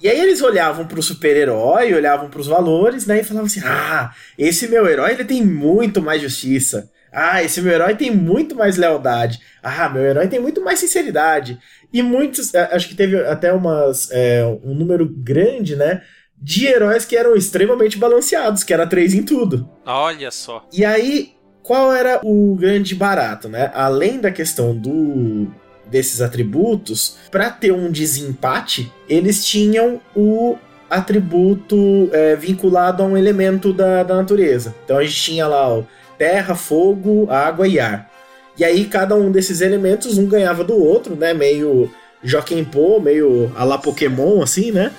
E 0.00 0.08
aí 0.08 0.20
eles 0.20 0.42
olhavam 0.42 0.86
pro 0.86 1.02
super-herói, 1.02 1.94
olhavam 1.94 2.28
pros 2.28 2.46
valores, 2.46 3.06
né? 3.06 3.20
E 3.20 3.24
falavam 3.24 3.46
assim: 3.46 3.60
Ah, 3.64 4.12
esse 4.36 4.68
meu 4.68 4.86
herói 4.86 5.12
ele 5.12 5.24
tem 5.24 5.42
muito 5.44 6.02
mais 6.02 6.20
justiça. 6.20 6.90
Ah, 7.12 7.42
esse 7.44 7.60
meu 7.62 7.72
herói 7.72 7.94
tem 7.94 8.10
muito 8.10 8.56
mais 8.56 8.76
lealdade. 8.76 9.38
Ah, 9.62 9.88
meu 9.88 10.02
herói 10.02 10.26
tem 10.26 10.40
muito 10.40 10.60
mais 10.60 10.80
sinceridade. 10.80 11.58
E 11.92 12.02
muitos, 12.02 12.52
acho 12.54 12.88
que 12.88 12.94
teve 12.96 13.16
até 13.24 13.52
umas, 13.52 14.10
é, 14.10 14.44
um 14.64 14.74
número 14.74 15.08
grande, 15.08 15.76
né? 15.76 16.02
De 16.44 16.66
heróis 16.66 17.06
que 17.06 17.16
eram 17.16 17.34
extremamente 17.34 17.96
balanceados, 17.96 18.62
que 18.62 18.74
era 18.74 18.86
três 18.86 19.14
em 19.14 19.22
tudo. 19.22 19.66
Olha 19.86 20.30
só. 20.30 20.68
E 20.70 20.84
aí, 20.84 21.32
qual 21.62 21.90
era 21.90 22.20
o 22.22 22.54
grande 22.54 22.94
barato, 22.94 23.48
né? 23.48 23.72
Além 23.74 24.20
da 24.20 24.30
questão 24.30 24.76
do 24.76 25.48
desses 25.86 26.20
atributos, 26.20 27.16
para 27.30 27.48
ter 27.48 27.72
um 27.72 27.90
desempate, 27.90 28.92
eles 29.08 29.44
tinham 29.46 30.00
o 30.14 30.58
atributo 30.90 32.10
é, 32.12 32.36
vinculado 32.36 33.02
a 33.02 33.06
um 33.06 33.16
elemento 33.16 33.72
da, 33.72 34.02
da 34.02 34.16
natureza. 34.16 34.74
Então 34.84 34.98
a 34.98 35.02
gente 35.02 35.16
tinha 35.16 35.46
lá 35.46 35.78
o 35.78 35.86
terra, 36.18 36.54
fogo, 36.54 37.26
água 37.30 37.66
e 37.66 37.80
ar. 37.80 38.10
E 38.58 38.64
aí 38.64 38.84
cada 38.84 39.14
um 39.14 39.32
desses 39.32 39.62
elementos 39.62 40.18
um 40.18 40.26
ganhava 40.26 40.62
do 40.62 40.74
outro, 40.74 41.16
né? 41.16 41.32
Meio 41.32 41.90
Joaquim 42.22 42.64
Pô, 42.64 43.00
meio 43.00 43.50
a 43.56 43.64
la 43.64 43.78
Pokémon 43.78 44.42
assim, 44.42 44.70
né? 44.70 44.92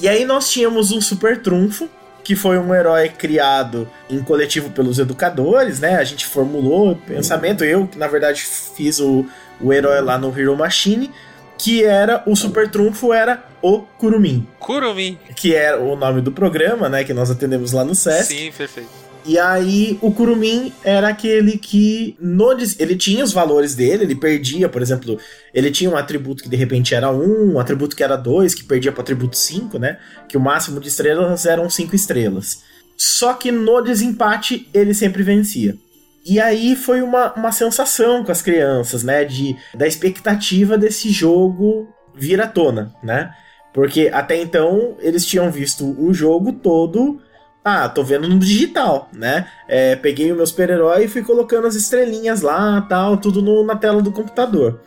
E 0.00 0.08
aí 0.08 0.24
nós 0.24 0.50
tínhamos 0.50 0.90
um 0.90 1.00
super 1.00 1.40
trunfo, 1.42 1.88
que 2.24 2.36
foi 2.36 2.58
um 2.58 2.74
herói 2.74 3.08
criado 3.08 3.88
em 4.08 4.22
coletivo 4.22 4.70
pelos 4.70 4.98
educadores, 4.98 5.80
né? 5.80 5.96
A 5.96 6.04
gente 6.04 6.26
formulou 6.26 6.92
o 6.92 6.96
pensamento, 6.96 7.64
eu 7.64 7.86
que 7.86 7.98
na 7.98 8.06
verdade 8.06 8.42
fiz 8.42 9.00
o, 9.00 9.26
o 9.60 9.72
herói 9.72 10.00
lá 10.00 10.18
no 10.18 10.36
Hero 10.36 10.56
Machine, 10.56 11.10
que 11.58 11.84
era 11.84 12.22
o 12.26 12.34
super 12.34 12.70
trunfo 12.70 13.12
era 13.12 13.44
o 13.60 13.80
Kurumin, 13.98 14.46
Kurumi. 14.58 15.18
que 15.36 15.54
era 15.54 15.80
o 15.80 15.94
nome 15.94 16.20
do 16.20 16.32
programa, 16.32 16.88
né, 16.88 17.04
que 17.04 17.12
nós 17.12 17.30
atendemos 17.30 17.72
lá 17.72 17.84
no 17.84 17.94
SESC. 17.94 18.34
Sim, 18.34 18.52
perfeito. 18.56 19.01
E 19.24 19.38
aí 19.38 19.98
o 20.00 20.10
Kurumin 20.10 20.72
era 20.82 21.08
aquele 21.08 21.56
que 21.56 22.16
no 22.20 22.52
ele 22.78 22.96
tinha 22.96 23.22
os 23.22 23.32
valores 23.32 23.74
dele, 23.74 24.04
ele 24.04 24.16
perdia, 24.16 24.68
por 24.68 24.82
exemplo, 24.82 25.18
ele 25.54 25.70
tinha 25.70 25.88
um 25.88 25.96
atributo 25.96 26.42
que 26.42 26.48
de 26.48 26.56
repente 26.56 26.94
era 26.94 27.10
1, 27.10 27.52
um 27.52 27.58
atributo 27.58 27.94
que 27.94 28.02
era 28.02 28.16
2, 28.16 28.54
que 28.54 28.64
perdia 28.64 28.90
para 28.90 29.02
atributo 29.02 29.36
5, 29.36 29.78
né? 29.78 29.98
Que 30.28 30.36
o 30.36 30.40
máximo 30.40 30.80
de 30.80 30.88
estrelas 30.88 31.46
eram 31.46 31.70
5 31.70 31.94
estrelas. 31.94 32.62
Só 32.96 33.34
que 33.34 33.52
no 33.52 33.80
desempate 33.80 34.68
ele 34.74 34.92
sempre 34.92 35.22
vencia. 35.22 35.76
E 36.24 36.40
aí 36.40 36.74
foi 36.74 37.02
uma, 37.02 37.32
uma 37.34 37.52
sensação 37.52 38.24
com 38.24 38.32
as 38.32 38.42
crianças, 38.42 39.04
né? 39.04 39.24
De, 39.24 39.56
da 39.74 39.86
expectativa 39.86 40.76
desse 40.76 41.10
jogo 41.10 41.88
vir 42.14 42.40
à 42.40 42.46
tona, 42.46 42.92
né? 43.02 43.32
Porque 43.72 44.10
até 44.12 44.40
então 44.40 44.96
eles 45.00 45.24
tinham 45.24 45.50
visto 45.50 45.96
o 45.98 46.12
jogo 46.12 46.52
todo 46.52 47.20
ah, 47.64 47.88
tô 47.88 48.02
vendo 48.02 48.28
no 48.28 48.38
digital, 48.38 49.08
né? 49.12 49.46
É, 49.68 49.94
peguei 49.96 50.32
o 50.32 50.36
meu 50.36 50.46
super-herói 50.46 51.04
e 51.04 51.08
fui 51.08 51.22
colocando 51.22 51.66
as 51.66 51.74
estrelinhas 51.74 52.40
lá, 52.42 52.80
tal, 52.88 53.16
tudo 53.16 53.40
no- 53.40 53.64
na 53.64 53.76
tela 53.76 54.02
do 54.02 54.10
computador. 54.12 54.80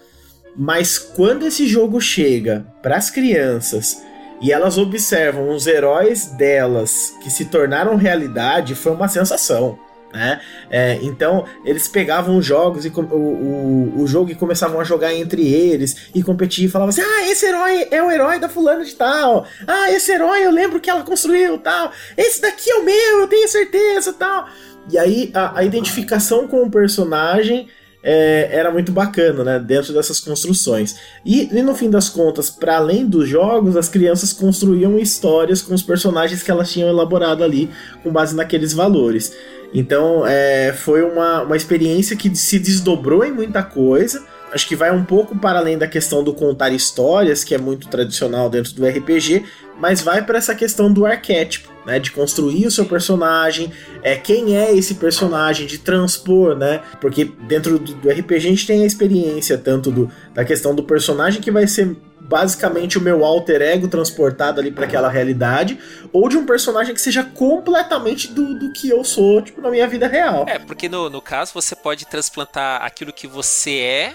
Mas 0.56 0.98
quando 0.98 1.46
esse 1.46 1.68
jogo 1.68 2.00
chega 2.00 2.66
para 2.82 2.96
as 2.98 3.10
crianças 3.10 4.02
e 4.42 4.52
elas 4.52 4.78
observam 4.78 5.50
os 5.50 5.68
heróis 5.68 6.26
delas 6.38 7.14
que 7.22 7.30
se 7.30 7.46
tornaram 7.46 7.96
realidade, 7.96 8.76
foi 8.76 8.92
uma 8.94 9.08
sensação. 9.08 9.78
Né? 10.16 10.40
É, 10.70 10.98
então 11.02 11.44
eles 11.66 11.90
pegavam 11.90 12.38
os 12.38 12.46
jogos 12.46 12.86
e 12.86 12.88
o, 12.88 13.02
o, 13.02 14.02
o 14.02 14.08
jogo 14.08 14.32
e 14.32 14.36
começavam 14.36 14.80
a 14.80 14.84
jogar 14.86 15.14
entre 15.14 15.46
eles 15.46 16.08
e 16.16 16.24
competir 16.24 16.64
e 16.64 16.70
falavam 16.70 16.92
assim: 16.92 17.02
Ah, 17.02 17.30
esse 17.30 17.46
herói 17.46 17.86
é 17.92 18.02
o 18.02 18.10
herói 18.10 18.40
da 18.40 18.48
fulana 18.48 18.86
de 18.86 18.96
tal. 18.96 19.46
Ah, 19.68 19.92
esse 19.92 20.14
herói 20.14 20.46
eu 20.46 20.52
lembro 20.52 20.80
que 20.80 20.90
ela 20.90 21.04
construiu 21.04 21.58
tal. 21.58 21.92
Esse 22.16 22.42
daqui 22.42 22.72
é 22.72 22.76
o 22.76 22.86
meu, 22.86 23.20
eu 23.20 23.28
tenho 23.28 23.46
certeza 23.50 24.14
tal. 24.14 24.48
E 24.90 24.98
aí 24.98 25.32
a, 25.34 25.60
a 25.60 25.64
identificação 25.66 26.48
com 26.48 26.64
o 26.64 26.72
personagem 26.72 27.68
é, 28.06 28.50
era 28.52 28.72
muito 28.72 28.92
bacana, 28.92 29.44
né? 29.44 29.60
Dentro 29.60 29.92
dessas 29.92 30.20
construções. 30.20 30.96
E, 31.26 31.50
e 31.52 31.62
no 31.64 31.74
fim 31.74 31.90
das 31.90 32.08
contas, 32.08 32.52
para 32.52 32.78
além 32.78 33.04
dos 33.04 33.28
jogos, 33.28 33.76
as 33.76 33.90
crianças 33.90 34.32
construíam 34.32 35.00
histórias 35.00 35.60
com 35.60 35.74
os 35.74 35.82
personagens 35.82 36.44
que 36.44 36.52
elas 36.52 36.72
tinham 36.72 36.88
elaborado 36.88 37.44
ali 37.44 37.68
com 38.04 38.12
base 38.12 38.36
naqueles 38.36 38.74
valores. 38.74 39.36
Então 39.76 40.26
é, 40.26 40.72
foi 40.72 41.04
uma, 41.04 41.42
uma 41.42 41.58
experiência 41.58 42.16
que 42.16 42.34
se 42.34 42.58
desdobrou 42.58 43.26
em 43.26 43.32
muita 43.32 43.62
coisa. 43.62 44.26
Acho 44.54 44.66
que 44.70 44.76
vai 44.76 44.90
um 44.90 45.04
pouco 45.04 45.38
para 45.38 45.60
além 45.60 45.78
da 45.78 45.86
questão 45.86 46.24
do 46.24 46.34
contar 46.34 46.70
histórias, 46.70 47.44
que 47.44 47.54
é 47.54 47.58
muito 47.58 47.90
tradicional 47.90 48.50
dentro 48.50 48.74
do 48.74 48.88
RPG, 48.88 49.44
mas 49.78 50.02
vai 50.02 50.26
para 50.26 50.38
essa 50.38 50.56
questão 50.56 50.94
do 50.94 51.06
arquétipo, 51.06 51.70
né? 51.86 52.00
De 52.00 52.10
construir 52.10 52.66
o 52.66 52.72
seu 52.72 52.86
personagem, 52.86 53.70
é 54.02 54.16
quem 54.16 54.56
é 54.56 54.74
esse 54.74 54.96
personagem, 54.96 55.68
de 55.68 55.78
transpor, 55.78 56.56
né? 56.56 56.82
Porque 57.02 57.26
dentro 57.26 57.78
do, 57.78 57.96
do 57.96 58.10
RPG 58.10 58.36
a 58.36 58.40
gente 58.40 58.66
tem 58.66 58.84
a 58.84 58.86
experiência 58.86 59.58
tanto 59.58 59.92
do, 59.92 60.10
da 60.34 60.46
questão 60.46 60.74
do 60.74 60.84
personagem 60.84 61.42
que 61.42 61.52
vai 61.52 61.68
ser 61.68 61.98
basicamente 62.28 62.98
o 62.98 63.02
meu 63.02 63.24
alter 63.24 63.62
ego 63.62 63.88
transportado 63.88 64.60
ali 64.60 64.72
para 64.72 64.86
aquela 64.86 65.10
realidade, 65.10 65.78
ou 66.12 66.28
de 66.28 66.38
um 66.38 66.46
personagem 66.46 66.94
que 66.94 67.02
seja 67.02 67.24
completamente 67.24 68.32
do, 68.32 68.58
do 68.58 68.72
que 68.74 68.90
eu 68.90 69.04
sou, 69.04 69.42
tipo, 69.42 69.62
na 69.62 69.70
minha 69.70 69.88
vida 69.88 70.08
real. 70.08 70.46
É, 70.48 70.60
porque 70.60 70.90
no, 70.90 71.10
no 71.10 71.22
caso 71.22 71.54
você 71.54 71.76
pode 71.76 72.06
transplantar 72.06 72.82
aquilo 72.84 73.14
que 73.14 73.28
você 73.28 73.78
é 73.80 74.14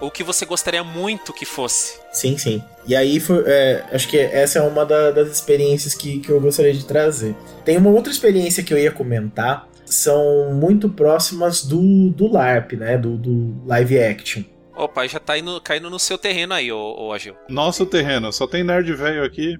ou 0.00 0.10
que 0.10 0.24
você 0.24 0.46
gostaria 0.46 0.82
muito 0.82 1.32
que 1.32 1.44
fosse. 1.44 2.00
Sim, 2.10 2.38
sim. 2.38 2.64
E 2.86 2.96
aí, 2.96 3.20
foi, 3.20 3.44
é, 3.46 3.84
acho 3.92 4.08
que 4.08 4.18
essa 4.18 4.58
é 4.58 4.62
uma 4.62 4.86
da, 4.86 5.10
das 5.10 5.28
experiências 5.28 5.94
que, 5.94 6.20
que 6.20 6.30
eu 6.30 6.40
gostaria 6.40 6.72
de 6.72 6.84
trazer. 6.86 7.36
Tem 7.64 7.76
uma 7.76 7.90
outra 7.90 8.10
experiência 8.10 8.62
que 8.62 8.72
eu 8.72 8.78
ia 8.78 8.90
comentar, 8.90 9.68
são 9.84 10.52
muito 10.54 10.88
próximas 10.88 11.62
do, 11.62 12.10
do 12.10 12.32
LARP, 12.32 12.72
né? 12.72 12.96
Do, 12.96 13.16
do 13.16 13.62
live 13.66 13.98
action. 13.98 14.42
Opa, 14.80 15.06
já 15.06 15.20
tá 15.20 15.36
indo, 15.36 15.60
caindo 15.60 15.90
no 15.90 15.98
seu 15.98 16.16
terreno 16.16 16.54
aí, 16.54 16.72
ô, 16.72 16.96
ô 16.98 17.12
Agil. 17.12 17.36
Nosso 17.50 17.84
terreno, 17.84 18.32
só 18.32 18.46
tem 18.46 18.64
nerd 18.64 18.90
velho 18.94 19.22
aqui. 19.22 19.58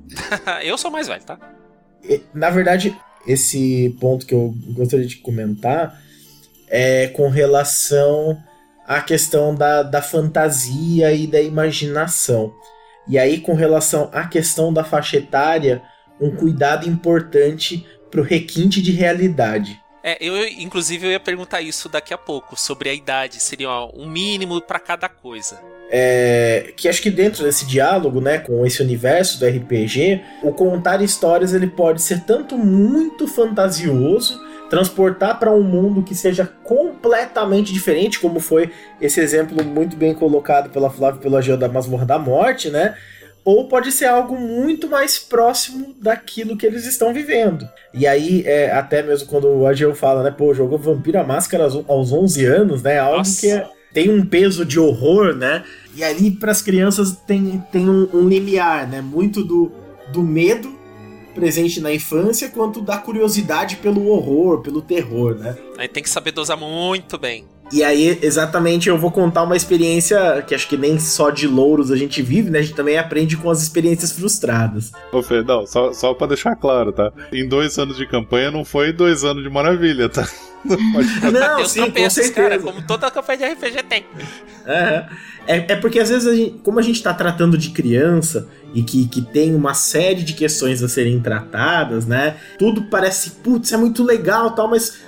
eu 0.64 0.78
sou 0.78 0.90
mais 0.90 1.06
velho, 1.06 1.22
tá? 1.22 1.38
Na 2.32 2.48
verdade, 2.48 2.96
esse 3.26 3.94
ponto 4.00 4.24
que 4.24 4.34
eu 4.34 4.54
gostaria 4.68 5.06
de 5.06 5.16
comentar 5.16 6.00
é 6.68 7.08
com 7.08 7.28
relação 7.28 8.42
à 8.86 9.02
questão 9.02 9.54
da, 9.54 9.82
da 9.82 10.00
fantasia 10.00 11.12
e 11.12 11.26
da 11.26 11.40
imaginação. 11.40 12.54
E 13.06 13.18
aí, 13.18 13.40
com 13.40 13.52
relação 13.54 14.08
à 14.14 14.26
questão 14.26 14.72
da 14.72 14.84
faixa 14.84 15.18
etária, 15.18 15.82
um 16.18 16.34
cuidado 16.34 16.88
importante 16.88 17.86
pro 18.10 18.22
requinte 18.22 18.80
de 18.80 18.92
realidade. 18.92 19.78
É, 20.02 20.16
eu 20.20 20.46
inclusive 20.48 21.06
eu 21.06 21.10
ia 21.10 21.20
perguntar 21.20 21.60
isso 21.60 21.88
daqui 21.88 22.14
a 22.14 22.18
pouco, 22.18 22.58
sobre 22.58 22.88
a 22.88 22.94
idade, 22.94 23.40
seria 23.40 23.70
um 23.94 24.08
mínimo 24.08 24.60
para 24.60 24.78
cada 24.78 25.08
coisa. 25.08 25.60
É, 25.92 26.72
que 26.76 26.88
acho 26.88 27.02
que 27.02 27.10
dentro 27.10 27.42
desse 27.42 27.66
diálogo, 27.66 28.20
né, 28.20 28.38
com 28.38 28.64
esse 28.64 28.80
universo 28.80 29.40
do 29.40 29.46
RPG, 29.46 30.22
o 30.42 30.52
contar 30.52 31.02
histórias 31.02 31.52
ele 31.52 31.66
pode 31.66 32.00
ser 32.00 32.20
tanto 32.20 32.56
muito 32.56 33.26
fantasioso, 33.26 34.40
transportar 34.70 35.38
para 35.38 35.50
um 35.50 35.62
mundo 35.62 36.02
que 36.02 36.14
seja 36.14 36.46
completamente 36.62 37.72
diferente, 37.72 38.20
como 38.20 38.38
foi 38.38 38.70
esse 39.00 39.20
exemplo 39.20 39.64
muito 39.64 39.96
bem 39.96 40.14
colocado 40.14 40.70
pela 40.70 40.88
Flávia 40.88 41.20
pela 41.20 41.42
Geo 41.42 41.56
da 41.56 41.68
Masmorra 41.68 42.06
da 42.06 42.18
Morte, 42.18 42.70
né? 42.70 42.94
Ou 43.44 43.68
pode 43.68 43.90
ser 43.90 44.06
algo 44.06 44.38
muito 44.38 44.88
mais 44.88 45.18
próximo 45.18 45.94
daquilo 46.00 46.56
que 46.56 46.66
eles 46.66 46.86
estão 46.86 47.12
vivendo. 47.12 47.68
E 47.92 48.06
aí, 48.06 48.42
é, 48.46 48.70
até 48.70 49.02
mesmo 49.02 49.28
quando 49.28 49.48
o 49.48 49.66
Ageu 49.66 49.94
fala, 49.94 50.22
né, 50.22 50.30
pô, 50.30 50.52
jogou 50.54 50.78
Vampiro 50.78 51.18
a 51.18 51.24
Máscara 51.24 51.64
aos 51.64 52.12
11 52.12 52.44
anos, 52.44 52.82
né, 52.82 52.98
algo 52.98 53.18
Nossa. 53.18 53.40
que 53.40 53.50
é, 53.50 53.66
tem 53.92 54.10
um 54.10 54.24
peso 54.24 54.64
de 54.64 54.78
horror, 54.78 55.34
né, 55.34 55.64
e 55.94 56.04
ali 56.04 56.30
para 56.30 56.50
as 56.50 56.62
crianças 56.62 57.12
tem, 57.26 57.62
tem 57.72 57.88
um, 57.88 58.08
um 58.12 58.28
limiar, 58.28 58.88
né, 58.88 59.00
muito 59.00 59.42
do, 59.42 59.72
do 60.12 60.22
medo 60.22 60.78
presente 61.34 61.80
na 61.80 61.92
infância, 61.92 62.48
quanto 62.48 62.80
da 62.80 62.98
curiosidade 62.98 63.76
pelo 63.76 64.08
horror, 64.08 64.60
pelo 64.62 64.82
terror, 64.82 65.34
né. 65.34 65.56
Aí 65.78 65.88
tem 65.88 66.02
que 66.02 66.10
saber 66.10 66.32
dosar 66.32 66.56
muito 66.56 67.16
bem. 67.16 67.46
E 67.72 67.84
aí, 67.84 68.18
exatamente, 68.22 68.88
eu 68.88 68.98
vou 68.98 69.10
contar 69.10 69.44
uma 69.44 69.56
experiência 69.56 70.42
que 70.46 70.54
acho 70.54 70.68
que 70.68 70.76
nem 70.76 70.98
só 70.98 71.30
de 71.30 71.46
louros 71.46 71.90
a 71.90 71.96
gente 71.96 72.20
vive, 72.20 72.50
né? 72.50 72.58
A 72.58 72.62
gente 72.62 72.74
também 72.74 72.98
aprende 72.98 73.36
com 73.36 73.48
as 73.48 73.62
experiências 73.62 74.10
frustradas. 74.12 74.90
Ô, 75.12 75.22
Fê, 75.22 75.42
não, 75.42 75.66
só, 75.66 75.92
só 75.92 76.12
pra 76.12 76.26
deixar 76.26 76.56
claro, 76.56 76.92
tá? 76.92 77.12
Em 77.32 77.48
dois 77.48 77.78
anos 77.78 77.96
de 77.96 78.06
campanha 78.06 78.50
não 78.50 78.64
foi 78.64 78.92
dois 78.92 79.24
anos 79.24 79.42
de 79.42 79.50
maravilha, 79.50 80.08
tá? 80.08 80.28
Não, 80.62 80.76
não 81.32 81.64
sim, 81.64 81.90
com 81.90 82.10
certeza. 82.10 82.34
cara, 82.34 82.58
como 82.58 82.82
toda 82.82 83.10
campanha 83.10 83.38
de 83.38 83.44
RPG 83.54 83.82
tem. 83.88 84.04
É, 84.66 85.06
é, 85.46 85.72
é 85.72 85.76
porque 85.76 85.98
às 85.98 86.10
vezes, 86.10 86.28
a 86.28 86.34
gente, 86.34 86.58
como 86.62 86.78
a 86.78 86.82
gente 86.82 87.02
tá 87.02 87.14
tratando 87.14 87.56
de 87.56 87.70
criança 87.70 88.46
e 88.74 88.82
que, 88.82 89.08
que 89.08 89.22
tem 89.22 89.54
uma 89.54 89.74
série 89.74 90.22
de 90.22 90.34
questões 90.34 90.82
a 90.82 90.88
serem 90.88 91.20
tratadas, 91.20 92.06
né? 92.06 92.36
Tudo 92.58 92.82
parece, 92.84 93.30
putz, 93.42 93.72
é 93.72 93.76
muito 93.76 94.04
legal 94.04 94.54
tal, 94.54 94.68
mas 94.68 95.00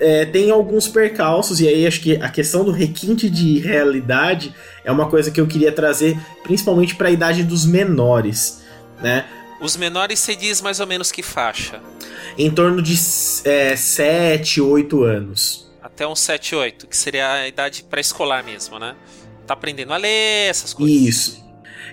é, 0.00 0.24
tem 0.24 0.50
alguns 0.50 0.88
percalços, 0.88 1.60
e 1.60 1.68
aí 1.68 1.86
acho 1.86 2.00
que 2.00 2.16
a 2.16 2.28
questão 2.28 2.64
do 2.64 2.70
requinte 2.70 3.28
de 3.28 3.58
realidade 3.58 4.54
é 4.84 4.90
uma 4.90 5.08
coisa 5.08 5.30
que 5.30 5.40
eu 5.40 5.46
queria 5.46 5.70
trazer, 5.70 6.18
principalmente 6.42 6.94
para 6.94 7.08
a 7.08 7.10
idade 7.10 7.44
dos 7.44 7.66
menores, 7.66 8.62
né? 9.00 9.26
Os 9.60 9.76
menores 9.76 10.18
se 10.18 10.34
diz 10.34 10.62
mais 10.62 10.80
ou 10.80 10.86
menos 10.86 11.12
que 11.12 11.22
faixa? 11.22 11.80
Em 12.38 12.50
torno 12.50 12.80
de 12.80 12.94
é, 13.44 13.76
7, 13.76 14.60
8 14.60 15.04
anos. 15.04 15.70
Até 15.82 16.06
uns 16.06 16.20
7, 16.20 16.54
8, 16.56 16.86
que 16.86 16.96
seria 16.96 17.30
a 17.30 17.48
idade 17.48 17.82
pré-escolar 17.82 18.42
mesmo, 18.42 18.78
né? 18.78 18.96
Tá 19.46 19.52
aprendendo 19.52 19.92
a 19.92 19.98
ler, 19.98 20.48
essas 20.48 20.72
coisas. 20.72 20.96
Isso. 20.96 21.49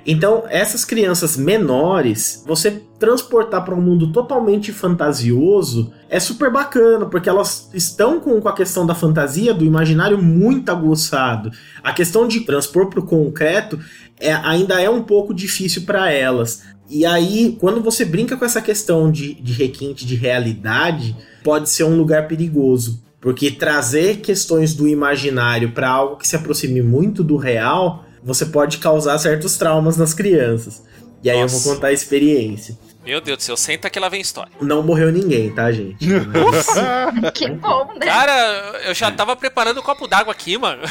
Então, 0.10 0.46
essas 0.48 0.86
crianças 0.86 1.36
menores, 1.36 2.42
você 2.48 2.82
transportar 2.98 3.66
para 3.66 3.76
um 3.76 3.82
mundo 3.82 4.14
totalmente 4.14 4.72
fantasioso 4.72 5.92
é 6.10 6.18
super 6.18 6.50
bacana, 6.50 7.06
porque 7.08 7.28
elas 7.28 7.70
estão 7.74 8.18
com, 8.18 8.40
com 8.40 8.48
a 8.48 8.56
questão 8.56 8.86
da 8.86 8.96
fantasia, 8.96 9.54
do 9.54 9.66
imaginário 9.66 10.18
muito 10.18 10.70
aguçado. 10.70 11.52
A 11.84 11.92
questão 11.92 12.26
de 12.26 12.40
transpor 12.40 12.90
para 12.90 13.02
o 13.02 13.06
concreto 13.06 13.78
é, 14.18 14.32
ainda 14.32 14.82
é 14.82 14.90
um 14.90 15.04
pouco 15.04 15.34
difícil 15.34 15.82
para 15.82 16.10
elas. 16.10 16.64
E 16.90 17.06
aí, 17.06 17.58
quando 17.60 17.82
você 17.82 18.06
brinca 18.06 18.38
com 18.38 18.46
essa 18.46 18.62
questão 18.62 19.12
de, 19.12 19.34
de 19.34 19.52
requinte 19.52 20.06
de 20.06 20.16
realidade, 20.16 21.18
pode 21.44 21.70
ser 21.70 21.84
um 21.84 21.98
lugar 21.98 22.30
perigoso. 22.30 23.04
Porque 23.20 23.52
trazer 23.52 24.22
questões 24.22 24.74
do 24.74 24.88
imaginário 24.88 25.72
para 25.72 25.90
algo 25.90 26.16
que 26.16 26.26
se 26.26 26.38
aproxime 26.38 26.82
muito 26.82 27.26
do 27.26 27.36
real 27.36 28.07
você 28.24 28.46
pode 28.46 28.78
causar 28.78 29.18
certos 29.18 29.58
traumas 29.58 29.98
nas 29.98 30.14
crianças. 30.14 30.84
E 31.24 31.30
aí 31.30 31.42
Nossa. 31.42 31.56
eu 31.56 31.60
vou 31.60 31.74
contar 31.74 31.88
a 31.88 31.94
experiência. 31.94 32.78
Meu 33.08 33.22
Deus 33.22 33.38
do 33.38 33.44
ceu, 33.44 33.56
senta 33.56 33.90
que 33.90 34.00
lá 34.00 34.10
vem 34.10 34.20
história. 34.20 34.52
Não 34.60 34.84
morreu 34.84 35.10
ninguém, 35.12 35.50
tá, 35.50 35.72
gente? 35.72 36.06
que 37.34 37.50
bom, 37.52 37.86
né? 37.98 38.06
Cara, 38.06 38.82
eu 38.86 38.94
já 38.94 39.10
tava 39.10 39.34
preparando 39.34 39.80
um 39.80 39.84
copo 39.84 40.08
d'água 40.08 40.34
aqui, 40.34 40.58
mano. 40.58 40.82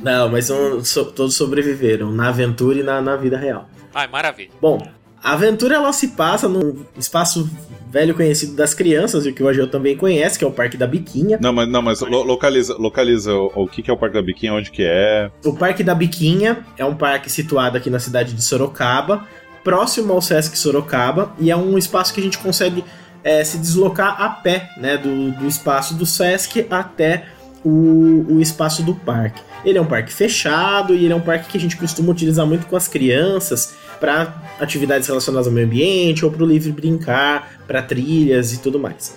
Não, 0.00 0.28
mas 0.28 0.50
um, 0.50 0.84
so, 0.84 1.06
todos 1.06 1.34
sobreviveram, 1.34 2.12
na 2.12 2.28
aventura 2.28 2.78
e 2.78 2.82
na, 2.84 3.00
na 3.02 3.16
vida 3.16 3.36
real. 3.36 3.68
Ai, 3.92 4.06
maravilha. 4.06 4.50
Bom, 4.60 4.78
a 5.24 5.32
aventura 5.32 5.76
ela 5.76 5.90
se 5.90 6.08
passa 6.08 6.46
num 6.46 6.84
espaço 6.98 7.50
velho 7.90 8.14
conhecido 8.14 8.54
das 8.54 8.74
crianças, 8.74 9.24
e 9.24 9.32
que 9.32 9.42
o 9.42 9.48
Ageu 9.48 9.66
também 9.66 9.96
conhece, 9.96 10.38
que 10.38 10.44
é 10.44 10.48
o 10.48 10.50
Parque 10.50 10.76
da 10.76 10.86
Biquinha. 10.86 11.38
Não, 11.40 11.52
mas, 11.52 11.68
não, 11.68 11.80
mas 11.80 12.00
lo, 12.00 12.22
localiza, 12.24 12.74
localiza 12.76 13.32
o, 13.32 13.52
o, 13.54 13.66
que, 13.66 13.82
que 13.82 13.90
é 13.90 13.94
o 13.94 13.96
Parque 13.96 14.16
da 14.16 14.22
Biquinha, 14.22 14.52
onde 14.52 14.70
que 14.70 14.82
é. 14.84 15.30
O 15.44 15.54
Parque 15.54 15.82
da 15.82 15.94
Biquinha 15.94 16.58
é 16.76 16.84
um 16.84 16.94
parque 16.94 17.30
situado 17.30 17.78
aqui 17.78 17.88
na 17.88 17.98
cidade 17.98 18.34
de 18.34 18.42
Sorocaba, 18.42 19.26
próximo 19.62 20.12
ao 20.12 20.20
Sesc 20.20 20.58
Sorocaba, 20.58 21.32
e 21.38 21.50
é 21.50 21.56
um 21.56 21.78
espaço 21.78 22.12
que 22.12 22.20
a 22.20 22.24
gente 22.24 22.36
consegue 22.36 22.84
é, 23.22 23.42
se 23.44 23.56
deslocar 23.56 24.20
a 24.20 24.28
pé, 24.28 24.68
né, 24.76 24.98
do, 24.98 25.30
do 25.30 25.46
espaço 25.46 25.94
do 25.94 26.04
Sesc 26.04 26.66
até 26.68 27.26
o, 27.64 28.26
o 28.28 28.40
espaço 28.40 28.82
do 28.82 28.94
parque. 28.94 29.40
Ele 29.64 29.78
é 29.78 29.80
um 29.80 29.86
parque 29.86 30.12
fechado 30.12 30.94
e 30.94 31.04
ele 31.04 31.12
é 31.14 31.16
um 31.16 31.20
parque 31.20 31.48
que 31.48 31.56
a 31.56 31.60
gente 31.60 31.76
costuma 31.76 32.10
utilizar 32.10 32.44
muito 32.44 32.66
com 32.66 32.76
as 32.76 32.86
crianças 32.86 33.72
para 34.04 34.34
atividades 34.60 35.08
relacionadas 35.08 35.46
ao 35.46 35.52
meio 35.52 35.66
ambiente 35.66 36.26
ou 36.26 36.30
para 36.30 36.44
o 36.44 36.46
livre 36.46 36.70
brincar, 36.70 37.54
para 37.66 37.82
trilhas 37.82 38.52
e 38.52 38.60
tudo 38.60 38.78
mais. 38.78 39.16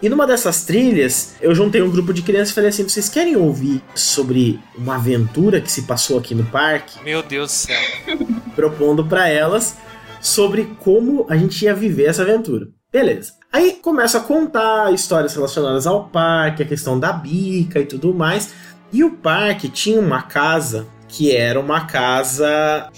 E 0.00 0.08
numa 0.08 0.28
dessas 0.28 0.64
trilhas, 0.64 1.34
eu 1.40 1.52
juntei 1.52 1.82
um 1.82 1.90
grupo 1.90 2.14
de 2.14 2.22
crianças 2.22 2.50
e 2.50 2.54
falei 2.54 2.70
assim: 2.70 2.84
vocês 2.84 3.08
querem 3.08 3.36
ouvir 3.36 3.82
sobre 3.96 4.60
uma 4.76 4.94
aventura 4.94 5.60
que 5.60 5.70
se 5.70 5.82
passou 5.82 6.20
aqui 6.20 6.36
no 6.36 6.44
parque? 6.44 7.02
Meu 7.02 7.20
Deus 7.20 7.48
do 7.48 7.52
céu. 7.52 7.80
Propondo 8.54 9.04
para 9.04 9.28
elas 9.28 9.76
sobre 10.20 10.76
como 10.78 11.26
a 11.28 11.36
gente 11.36 11.64
ia 11.64 11.74
viver 11.74 12.04
essa 12.04 12.22
aventura. 12.22 12.68
Beleza. 12.92 13.32
Aí 13.52 13.80
começa 13.82 14.18
a 14.18 14.20
contar 14.20 14.94
histórias 14.94 15.34
relacionadas 15.34 15.84
ao 15.84 16.04
parque, 16.04 16.62
a 16.62 16.66
questão 16.66 16.98
da 16.98 17.12
bica 17.12 17.80
e 17.80 17.86
tudo 17.86 18.14
mais. 18.14 18.54
E 18.92 19.02
o 19.02 19.10
parque 19.10 19.68
tinha 19.68 19.98
uma 19.98 20.22
casa 20.22 20.86
que 21.08 21.34
era 21.34 21.58
uma 21.58 21.86
casa 21.86 22.88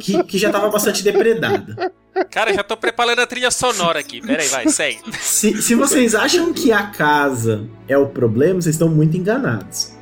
que, 0.00 0.22
que 0.24 0.38
já 0.38 0.48
estava 0.48 0.68
bastante 0.68 1.02
depredada. 1.02 1.92
Cara, 2.30 2.52
já 2.52 2.62
tô 2.62 2.76
preparando 2.76 3.20
a 3.20 3.26
trilha 3.26 3.50
sonora 3.50 4.00
aqui. 4.00 4.20
Pera 4.20 4.42
aí, 4.42 4.48
vai, 4.48 4.68
segue. 4.68 4.98
Se, 5.20 5.62
se 5.62 5.74
vocês 5.74 6.14
acham 6.14 6.52
que 6.52 6.72
a 6.72 6.88
casa 6.88 7.66
é 7.86 7.96
o 7.96 8.06
problema, 8.06 8.60
vocês 8.60 8.74
estão 8.74 8.88
muito 8.88 9.16
enganados. 9.16 9.92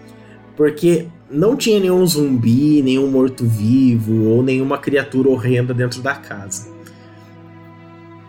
Porque 0.57 1.07
não 1.31 1.57
tinha 1.57 1.79
nenhum 1.79 2.07
zumbi, 2.07 2.83
nenhum 2.83 3.11
morto-vivo 3.11 4.31
ou 4.31 4.43
nenhuma 4.43 4.79
criatura 4.79 5.29
horrenda 5.29 5.75
dentro 5.75 6.01
da 6.01 6.15
casa. 6.15 6.75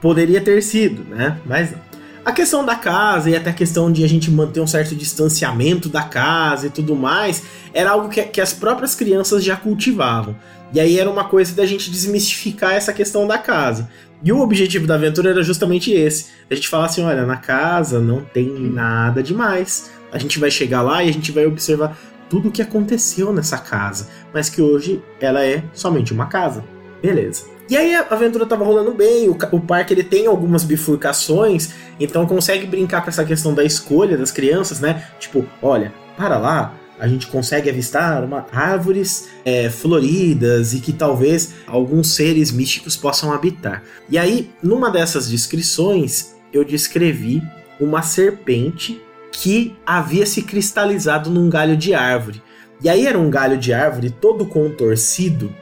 Poderia 0.01 0.41
ter 0.41 0.61
sido, 0.61 1.03
né? 1.03 1.39
Mas 1.45 1.71
não. 1.71 1.86
A 2.27 2.33
questão 2.33 2.65
da 2.65 2.75
casa 2.75 3.29
e 3.29 3.37
até 3.37 3.51
a 3.51 3.53
questão 3.53 3.89
de 3.89 4.03
a 4.03 4.07
gente 4.07 4.29
manter 4.29 4.59
um 4.59 4.67
certo 4.67 4.93
distanciamento 4.93 5.87
da 5.87 6.03
casa 6.03 6.67
e 6.67 6.69
tudo 6.69 6.93
mais, 6.93 7.41
era 7.73 7.91
algo 7.91 8.09
que, 8.09 8.21
que 8.21 8.41
as 8.41 8.51
próprias 8.51 8.93
crianças 8.93 9.41
já 9.41 9.55
cultivavam. 9.55 10.35
E 10.73 10.79
aí 10.81 10.99
era 10.99 11.09
uma 11.09 11.23
coisa 11.23 11.55
da 11.55 11.65
gente 11.65 11.89
desmistificar 11.89 12.73
essa 12.73 12.91
questão 12.91 13.25
da 13.25 13.37
casa. 13.37 13.89
E 14.21 14.29
o 14.33 14.41
objetivo 14.41 14.85
da 14.85 14.95
aventura 14.95 15.29
era 15.29 15.41
justamente 15.41 15.93
esse: 15.93 16.25
a 16.51 16.55
gente 16.55 16.67
falar 16.67 16.87
assim, 16.87 17.01
olha, 17.01 17.25
na 17.25 17.37
casa 17.37 18.01
não 18.01 18.21
tem 18.21 18.49
nada 18.59 19.23
demais. 19.23 19.89
A 20.11 20.17
gente 20.17 20.37
vai 20.37 20.51
chegar 20.51 20.81
lá 20.81 21.01
e 21.01 21.07
a 21.07 21.13
gente 21.13 21.31
vai 21.31 21.45
observar 21.45 21.97
tudo 22.29 22.49
o 22.49 22.51
que 22.51 22.61
aconteceu 22.61 23.31
nessa 23.31 23.57
casa, 23.57 24.09
mas 24.33 24.49
que 24.49 24.61
hoje 24.61 25.01
ela 25.21 25.45
é 25.45 25.63
somente 25.73 26.11
uma 26.11 26.25
casa. 26.25 26.61
Beleza. 27.01 27.56
E 27.69 27.75
aí 27.75 27.95
a 27.95 28.07
aventura 28.09 28.45
tava 28.45 28.63
rolando 28.63 28.93
bem, 28.93 29.27
o, 29.27 29.37
o 29.51 29.59
parque 29.59 29.93
ele 29.93 30.03
tem 30.03 30.25
algumas 30.25 30.63
bifurcações, 30.63 31.71
então 31.99 32.25
consegue 32.25 32.65
brincar 32.65 33.01
com 33.01 33.09
essa 33.09 33.25
questão 33.25 33.53
da 33.53 33.63
escolha 33.63 34.17
das 34.17 34.31
crianças, 34.31 34.79
né? 34.79 35.05
Tipo, 35.19 35.45
olha, 35.61 35.93
para 36.15 36.37
lá, 36.37 36.73
a 36.99 37.07
gente 37.07 37.27
consegue 37.27 37.69
avistar 37.69 38.23
uma, 38.23 38.45
árvores 38.51 39.29
é, 39.45 39.69
floridas 39.69 40.73
e 40.73 40.79
que 40.79 40.93
talvez 40.93 41.55
alguns 41.67 42.15
seres 42.15 42.51
místicos 42.51 42.95
possam 42.95 43.31
habitar. 43.31 43.83
E 44.09 44.17
aí, 44.17 44.49
numa 44.63 44.89
dessas 44.89 45.29
descrições, 45.29 46.35
eu 46.51 46.63
descrevi 46.63 47.43
uma 47.79 48.01
serpente 48.01 49.01
que 49.31 49.75
havia 49.85 50.25
se 50.25 50.41
cristalizado 50.41 51.29
num 51.29 51.49
galho 51.49 51.77
de 51.77 51.93
árvore. 51.93 52.41
E 52.81 52.89
aí 52.89 53.05
era 53.05 53.19
um 53.19 53.29
galho 53.29 53.57
de 53.57 53.73
árvore 53.73 54.09
todo 54.09 54.45
contorcido 54.45 55.53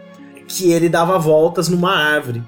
que 0.48 0.72
ele 0.72 0.90
dava 0.90 1.18
voltas 1.18 1.70
numa 1.70 1.96
árvore 1.96 2.44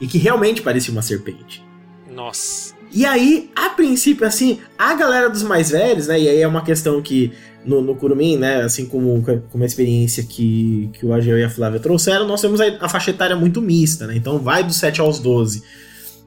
e 0.00 0.06
que 0.06 0.18
realmente 0.18 0.62
parecia 0.62 0.92
uma 0.92 1.02
serpente. 1.02 1.64
Nossa. 2.10 2.74
E 2.92 3.06
aí, 3.06 3.50
a 3.54 3.70
princípio, 3.70 4.26
assim, 4.26 4.58
a 4.76 4.94
galera 4.94 5.30
dos 5.30 5.42
mais 5.42 5.70
velhos, 5.70 6.08
né? 6.08 6.20
E 6.20 6.28
aí 6.28 6.40
é 6.40 6.48
uma 6.48 6.62
questão 6.62 7.00
que 7.00 7.32
no, 7.64 7.80
no 7.80 7.94
Curumim, 7.94 8.36
né? 8.36 8.62
Assim 8.62 8.86
como, 8.86 9.22
como 9.50 9.62
a 9.62 9.66
experiência 9.66 10.24
que, 10.24 10.90
que 10.94 11.06
o 11.06 11.12
Ageu 11.12 11.38
e 11.38 11.44
a 11.44 11.50
Flávia 11.50 11.78
trouxeram, 11.78 12.26
nós 12.26 12.40
temos 12.40 12.60
a, 12.60 12.66
a 12.80 12.88
faixa 12.88 13.10
etária 13.10 13.36
muito 13.36 13.62
mista, 13.62 14.06
né? 14.06 14.16
Então 14.16 14.38
vai 14.38 14.64
dos 14.64 14.76
7 14.76 15.00
aos 15.00 15.20
12. 15.20 15.62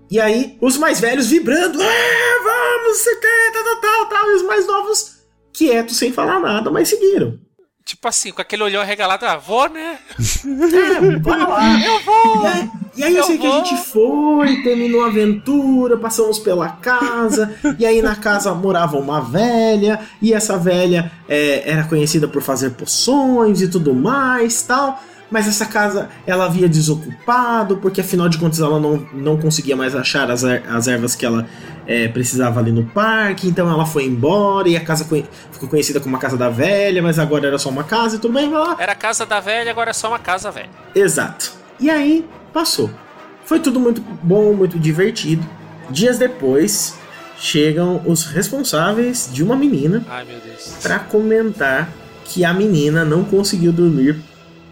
E 0.10 0.20
aí, 0.20 0.58
os 0.62 0.78
mais 0.78 1.02
velhos 1.02 1.28
vibrando, 1.28 1.82
é, 1.82 2.40
vamos, 2.44 2.98
você 2.98 3.16
quer, 3.16 3.52
tal, 3.52 3.64
tal, 3.64 3.82
tal, 3.82 4.10
tal. 4.10 4.32
E 4.32 4.36
os 4.36 4.44
mais 4.44 4.68
novos 4.68 5.16
quietos, 5.52 5.98
sem 5.98 6.14
falar 6.14 6.40
nada, 6.40 6.72
mas 6.72 6.88
seguiram. 6.88 7.40
Tipo 7.86 8.08
assim, 8.08 8.32
com 8.32 8.42
aquele 8.42 8.64
olhão 8.64 8.84
regalado, 8.86 9.26
ah, 9.26 9.36
vou, 9.36 9.68
né? 9.70 10.00
É, 10.46 11.20
bora 11.20 11.46
lá. 11.48 11.80
Eu 11.86 12.00
vou! 12.00 12.44
E 12.44 12.48
aí, 12.48 12.70
e 12.96 13.04
aí 13.04 13.12
eu 13.14 13.18
Eu 13.20 13.24
sei 13.26 13.38
que 13.38 13.46
a 13.46 13.50
vou. 13.50 13.66
gente 13.66 13.76
foi, 13.86 14.64
terminou 14.64 15.04
a 15.04 15.08
aventura, 15.08 15.98
passamos 15.98 16.40
pela 16.40 16.70
casa, 16.70 17.54
e 17.78 17.86
aí 17.86 18.02
na 18.02 18.16
casa 18.16 18.54
morava 18.54 18.98
uma 18.98 19.20
velha, 19.20 20.00
e 20.22 20.34
essa 20.34 20.58
velha 20.58 21.12
é, 21.28 21.70
era 21.70 21.84
conhecida 21.84 22.26
por 22.28 22.42
fazer 22.42 22.70
poções 22.72 23.62
e 23.62 23.68
tudo 23.68 23.94
mais 23.94 24.62
tal. 24.64 25.02
Mas 25.34 25.48
essa 25.48 25.66
casa 25.66 26.10
ela 26.28 26.46
havia 26.46 26.70
desocupado, 26.70 27.78
porque 27.78 28.02
afinal 28.02 28.30
de 28.30 28.38
contas 28.38 28.60
ela 28.60 28.80
não, 28.80 28.98
não 29.12 29.36
conseguia 29.36 29.76
mais 29.76 29.96
achar 29.96 30.30
as, 30.30 30.44
er- 30.44 30.62
as 30.70 30.88
ervas 30.88 31.16
que 31.16 31.26
ela 31.26 31.48
é, 31.88 32.08
precisava 32.08 32.60
ali 32.60 32.72
no 32.72 32.86
parque, 32.86 33.48
então 33.48 33.68
ela 33.68 33.84
foi 33.84 34.06
embora 34.06 34.70
e 34.70 34.78
a 34.78 34.80
casa 34.80 35.04
ficou 35.52 35.68
conhecida 35.68 36.00
como 36.00 36.16
a 36.16 36.20
casa 36.20 36.38
da 36.38 36.50
velha, 36.50 37.02
mas 37.02 37.18
agora 37.18 37.48
era 37.48 37.58
só 37.58 37.70
uma 37.70 37.84
casa 37.84 38.18
e 38.18 38.20
tudo 38.20 38.36
bem, 38.36 38.48
vai 38.48 38.60
lá. 38.60 38.76
Era 38.78 38.92
a 38.92 38.96
casa 38.96 39.26
da 39.26 39.40
velha, 39.40 39.72
agora 39.72 39.90
é 39.90 39.94
só 39.94 40.08
uma 40.08 40.20
casa 40.20 40.52
velha. 40.52 40.70
Exato. 40.94 41.52
E 41.80 41.90
aí, 41.90 42.24
passou. 42.54 42.92
Foi 43.44 43.60
tudo 43.60 43.80
muito 43.80 44.02
bom, 44.22 44.54
muito 44.54 44.78
divertido. 44.78 45.44
Dias 45.90 46.20
depois, 46.20 46.94
chegam 47.40 48.04
os 48.06 48.24
responsáveis 48.26 49.28
de 49.34 49.42
uma 49.44 49.56
menina 49.56 50.06
Ai, 50.08 50.28
para 50.84 51.00
comentar 51.00 51.90
que 52.24 52.46
a 52.46 52.54
menina 52.54 53.04
não 53.04 53.24
conseguiu 53.24 53.74
dormir 53.74 54.16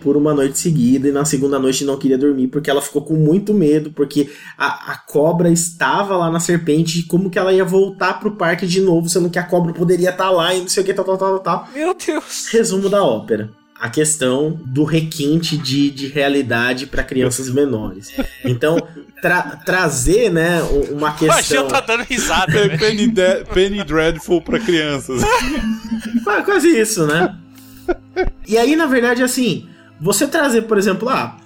por 0.02 0.18
uma 0.18 0.34
noite 0.34 0.58
seguida 0.60 1.08
e 1.08 1.12
na 1.12 1.24
segunda 1.24 1.58
noite 1.60 1.86
não 1.86 1.98
queria 1.98 2.18
dormir 2.18 2.48
porque 2.48 2.70
ela 2.70 2.82
ficou 2.82 3.02
com 3.04 3.14
muito 3.14 3.54
medo 3.54 3.92
porque 3.92 4.30
a, 4.58 4.92
a 4.94 4.98
cobra 4.98 5.50
estava 5.50 6.18
lá 6.18 6.30
na 6.32 6.40
serpente 6.40 7.00
e 7.00 7.04
como 7.04 7.30
que 7.30 7.40
ela 7.40 7.54
ia 7.54 7.64
voltar 7.64 8.20
pro 8.20 8.32
parque 8.36 8.66
de 8.68 8.82
novo 8.82 9.08
sendo 9.08 9.30
que 9.30 9.40
a 9.40 9.44
cobra 9.44 9.72
poderia 9.74 10.10
estar 10.10 10.30
lá 10.30 10.54
e 10.54 10.62
não 10.62 10.68
sei 10.68 10.84
o 10.84 10.86
que 10.86 10.94
tal 10.94 11.06
tal 11.06 11.18
tal 11.18 11.40
tal 11.40 11.68
Meu 11.74 11.94
Deus. 11.94 12.48
Resumo 12.52 12.90
da 12.90 13.04
ópera. 13.04 13.50
A 13.80 13.90
questão 13.90 14.60
do 14.64 14.84
requinte 14.84 15.58
de, 15.58 15.90
de 15.90 16.06
realidade 16.08 16.86
para 16.86 17.04
crianças 17.04 17.50
menores. 17.50 18.10
Então, 18.46 18.78
tra- 19.24 19.60
trazer, 19.66 20.30
né, 20.32 20.62
uma 20.92 21.10
O 21.10 21.16
questão. 21.18 21.36
Agil 21.40 21.64
tá 21.68 21.80
dando 21.82 22.04
risada, 22.04 22.52
Pe- 22.52 22.68
né? 22.68 22.78
Penny, 22.78 23.08
De- 23.08 23.44
Penny 23.52 23.84
Dreadful 23.84 24.40
pra 24.40 24.60
crianças. 24.60 25.24
Qua- 26.24 26.44
Quase 26.44 26.68
isso, 26.80 27.08
né? 27.08 27.36
E 28.48 28.56
aí, 28.56 28.76
na 28.76 28.86
verdade, 28.86 29.24
assim, 29.24 29.68
você 30.02 30.28
trazer, 30.28 30.64
por 30.64 30.78
exemplo, 30.78 31.08
ah, 31.10 31.38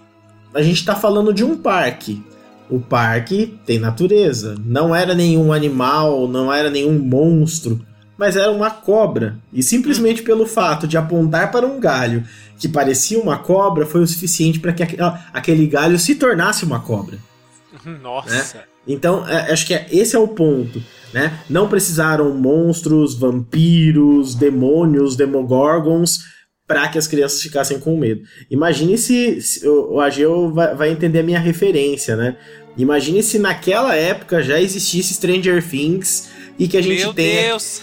a 0.53 0.61
gente 0.61 0.85
tá 0.85 0.95
falando 0.95 1.33
de 1.33 1.43
um 1.43 1.57
parque. 1.57 2.23
O 2.69 2.79
parque 2.79 3.59
tem 3.65 3.77
natureza. 3.77 4.55
Não 4.65 4.95
era 4.95 5.13
nenhum 5.13 5.51
animal, 5.53 6.27
não 6.27 6.51
era 6.51 6.69
nenhum 6.69 6.97
monstro, 6.97 7.85
mas 8.17 8.35
era 8.35 8.51
uma 8.51 8.71
cobra. 8.71 9.37
E 9.53 9.61
simplesmente 9.61 10.23
pelo 10.23 10.45
fato 10.47 10.87
de 10.87 10.97
apontar 10.97 11.51
para 11.51 11.67
um 11.67 11.79
galho 11.79 12.23
que 12.57 12.67
parecia 12.69 13.19
uma 13.19 13.37
cobra 13.37 13.85
foi 13.85 14.01
o 14.01 14.07
suficiente 14.07 14.59
para 14.59 14.71
que 14.73 14.81
aque- 14.81 14.97
aquele 15.33 15.67
galho 15.67 15.99
se 15.99 16.15
tornasse 16.15 16.63
uma 16.65 16.79
cobra. 16.79 17.19
Nossa. 18.01 18.63
Então, 18.87 19.27
é, 19.27 19.51
acho 19.51 19.65
que 19.65 19.73
é- 19.73 19.87
esse 19.91 20.15
é 20.15 20.19
o 20.19 20.27
ponto, 20.27 20.81
né? 21.13 21.39
Não 21.49 21.67
precisaram 21.67 22.33
monstros, 22.33 23.13
vampiros, 23.15 24.33
demônios, 24.35 25.15
demogorgons 25.15 26.19
para 26.67 26.87
que 26.87 26.97
as 26.97 27.07
crianças 27.07 27.41
ficassem 27.41 27.79
com 27.79 27.97
medo. 27.97 28.21
Imagine 28.49 28.97
se, 28.97 29.39
se- 29.41 29.67
o, 29.67 29.93
o 29.93 29.99
Ageu 30.01 30.51
vai, 30.53 30.75
vai 30.75 30.89
entender 30.91 31.19
a 31.19 31.23
minha 31.23 31.39
referência, 31.39 32.15
né? 32.15 32.37
Imagine 32.77 33.21
se 33.23 33.39
naquela 33.39 33.95
época 33.95 34.41
já 34.43 34.59
existisse 34.59 35.13
Stranger 35.13 35.63
Things 35.67 36.29
e 36.59 36.67
que 36.67 36.77
a 36.77 36.81
gente 36.81 37.03
Meu 37.03 37.13
tenha 37.13 37.49
Deus. 37.49 37.81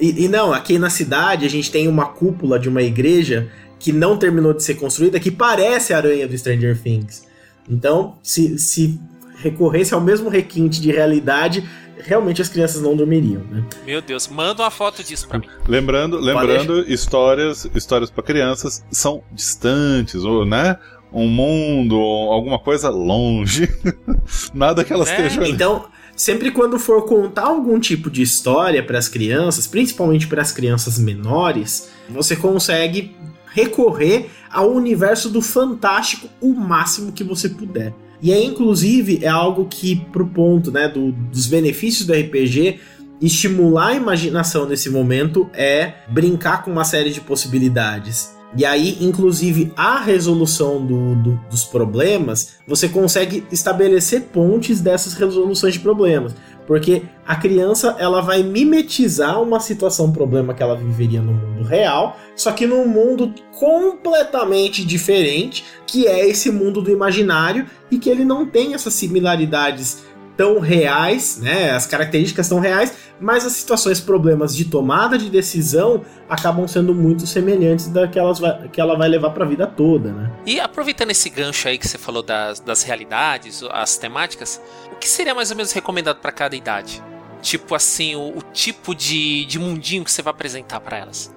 e, 0.00 0.24
e 0.24 0.28
não, 0.28 0.52
aqui 0.52 0.78
na 0.78 0.88
cidade 0.88 1.44
a 1.44 1.50
gente 1.50 1.70
tem 1.70 1.86
uma 1.88 2.06
cúpula 2.06 2.58
de 2.58 2.68
uma 2.68 2.82
igreja 2.82 3.50
que 3.78 3.92
não 3.92 4.16
terminou 4.16 4.54
de 4.54 4.62
ser 4.62 4.74
construída, 4.76 5.18
que 5.18 5.30
parece 5.30 5.92
a 5.92 5.96
aranha 5.96 6.26
do 6.28 6.38
Stranger 6.38 6.78
Things. 6.80 7.24
Então, 7.68 8.16
se, 8.22 8.56
se 8.58 8.98
recorresse 9.36 9.92
ao 9.92 10.00
mesmo 10.00 10.28
requinte 10.28 10.80
de 10.80 10.92
realidade, 10.92 11.68
realmente 12.04 12.40
as 12.42 12.48
crianças 12.48 12.80
não 12.82 12.96
dormiriam, 12.96 13.42
né? 13.50 13.64
Meu 13.86 14.00
Deus. 14.02 14.28
Manda 14.28 14.62
uma 14.62 14.70
foto 14.70 15.02
disso 15.02 15.28
pra 15.28 15.38
mim. 15.38 15.46
Lembrando, 15.66 16.18
lembrando 16.18 16.80
histórias, 16.90 17.68
histórias 17.74 18.10
para 18.10 18.22
crianças 18.22 18.84
são 18.90 19.22
distantes, 19.32 20.24
ou, 20.24 20.44
né? 20.44 20.76
Um 21.12 21.28
mundo, 21.28 21.98
ou 21.98 22.32
alguma 22.32 22.58
coisa 22.58 22.88
longe. 22.88 23.68
Nada 24.54 24.82
que 24.84 24.92
elas 24.92 25.08
Né? 25.08 25.16
estejam 25.16 25.42
ali. 25.44 25.52
Então, 25.52 25.84
sempre 26.16 26.50
quando 26.50 26.78
for 26.78 27.04
contar 27.06 27.42
algum 27.42 27.78
tipo 27.78 28.10
de 28.10 28.22
história 28.22 28.82
para 28.82 28.98
as 28.98 29.08
crianças, 29.08 29.66
principalmente 29.66 30.26
para 30.26 30.40
as 30.42 30.52
crianças 30.52 30.98
menores, 30.98 31.90
você 32.08 32.34
consegue 32.34 33.14
recorrer 33.54 34.30
ao 34.50 34.70
universo 34.72 35.28
do 35.28 35.42
fantástico 35.42 36.28
o 36.40 36.54
máximo 36.54 37.12
que 37.12 37.22
você 37.22 37.48
puder. 37.48 37.92
E 38.22 38.32
aí, 38.32 38.46
inclusive, 38.46 39.18
é 39.22 39.28
algo 39.28 39.66
que, 39.68 39.96
pro 39.96 40.26
ponto 40.26 40.70
né, 40.70 40.88
do- 40.88 41.10
dos 41.10 41.46
benefícios 41.48 42.06
do 42.06 42.12
RPG, 42.14 42.78
estimular 43.20 43.88
a 43.88 43.94
imaginação 43.94 44.66
nesse 44.68 44.88
momento 44.90 45.48
é 45.52 45.94
brincar 46.08 46.62
com 46.64 46.70
uma 46.70 46.84
série 46.84 47.10
de 47.10 47.20
possibilidades. 47.20 48.30
E 48.56 48.64
aí, 48.66 48.98
inclusive, 49.00 49.72
a 49.74 49.98
resolução 50.00 50.84
do- 50.84 51.14
do- 51.16 51.40
dos 51.50 51.64
problemas, 51.64 52.54
você 52.68 52.86
consegue 52.88 53.44
estabelecer 53.50 54.24
pontes 54.32 54.80
dessas 54.80 55.14
resoluções 55.14 55.72
de 55.74 55.80
problemas. 55.80 56.34
Porque 56.66 57.02
a 57.26 57.36
criança 57.36 57.96
ela 57.98 58.20
vai 58.20 58.42
mimetizar 58.42 59.40
uma 59.42 59.60
situação, 59.60 60.06
um 60.06 60.12
problema 60.12 60.54
que 60.54 60.62
ela 60.62 60.76
viveria 60.76 61.20
no 61.20 61.32
mundo 61.32 61.64
real, 61.64 62.16
só 62.36 62.52
que 62.52 62.66
num 62.66 62.86
mundo 62.86 63.34
completamente 63.58 64.84
diferente, 64.84 65.64
que 65.86 66.06
é 66.06 66.28
esse 66.28 66.50
mundo 66.50 66.80
do 66.80 66.90
imaginário, 66.90 67.66
e 67.90 67.98
que 67.98 68.08
ele 68.08 68.24
não 68.24 68.46
tem 68.46 68.74
essas 68.74 68.94
similaridades 68.94 70.04
tão 70.36 70.58
reais, 70.58 71.38
né? 71.38 71.70
As 71.70 71.86
características 71.86 72.48
tão 72.48 72.58
reais, 72.58 72.96
mas 73.20 73.44
as 73.44 73.52
situações, 73.52 74.00
problemas 74.00 74.54
de 74.54 74.64
tomada 74.64 75.16
de 75.16 75.30
decisão 75.30 76.04
acabam 76.28 76.66
sendo 76.66 76.94
muito 76.94 77.26
semelhantes 77.26 77.88
daquelas 77.88 78.40
que 78.72 78.80
ela 78.80 78.96
vai 78.96 79.08
levar 79.08 79.30
para 79.30 79.44
a 79.44 79.48
vida 79.48 79.66
toda, 79.66 80.12
né? 80.12 80.30
E 80.46 80.58
aproveitando 80.58 81.10
esse 81.10 81.28
gancho 81.30 81.68
aí 81.68 81.78
que 81.78 81.86
você 81.86 81.98
falou 81.98 82.22
das, 82.22 82.60
das 82.60 82.82
realidades, 82.82 83.62
as 83.70 83.96
temáticas, 83.96 84.60
o 84.90 84.96
que 84.96 85.08
seria 85.08 85.34
mais 85.34 85.50
ou 85.50 85.56
menos 85.56 85.72
recomendado 85.72 86.18
pra 86.18 86.32
cada 86.32 86.56
idade? 86.56 87.02
Tipo 87.40 87.74
assim, 87.74 88.14
o, 88.14 88.38
o 88.38 88.42
tipo 88.52 88.94
de, 88.94 89.44
de 89.44 89.58
mundinho 89.58 90.04
que 90.04 90.12
você 90.12 90.22
vai 90.22 90.30
apresentar 90.32 90.80
pra 90.80 90.98
elas. 90.98 91.34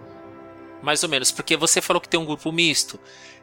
Mais 0.81 1.01
ou 1.03 1.09
menos, 1.09 1.31
porque 1.31 1.57
você 1.57 1.81
falou 1.81 1.99
que 1.99 2.07
tem 2.07 2.19
um 2.19 2.25
grupo 2.25 2.51
misto. 2.51 2.99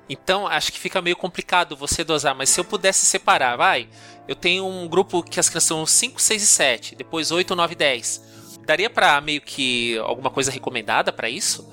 Então 0.09 0.47
acho 0.47 0.73
que 0.73 0.79
fica 0.79 1.01
meio 1.01 1.17
complicado 1.17 1.77
você 1.77 2.05
dosar, 2.05 2.35
mas 2.35 2.51
se 2.51 2.61
eu 2.61 2.65
pudesse 2.65 3.07
separar, 3.07 3.57
vai. 3.57 3.89
Eu 4.29 4.35
tenho 4.37 4.67
um 4.67 4.87
grupo 4.89 5.23
que 5.23 5.41
as 5.41 5.49
crianças 5.49 5.69
são 5.69 5.87
5, 5.87 6.21
6 6.21 6.43
e 6.43 6.47
7, 6.47 6.95
depois 6.97 7.31
8, 7.31 7.55
9 7.57 7.73
e 7.73 7.77
10. 7.77 8.23
Daria 8.67 8.91
pra 8.91 9.21
meio 9.21 9.41
que 9.41 9.97
alguma 9.99 10.31
coisa 10.31 10.51
recomendada 10.51 11.13
pra 11.13 11.29
isso? 11.29 11.69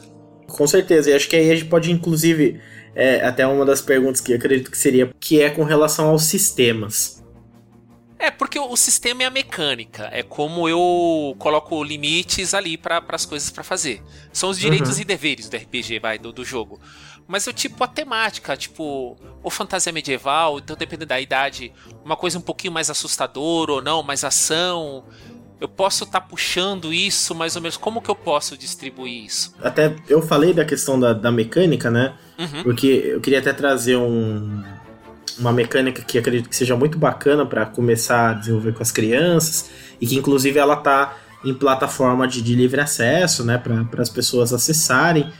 Com 0.47 0.65
certeza, 0.65 1.11
e 1.11 1.13
acho 1.13 1.27
que 1.27 1.35
aí 1.35 1.51
a 1.51 1.55
gente 1.55 1.67
pode, 1.69 1.91
inclusive, 1.91 2.59
é, 2.95 3.23
até 3.25 3.45
uma 3.45 3.63
das 3.65 3.81
perguntas 3.81 4.19
que 4.21 4.31
eu 4.31 4.37
acredito 4.37 4.71
que 4.71 4.77
seria, 4.77 5.13
que 5.19 5.39
é 5.41 5.49
com 5.49 5.63
relação 5.63 6.09
aos 6.09 6.23
sistemas. 6.23 7.23
É, 8.17 8.29
porque 8.29 8.59
o 8.59 8.75
sistema 8.75 9.23
é 9.23 9.25
a 9.27 9.29
mecânica. 9.29 10.09
É 10.11 10.21
como 10.23 10.67
eu 10.67 11.35
coloco 11.39 11.81
limites 11.83 12.53
ali 12.53 12.77
para 12.77 13.01
as 13.07 13.25
coisas 13.25 13.49
para 13.49 13.63
fazer. 13.63 14.01
São 14.33 14.49
os 14.49 14.59
direitos 14.59 14.95
Uhum. 14.97 15.01
e 15.03 15.05
deveres 15.05 15.47
do 15.47 15.55
RPG, 15.55 15.99
vai, 15.99 16.17
do, 16.19 16.33
do 16.33 16.43
jogo. 16.43 16.81
Mas 17.29 17.45
eu 17.45 17.53
tipo 17.53 17.83
a 17.83 17.87
temática, 17.87 18.57
tipo, 18.57 19.15
ou 19.43 19.51
fantasia 19.51 19.93
medieval, 19.93 20.57
então 20.57 20.75
dependendo 20.75 21.09
da 21.09 21.21
idade, 21.21 21.71
uma 22.03 22.15
coisa 22.15 22.39
um 22.39 22.41
pouquinho 22.41 22.73
mais 22.73 22.89
assustadora 22.89 23.73
ou 23.73 23.83
não, 23.83 24.01
mais 24.01 24.23
ação. 24.23 25.03
Eu 25.61 25.67
posso 25.67 26.05
estar 26.05 26.21
tá 26.21 26.25
puxando 26.25 26.91
isso 26.91 27.35
mais 27.35 27.55
ou 27.55 27.61
menos. 27.61 27.77
Como 27.77 28.01
que 28.01 28.09
eu 28.09 28.15
posso 28.15 28.57
distribuir 28.57 29.25
isso? 29.25 29.53
Até 29.61 29.95
eu 30.07 30.23
falei 30.23 30.53
da 30.53 30.65
questão 30.65 30.99
da, 30.99 31.13
da 31.13 31.31
mecânica, 31.31 31.91
né? 31.91 32.15
Uhum. 32.39 32.63
Porque 32.63 32.87
eu 32.87 33.21
queria 33.21 33.37
até 33.37 33.53
trazer 33.53 33.95
um, 33.95 34.63
uma 35.37 35.53
mecânica 35.53 36.01
que 36.01 36.17
acredito 36.17 36.49
que 36.49 36.55
seja 36.55 36.75
muito 36.75 36.97
bacana 36.97 37.45
para 37.45 37.63
começar 37.63 38.31
a 38.31 38.33
desenvolver 38.33 38.73
com 38.73 38.81
as 38.81 38.91
crianças 38.91 39.69
e 40.01 40.07
que 40.07 40.15
inclusive 40.15 40.57
ela 40.57 40.77
tá 40.77 41.15
em 41.45 41.53
plataforma 41.53 42.27
de, 42.27 42.41
de 42.41 42.55
livre 42.55 42.81
acesso, 42.81 43.45
né, 43.45 43.57
para 43.57 44.01
as 44.01 44.09
pessoas 44.09 44.51
acessarem, 44.51 45.31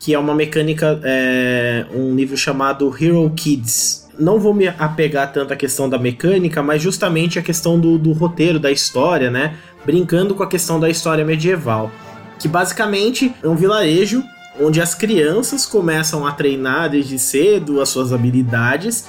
que 0.00 0.14
é 0.14 0.18
uma 0.18 0.34
mecânica, 0.34 0.98
é, 1.04 1.84
um 1.94 2.14
livro 2.16 2.34
chamado 2.34 2.90
Hero 2.98 3.30
Kids. 3.36 4.08
Não 4.18 4.40
vou 4.40 4.54
me 4.54 4.66
apegar 4.66 5.30
tanto 5.30 5.52
à 5.52 5.56
questão 5.56 5.90
da 5.90 5.98
mecânica, 5.98 6.62
mas 6.62 6.80
justamente 6.80 7.38
a 7.38 7.42
questão 7.42 7.78
do, 7.78 7.98
do 7.98 8.12
roteiro, 8.12 8.58
da 8.58 8.70
história, 8.72 9.30
né? 9.30 9.56
Brincando 9.84 10.34
com 10.34 10.42
a 10.42 10.48
questão 10.48 10.80
da 10.80 10.88
história 10.88 11.22
medieval. 11.22 11.92
Que 12.38 12.48
basicamente 12.48 13.34
é 13.42 13.46
um 13.46 13.54
vilarejo 13.54 14.24
onde 14.58 14.80
as 14.80 14.94
crianças 14.94 15.66
começam 15.66 16.26
a 16.26 16.32
treinar 16.32 16.88
desde 16.88 17.18
cedo 17.18 17.78
as 17.78 17.90
suas 17.90 18.10
habilidades 18.10 19.06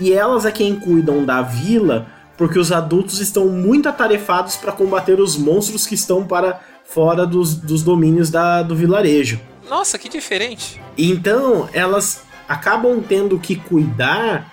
e 0.00 0.12
elas 0.12 0.46
é 0.46 0.50
quem 0.50 0.76
cuidam 0.76 1.24
da 1.24 1.42
vila 1.42 2.06
porque 2.38 2.58
os 2.58 2.72
adultos 2.72 3.20
estão 3.20 3.48
muito 3.48 3.88
atarefados 3.88 4.56
para 4.56 4.72
combater 4.72 5.20
os 5.20 5.36
monstros 5.36 5.86
que 5.86 5.94
estão 5.94 6.24
para 6.24 6.60
fora 6.84 7.26
dos, 7.26 7.54
dos 7.54 7.82
domínios 7.82 8.30
da, 8.30 8.62
do 8.62 8.74
vilarejo. 8.74 9.38
Nossa, 9.68 9.98
que 9.98 10.08
diferente! 10.08 10.80
Então, 10.96 11.68
elas 11.72 12.22
acabam 12.48 13.02
tendo 13.06 13.38
que 13.38 13.56
cuidar 13.56 14.52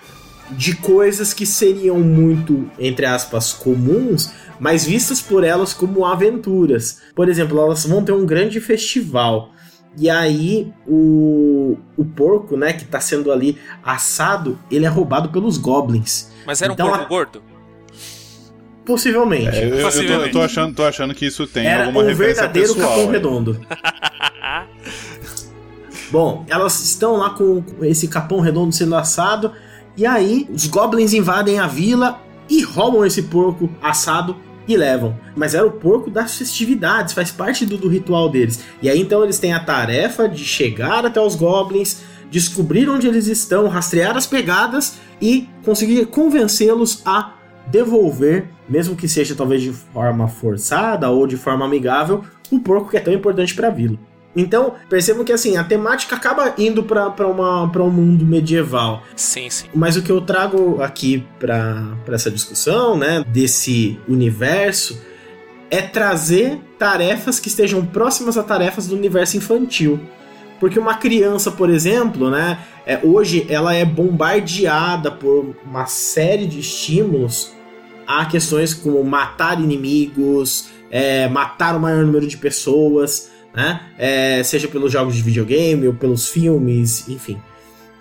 de 0.50 0.74
coisas 0.76 1.32
que 1.32 1.46
seriam 1.46 1.98
muito, 2.00 2.70
entre 2.78 3.06
aspas, 3.06 3.52
comuns, 3.52 4.32
mas 4.58 4.84
vistas 4.84 5.20
por 5.20 5.44
elas 5.44 5.72
como 5.72 6.04
aventuras. 6.04 7.00
Por 7.14 7.28
exemplo, 7.28 7.58
elas 7.58 7.84
vão 7.86 8.04
ter 8.04 8.12
um 8.12 8.26
grande 8.26 8.60
festival. 8.60 9.52
E 9.96 10.08
aí 10.08 10.72
o, 10.86 11.76
o 11.96 12.04
porco, 12.04 12.56
né, 12.56 12.72
que 12.72 12.84
está 12.84 13.00
sendo 13.00 13.32
ali 13.32 13.58
assado, 13.82 14.58
ele 14.70 14.84
é 14.84 14.88
roubado 14.88 15.30
pelos 15.30 15.56
goblins. 15.56 16.30
Mas 16.46 16.62
era 16.62 16.72
então, 16.72 16.86
um 16.86 16.90
porco 16.90 17.04
a... 17.04 17.08
gordo? 17.08 17.42
Possivelmente. 18.84 19.56
É, 19.56 19.64
eu, 19.64 19.78
eu, 19.78 19.90
tô, 19.90 20.00
eu, 20.00 20.32
tô, 20.32 20.42
achando, 20.42 20.74
tô 20.74 20.84
achando 20.84 21.14
que 21.14 21.26
isso 21.26 21.46
tem 21.46 21.66
Era 21.66 21.86
alguma 21.86 22.04
um 22.04 22.14
verdadeiro 22.14 22.74
pessoal, 22.74 22.90
capão 22.90 23.10
redondo. 23.10 23.60
Bom, 26.10 26.44
elas 26.48 26.80
estão 26.80 27.16
lá 27.16 27.30
com 27.30 27.62
esse 27.82 28.08
capão 28.08 28.40
redondo 28.40 28.74
sendo 28.74 28.96
assado. 28.96 29.52
E 29.96 30.04
aí, 30.04 30.48
os 30.52 30.66
goblins 30.66 31.12
invadem 31.12 31.58
a 31.58 31.66
vila 31.66 32.20
e 32.48 32.62
roubam 32.62 33.04
esse 33.04 33.22
porco 33.22 33.70
assado 33.80 34.36
e 34.66 34.76
levam. 34.76 35.16
Mas 35.36 35.54
era 35.54 35.66
o 35.66 35.72
porco 35.72 36.10
das 36.10 36.36
festividades, 36.36 37.14
faz 37.14 37.30
parte 37.30 37.64
do, 37.64 37.76
do 37.76 37.88
ritual 37.88 38.28
deles. 38.28 38.60
E 38.82 38.88
aí 38.88 39.00
então 39.00 39.22
eles 39.22 39.38
têm 39.38 39.52
a 39.52 39.60
tarefa 39.60 40.28
de 40.28 40.44
chegar 40.44 41.04
até 41.06 41.20
os 41.20 41.34
goblins, 41.34 42.02
descobrir 42.30 42.88
onde 42.88 43.06
eles 43.06 43.26
estão, 43.26 43.68
rastrear 43.68 44.16
as 44.16 44.26
pegadas 44.26 44.98
e 45.20 45.48
conseguir 45.64 46.06
convencê-los 46.06 47.02
a 47.04 47.34
devolver, 47.66 48.48
mesmo 48.68 48.96
que 48.96 49.08
seja 49.08 49.34
talvez 49.34 49.62
de 49.62 49.72
forma 49.72 50.26
forçada 50.26 51.08
ou 51.10 51.26
de 51.26 51.36
forma 51.36 51.64
amigável, 51.64 52.24
o 52.50 52.58
porco 52.58 52.90
que 52.90 52.96
é 52.96 53.00
tão 53.00 53.12
importante 53.12 53.54
para 53.54 53.68
a 53.68 53.70
vila. 53.70 53.96
Então, 54.34 54.74
percebam 54.88 55.24
que 55.24 55.32
assim, 55.32 55.56
a 55.56 55.64
temática 55.64 56.14
acaba 56.14 56.54
indo 56.56 56.82
para 56.82 57.26
um 57.26 57.90
mundo 57.90 58.24
medieval. 58.24 59.02
Sim, 59.16 59.50
sim. 59.50 59.66
Mas 59.74 59.96
o 59.96 60.02
que 60.02 60.10
eu 60.10 60.20
trago 60.20 60.80
aqui 60.80 61.26
para 61.38 61.96
essa 62.08 62.30
discussão, 62.30 62.96
né, 62.96 63.24
desse 63.26 63.98
universo, 64.08 65.00
é 65.70 65.82
trazer 65.82 66.60
tarefas 66.78 67.40
que 67.40 67.48
estejam 67.48 67.84
próximas 67.84 68.36
a 68.38 68.42
tarefas 68.42 68.86
do 68.86 68.96
universo 68.96 69.36
infantil. 69.36 70.00
Porque 70.58 70.78
uma 70.78 70.94
criança, 70.94 71.50
por 71.50 71.70
exemplo, 71.70 72.30
né, 72.30 72.58
é, 72.86 73.00
hoje 73.02 73.46
ela 73.48 73.74
é 73.74 73.84
bombardeada 73.84 75.10
por 75.10 75.56
uma 75.64 75.86
série 75.86 76.46
de 76.46 76.60
estímulos 76.60 77.52
a 78.06 78.26
questões 78.26 78.74
como 78.74 79.02
matar 79.04 79.60
inimigos, 79.60 80.68
é, 80.90 81.28
matar 81.28 81.76
o 81.76 81.80
maior 81.80 82.04
número 82.04 82.26
de 82.26 82.36
pessoas, 82.36 83.29
né? 83.54 83.80
É, 83.98 84.42
seja 84.42 84.68
pelos 84.68 84.92
jogos 84.92 85.14
de 85.14 85.22
videogame 85.22 85.86
ou 85.86 85.94
pelos 85.94 86.28
filmes, 86.28 87.08
enfim. 87.08 87.38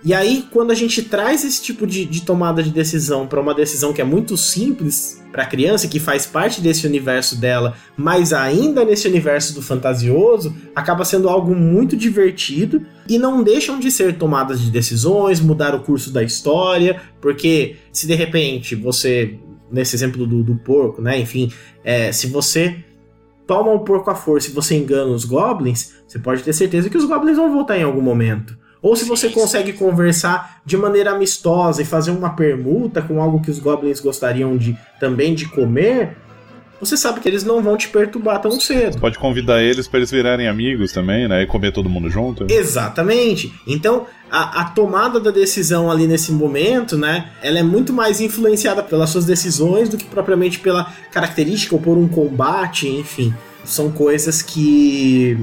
E 0.03 0.13
aí, 0.13 0.45
quando 0.49 0.71
a 0.71 0.75
gente 0.75 1.03
traz 1.03 1.43
esse 1.43 1.61
tipo 1.61 1.85
de, 1.85 2.05
de 2.05 2.21
tomada 2.21 2.63
de 2.63 2.69
decisão 2.69 3.27
para 3.27 3.41
uma 3.41 3.53
decisão 3.53 3.91
que 3.91 3.99
é 3.99 4.03
muito 4.05 4.37
simples 4.37 5.21
para 5.31 5.43
a 5.43 5.45
criança, 5.45 5.89
que 5.89 5.99
faz 5.99 6.25
parte 6.25 6.61
desse 6.61 6.87
universo 6.87 7.35
dela, 7.35 7.75
mas 7.97 8.31
ainda 8.31 8.85
nesse 8.85 9.07
universo 9.07 9.53
do 9.53 9.61
fantasioso, 9.61 10.55
acaba 10.73 11.03
sendo 11.03 11.27
algo 11.27 11.53
muito 11.53 11.97
divertido 11.97 12.85
e 13.09 13.17
não 13.17 13.43
deixam 13.43 13.77
de 13.77 13.91
ser 13.91 14.17
tomadas 14.17 14.61
de 14.61 14.71
decisões, 14.71 15.41
mudar 15.41 15.75
o 15.75 15.81
curso 15.81 16.11
da 16.11 16.23
história, 16.23 17.01
porque 17.19 17.75
se 17.91 18.07
de 18.07 18.15
repente 18.15 18.75
você, 18.75 19.37
nesse 19.69 19.95
exemplo 19.95 20.25
do, 20.25 20.41
do 20.41 20.55
porco, 20.55 21.01
né, 21.01 21.19
enfim, 21.19 21.51
é, 21.83 22.11
se 22.13 22.27
você 22.27 22.77
toma 23.49 23.71
o 23.71 23.79
porco 23.79 24.11
à 24.11 24.15
força 24.15 24.47
e 24.47 24.53
você 24.53 24.77
engana 24.77 25.09
os 25.09 25.25
goblins, 25.25 25.95
você 26.07 26.19
pode 26.19 26.43
ter 26.43 26.53
certeza 26.53 26.87
que 26.87 26.97
os 26.97 27.05
goblins 27.05 27.35
vão 27.35 27.51
voltar 27.51 27.79
em 27.79 27.81
algum 27.81 27.99
momento. 27.99 28.55
Ou 28.79 28.95
se 28.95 29.05
você 29.05 29.27
consegue 29.29 29.73
conversar 29.73 30.61
de 30.63 30.77
maneira 30.77 31.13
amistosa 31.13 31.81
e 31.81 31.85
fazer 31.85 32.11
uma 32.11 32.29
permuta 32.29 33.01
com 33.01 33.19
algo 33.19 33.41
que 33.41 33.49
os 33.49 33.57
goblins 33.57 33.99
gostariam 33.99 34.55
de 34.55 34.77
também 34.99 35.33
de 35.33 35.47
comer, 35.47 36.15
você 36.79 36.95
sabe 36.95 37.19
que 37.19 37.27
eles 37.27 37.43
não 37.43 37.61
vão 37.61 37.75
te 37.75 37.89
perturbar 37.89 38.39
tão 38.41 38.59
cedo. 38.59 38.93
Você 38.93 38.99
pode 38.99 39.19
convidar 39.19 39.61
eles 39.61 39.87
para 39.87 39.99
eles 39.99 40.11
virarem 40.11 40.47
amigos 40.47 40.91
também, 40.91 41.27
né? 41.27 41.43
E 41.43 41.45
comer 41.45 41.71
todo 41.71 41.89
mundo 41.89 42.09
junto. 42.09 42.45
Exatamente. 42.49 43.53
Então, 43.67 44.07
a, 44.31 44.61
a, 44.61 44.65
tomada 44.65 45.19
da 45.19 45.31
decisão 45.31 45.91
ali 45.91 46.07
nesse 46.07 46.31
momento, 46.31 46.97
né? 46.97 47.31
Ela 47.41 47.59
é 47.59 47.63
muito 47.63 47.91
mais 47.91 48.21
influenciada 48.21 48.81
pelas 48.81 49.09
suas 49.09 49.25
decisões 49.25 49.89
do 49.89 49.97
que 49.97 50.05
propriamente 50.05 50.59
pela 50.59 50.93
característica 51.11 51.75
ou 51.75 51.81
por 51.81 51.97
um 51.97 52.07
combate, 52.07 52.87
enfim. 52.87 53.33
São 53.65 53.91
coisas 53.91 54.41
que 54.41 55.37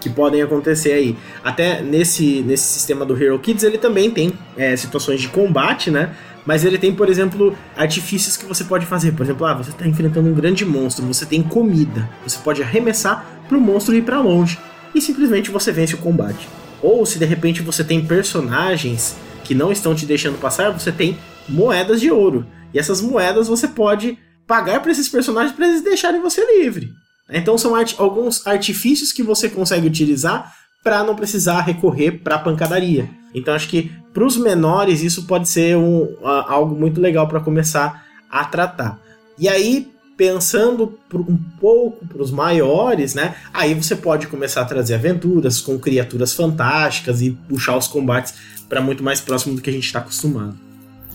que 0.00 0.10
podem 0.10 0.40
acontecer 0.40 0.92
aí. 0.92 1.16
Até 1.42 1.82
nesse, 1.82 2.42
nesse 2.42 2.64
sistema 2.64 3.04
do 3.04 3.20
Hero 3.20 3.38
Kids, 3.40 3.64
ele 3.64 3.76
também 3.76 4.08
tem 4.08 4.32
é, 4.56 4.76
situações 4.76 5.20
de 5.20 5.28
combate, 5.28 5.90
né? 5.90 6.14
Mas 6.46 6.64
ele 6.64 6.78
tem, 6.78 6.94
por 6.94 7.08
exemplo, 7.08 7.56
artifícios 7.76 8.36
que 8.36 8.46
você 8.46 8.62
pode 8.62 8.86
fazer. 8.86 9.12
Por 9.12 9.24
exemplo, 9.24 9.44
ah, 9.46 9.54
você 9.54 9.70
está 9.70 9.86
enfrentando 9.86 10.28
um 10.28 10.34
grande 10.34 10.64
monstro, 10.64 11.04
você 11.04 11.26
tem 11.26 11.42
comida. 11.42 12.08
Você 12.24 12.38
pode 12.38 12.62
arremessar 12.62 13.26
para 13.48 13.58
o 13.58 13.60
monstro 13.60 13.94
ir 13.94 14.02
para 14.02 14.20
longe. 14.20 14.56
E 14.94 15.00
simplesmente 15.00 15.50
você 15.50 15.72
vence 15.72 15.94
o 15.94 15.98
combate. 15.98 16.48
Ou 16.80 17.04
se 17.04 17.18
de 17.18 17.24
repente 17.24 17.62
você 17.62 17.82
tem 17.82 18.04
personagens 18.06 19.16
que 19.42 19.54
não 19.54 19.72
estão 19.72 19.94
te 19.94 20.06
deixando 20.06 20.38
passar, 20.38 20.70
você 20.70 20.92
tem 20.92 21.18
moedas 21.48 22.00
de 22.00 22.10
ouro. 22.10 22.46
E 22.72 22.78
essas 22.78 23.00
moedas 23.00 23.48
você 23.48 23.66
pode 23.66 24.16
pagar 24.46 24.80
para 24.80 24.92
esses 24.92 25.08
personagens 25.08 25.54
para 25.54 25.66
eles 25.66 25.82
deixarem 25.82 26.20
você 26.20 26.44
livre. 26.60 26.92
Então 27.28 27.58
são 27.58 27.74
art 27.74 27.94
alguns 27.98 28.46
artifícios 28.46 29.12
que 29.12 29.22
você 29.22 29.48
consegue 29.48 29.86
utilizar 29.86 30.54
para 30.86 31.02
não 31.02 31.16
precisar 31.16 31.62
recorrer 31.62 32.12
para 32.12 32.38
pancadaria. 32.38 33.10
Então 33.34 33.52
acho 33.52 33.68
que 33.68 33.90
para 34.14 34.24
os 34.24 34.36
menores 34.36 35.02
isso 35.02 35.26
pode 35.26 35.48
ser 35.48 35.76
um, 35.76 36.04
uh, 36.04 36.44
algo 36.46 36.78
muito 36.78 37.00
legal 37.00 37.26
para 37.26 37.40
começar 37.40 38.06
a 38.30 38.44
tratar. 38.44 38.96
E 39.36 39.48
aí 39.48 39.90
pensando 40.16 40.96
um 41.12 41.36
pouco 41.60 42.06
para 42.06 42.22
os 42.22 42.30
maiores, 42.30 43.16
né? 43.16 43.34
Aí 43.52 43.74
você 43.74 43.96
pode 43.96 44.28
começar 44.28 44.60
a 44.60 44.64
trazer 44.64 44.94
aventuras 44.94 45.60
com 45.60 45.76
criaturas 45.76 46.32
fantásticas 46.32 47.20
e 47.20 47.32
puxar 47.32 47.76
os 47.76 47.88
combates 47.88 48.34
para 48.68 48.80
muito 48.80 49.02
mais 49.02 49.20
próximo 49.20 49.56
do 49.56 49.62
que 49.62 49.70
a 49.70 49.72
gente 49.72 49.86
está 49.86 49.98
acostumado. 49.98 50.56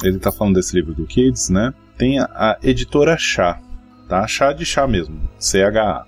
Ele 0.04 0.18
está 0.18 0.34
falando 0.34 0.56
desse 0.56 0.76
livro 0.76 0.94
do 0.94 1.06
Kids, 1.06 1.48
né? 1.48 1.74
Tem 1.98 2.20
a, 2.20 2.26
a 2.26 2.58
editora 2.62 3.16
Chá, 3.18 3.58
tá? 4.10 4.28
Chá 4.28 4.52
de 4.52 4.66
chá 4.66 4.86
mesmo, 4.86 5.18
CHA. 5.40 6.06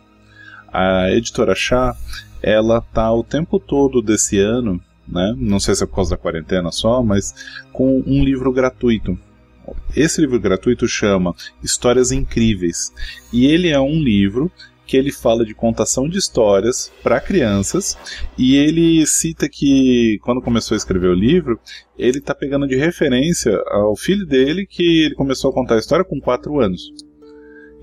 A 0.68 1.10
editora 1.12 1.56
Chá, 1.56 1.96
ela 2.44 2.82
tá 2.82 3.12
o 3.14 3.24
tempo 3.24 3.58
todo 3.58 4.02
desse 4.02 4.38
ano, 4.38 4.80
né? 5.08 5.34
Não 5.38 5.60
sei 5.60 5.74
se 5.74 5.84
é 5.84 5.88
por 5.88 5.96
causa 5.96 6.12
da 6.12 6.18
quarentena 6.18 6.72
só, 6.72 7.02
mas 7.02 7.34
com 7.72 8.04
um 8.06 8.24
livro 8.24 8.52
gratuito. 8.52 9.18
Esse 9.96 10.20
livro 10.20 10.40
gratuito 10.40 10.86
chama 10.88 11.34
Histórias 11.64 12.12
Incríveis 12.12 12.92
e 13.32 13.46
ele 13.46 13.70
é 13.70 13.80
um 13.80 13.96
livro 13.96 14.52
que 14.86 14.98
ele 14.98 15.12
fala 15.12 15.46
de 15.46 15.54
contação 15.54 16.10
de 16.10 16.18
histórias 16.18 16.92
para 17.02 17.22
crianças 17.22 17.98
e 18.38 18.58
ele 18.58 19.08
cita 19.08 19.48
que 19.48 20.20
quando 20.22 20.42
começou 20.42 20.76
a 20.76 20.78
escrever 20.78 21.08
o 21.08 21.14
livro 21.14 21.58
ele 21.98 22.18
está 22.18 22.36
pegando 22.36 22.68
de 22.68 22.76
referência 22.76 23.58
ao 23.68 23.96
filho 23.96 24.26
dele 24.26 24.66
que 24.66 25.06
ele 25.06 25.16
começou 25.16 25.50
a 25.50 25.54
contar 25.54 25.76
a 25.76 25.80
história 25.80 26.04
com 26.04 26.20
4 26.20 26.60
anos. 26.60 26.92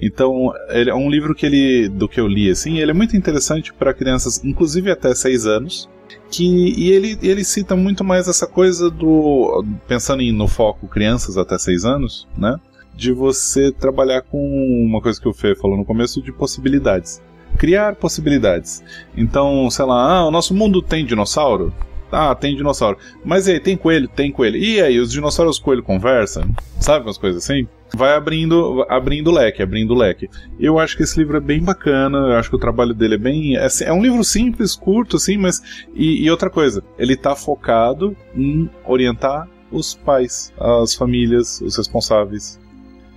Então, 0.01 0.53
ele 0.70 0.88
é 0.88 0.94
um 0.94 1.11
livro 1.11 1.34
que 1.34 1.44
ele, 1.44 1.88
do 1.88 2.09
que 2.09 2.18
eu 2.18 2.26
li, 2.26 2.51
assim, 2.51 2.78
ele 2.78 2.90
é 2.90 2.94
muito 2.94 3.16
interessante 3.16 3.72
para 3.72 3.92
crianças, 3.92 4.42
inclusive 4.42 4.90
até 4.90 5.14
6 5.14 5.46
anos, 5.46 5.88
Que, 6.30 6.44
e 6.44 6.90
ele, 6.90 7.18
ele 7.22 7.44
cita 7.44 7.76
muito 7.76 8.03
mais 8.03 8.26
essa 8.26 8.46
coisa 8.46 8.90
do. 8.90 9.64
Pensando 9.86 10.22
em, 10.22 10.32
no 10.32 10.48
foco 10.48 10.88
crianças 10.88 11.36
até 11.36 11.59
6 11.59 11.84
anos, 11.84 12.26
né? 12.36 12.57
De 12.94 13.12
você 13.12 13.70
trabalhar 13.70 14.22
com 14.22 14.38
uma 14.84 15.01
coisa 15.01 15.20
que 15.20 15.28
o 15.28 15.32
Fê 15.32 15.55
falou 15.55 15.76
no 15.76 15.84
começo 15.84 16.22
de 16.22 16.32
possibilidades. 16.32 17.20
Criar 17.59 17.94
possibilidades. 17.96 18.82
Então, 19.16 19.70
sei 19.70 19.84
lá, 19.84 20.18
ah, 20.18 20.26
o 20.26 20.30
nosso 20.30 20.55
mundo 20.55 20.80
tem 20.82 21.05
dinossauro? 21.05 21.72
Ah, 22.11 22.34
tem 22.34 22.57
dinossauro. 22.57 22.98
Mas 23.24 23.46
e 23.46 23.53
aí, 23.53 23.61
tem 23.61 23.76
coelho? 23.76 24.09
Tem 24.09 24.32
coelho. 24.32 24.57
E 24.57 24.80
aí, 24.80 24.98
os 24.98 25.12
dinossauros 25.12 25.57
os 25.57 25.62
coelhos 25.62 25.84
conversam? 25.84 26.44
Sabe 26.80 27.07
umas 27.07 27.18
coisas 27.18 27.44
assim? 27.44 27.68
Vai 27.95 28.14
abrindo, 28.14 28.86
abrindo 28.88 29.30
leque, 29.30 29.62
abrindo 29.62 29.95
leque. 29.95 30.28
Eu 30.59 30.78
acho 30.78 30.97
que 30.97 31.03
esse 31.03 31.18
livro 31.18 31.36
é 31.36 31.41
bem 31.41 31.61
bacana, 31.62 32.18
eu 32.18 32.36
acho 32.36 32.49
que 32.49 32.57
o 32.57 32.61
trabalho 32.61 32.95
dele 32.95 33.14
é 33.14 33.18
bem. 33.18 33.57
É, 33.57 33.66
é 33.82 33.93
um 33.93 34.03
livro 34.03 34.22
simples, 34.22 34.74
curto, 34.74 35.16
assim, 35.16 35.36
mas. 35.36 35.61
E, 35.95 36.24
e 36.24 36.30
outra 36.30 36.49
coisa, 36.49 36.82
ele 36.99 37.16
tá 37.16 37.34
focado 37.34 38.16
em 38.34 38.70
orientar 38.84 39.49
os 39.72 39.95
pais, 39.95 40.53
as 40.59 40.95
famílias, 40.95 41.61
os 41.61 41.76
responsáveis. 41.76 42.61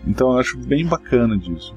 Então 0.06 0.32
eu 0.32 0.40
acho 0.40 0.58
bem 0.58 0.86
bacana 0.86 1.38
disso. 1.38 1.74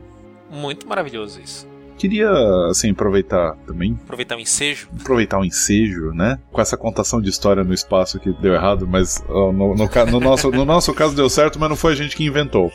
Muito 0.51 0.89
maravilhoso 0.89 1.41
isso. 1.41 1.76
Queria, 1.97 2.31
assim, 2.71 2.91
aproveitar 2.91 3.57
também. 3.67 3.99
Aproveitar 4.05 4.37
o 4.37 4.41
ensejo. 4.41 4.89
Aproveitar 5.01 5.39
o 5.39 5.45
ensejo, 5.45 6.13
né? 6.13 6.39
Com 6.53 6.61
essa 6.61 6.77
contação 6.77 7.21
de 7.21 7.31
história 7.31 7.65
no 7.65 7.73
espaço 7.73 8.21
que 8.21 8.33
deu 8.33 8.55
errado, 8.55 8.87
mas 8.87 9.25
no, 9.29 9.53
no, 9.53 9.75
no, 9.75 10.21
nosso, 10.21 10.51
no 10.51 10.65
nosso 10.65 10.93
caso 10.95 11.17
deu 11.17 11.29
certo, 11.29 11.59
mas 11.59 11.69
não 11.69 11.77
foi 11.77 11.93
a 11.93 11.97
gente 11.97 12.17
que 12.17 12.25
inventou. 12.25 12.71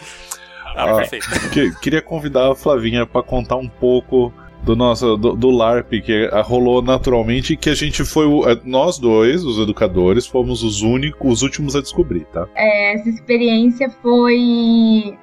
Ah, 0.75 0.91
ah 0.91 0.95
perfeito. 0.95 1.27
Que, 1.51 1.71
queria 1.79 2.01
convidar 2.01 2.51
a 2.51 2.55
Flavinha 2.55 3.05
para 3.05 3.21
contar 3.21 3.57
um 3.57 3.67
pouco 3.67 4.33
do 4.63 4.75
nosso 4.75 5.17
do, 5.17 5.35
do, 5.35 5.49
LARP 5.49 6.01
que 6.03 6.29
rolou 6.43 6.81
naturalmente 6.81 7.57
que 7.57 7.69
a 7.69 7.73
gente 7.73 8.05
foi 8.05 8.27
é, 8.49 8.59
nós 8.63 8.99
dois 8.99 9.43
os 9.43 9.57
educadores 9.57 10.27
fomos 10.27 10.61
os 10.61 10.83
únicos 10.83 11.31
os 11.31 11.41
últimos 11.41 11.75
a 11.75 11.81
descobrir 11.81 12.25
tá 12.25 12.47
é, 12.55 12.93
essa 12.93 13.09
experiência 13.09 13.89
foi 14.03 15.17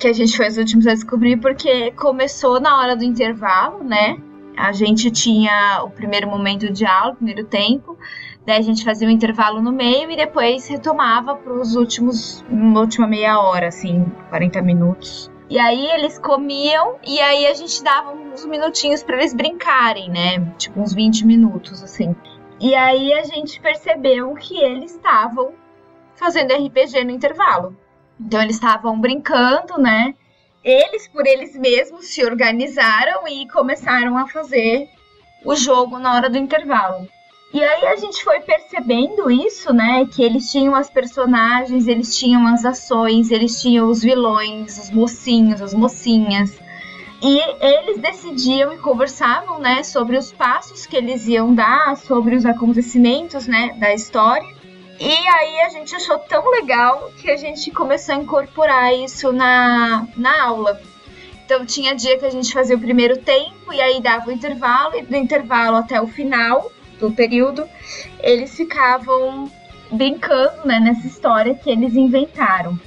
que 0.00 0.08
a 0.08 0.12
gente 0.14 0.34
foi 0.34 0.48
os 0.48 0.56
últimos 0.56 0.86
a 0.86 0.94
descobrir, 0.94 1.36
porque 1.36 1.90
começou 1.92 2.58
na 2.58 2.80
hora 2.80 2.96
do 2.96 3.04
intervalo, 3.04 3.84
né? 3.84 4.16
A 4.56 4.72
gente 4.72 5.10
tinha 5.10 5.82
o 5.84 5.90
primeiro 5.90 6.26
momento 6.28 6.72
de 6.72 6.86
aula, 6.86 7.12
o 7.12 7.16
primeiro 7.16 7.44
tempo, 7.44 7.98
daí 8.46 8.58
a 8.58 8.62
gente 8.62 8.82
fazia 8.82 9.06
um 9.06 9.10
intervalo 9.10 9.60
no 9.60 9.70
meio 9.70 10.10
e 10.10 10.16
depois 10.16 10.66
retomava 10.66 11.36
para 11.36 11.52
os 11.52 11.76
últimos, 11.76 12.42
uma 12.48 12.80
última 12.80 13.06
meia 13.06 13.38
hora, 13.40 13.68
assim, 13.68 14.06
40 14.30 14.62
minutos. 14.62 15.30
E 15.50 15.58
aí 15.58 15.86
eles 15.90 16.18
comiam 16.18 16.96
e 17.06 17.20
aí 17.20 17.46
a 17.46 17.54
gente 17.54 17.82
dava 17.82 18.12
uns 18.12 18.46
minutinhos 18.46 19.02
para 19.02 19.16
eles 19.18 19.34
brincarem, 19.34 20.08
né? 20.08 20.52
Tipo 20.56 20.80
uns 20.80 20.94
20 20.94 21.26
minutos, 21.26 21.82
assim. 21.82 22.16
E 22.58 22.74
aí 22.74 23.12
a 23.12 23.24
gente 23.24 23.60
percebeu 23.60 24.32
que 24.34 24.56
eles 24.56 24.94
estavam 24.94 25.52
fazendo 26.14 26.54
RPG 26.54 27.04
no 27.04 27.10
intervalo. 27.10 27.76
Então 28.20 28.42
eles 28.42 28.56
estavam 28.56 29.00
brincando, 29.00 29.78
né? 29.78 30.14
Eles 30.62 31.08
por 31.08 31.26
eles 31.26 31.56
mesmos 31.56 32.06
se 32.06 32.22
organizaram 32.22 33.26
e 33.26 33.48
começaram 33.48 34.18
a 34.18 34.28
fazer 34.28 34.88
o 35.44 35.56
jogo 35.56 35.98
na 35.98 36.14
hora 36.14 36.28
do 36.28 36.36
intervalo. 36.36 37.08
E 37.52 37.64
aí 37.64 37.86
a 37.86 37.96
gente 37.96 38.22
foi 38.22 38.40
percebendo 38.40 39.30
isso, 39.30 39.72
né? 39.72 40.06
Que 40.06 40.22
eles 40.22 40.52
tinham 40.52 40.74
as 40.74 40.90
personagens, 40.90 41.88
eles 41.88 42.16
tinham 42.16 42.46
as 42.46 42.64
ações, 42.64 43.30
eles 43.30 43.60
tinham 43.60 43.88
os 43.88 44.02
vilões, 44.02 44.78
os 44.78 44.90
mocinhos, 44.90 45.60
as 45.62 45.74
mocinhas. 45.74 46.60
E 47.22 47.38
eles 47.62 47.98
decidiam 47.98 48.72
e 48.72 48.78
conversavam, 48.78 49.58
né, 49.58 49.82
sobre 49.82 50.16
os 50.16 50.32
passos 50.32 50.86
que 50.86 50.96
eles 50.96 51.26
iam 51.26 51.54
dar, 51.54 51.94
sobre 51.98 52.34
os 52.34 52.46
acontecimentos, 52.46 53.46
né, 53.46 53.74
da 53.78 53.92
história. 53.92 54.48
E 55.00 55.28
aí 55.28 55.60
a 55.62 55.70
gente 55.70 55.96
achou 55.96 56.18
tão 56.18 56.46
legal 56.50 57.10
que 57.16 57.30
a 57.30 57.36
gente 57.36 57.70
começou 57.70 58.14
a 58.14 58.18
incorporar 58.18 58.94
isso 58.94 59.32
na, 59.32 60.06
na 60.14 60.42
aula. 60.42 60.78
Então 61.42 61.64
tinha 61.64 61.96
dia 61.96 62.18
que 62.18 62.26
a 62.26 62.30
gente 62.30 62.52
fazia 62.52 62.76
o 62.76 62.80
primeiro 62.80 63.16
tempo 63.16 63.72
e 63.72 63.80
aí 63.80 63.98
dava 64.02 64.28
o 64.28 64.32
intervalo, 64.32 64.96
e 64.96 65.02
do 65.02 65.16
intervalo 65.16 65.78
até 65.78 65.98
o 65.98 66.06
final 66.06 66.70
do 66.98 67.10
período, 67.10 67.66
eles 68.20 68.54
ficavam 68.54 69.50
brincando 69.90 70.66
né, 70.66 70.78
nessa 70.78 71.06
história 71.06 71.54
que 71.54 71.70
eles 71.70 71.96
inventaram. 71.96 72.78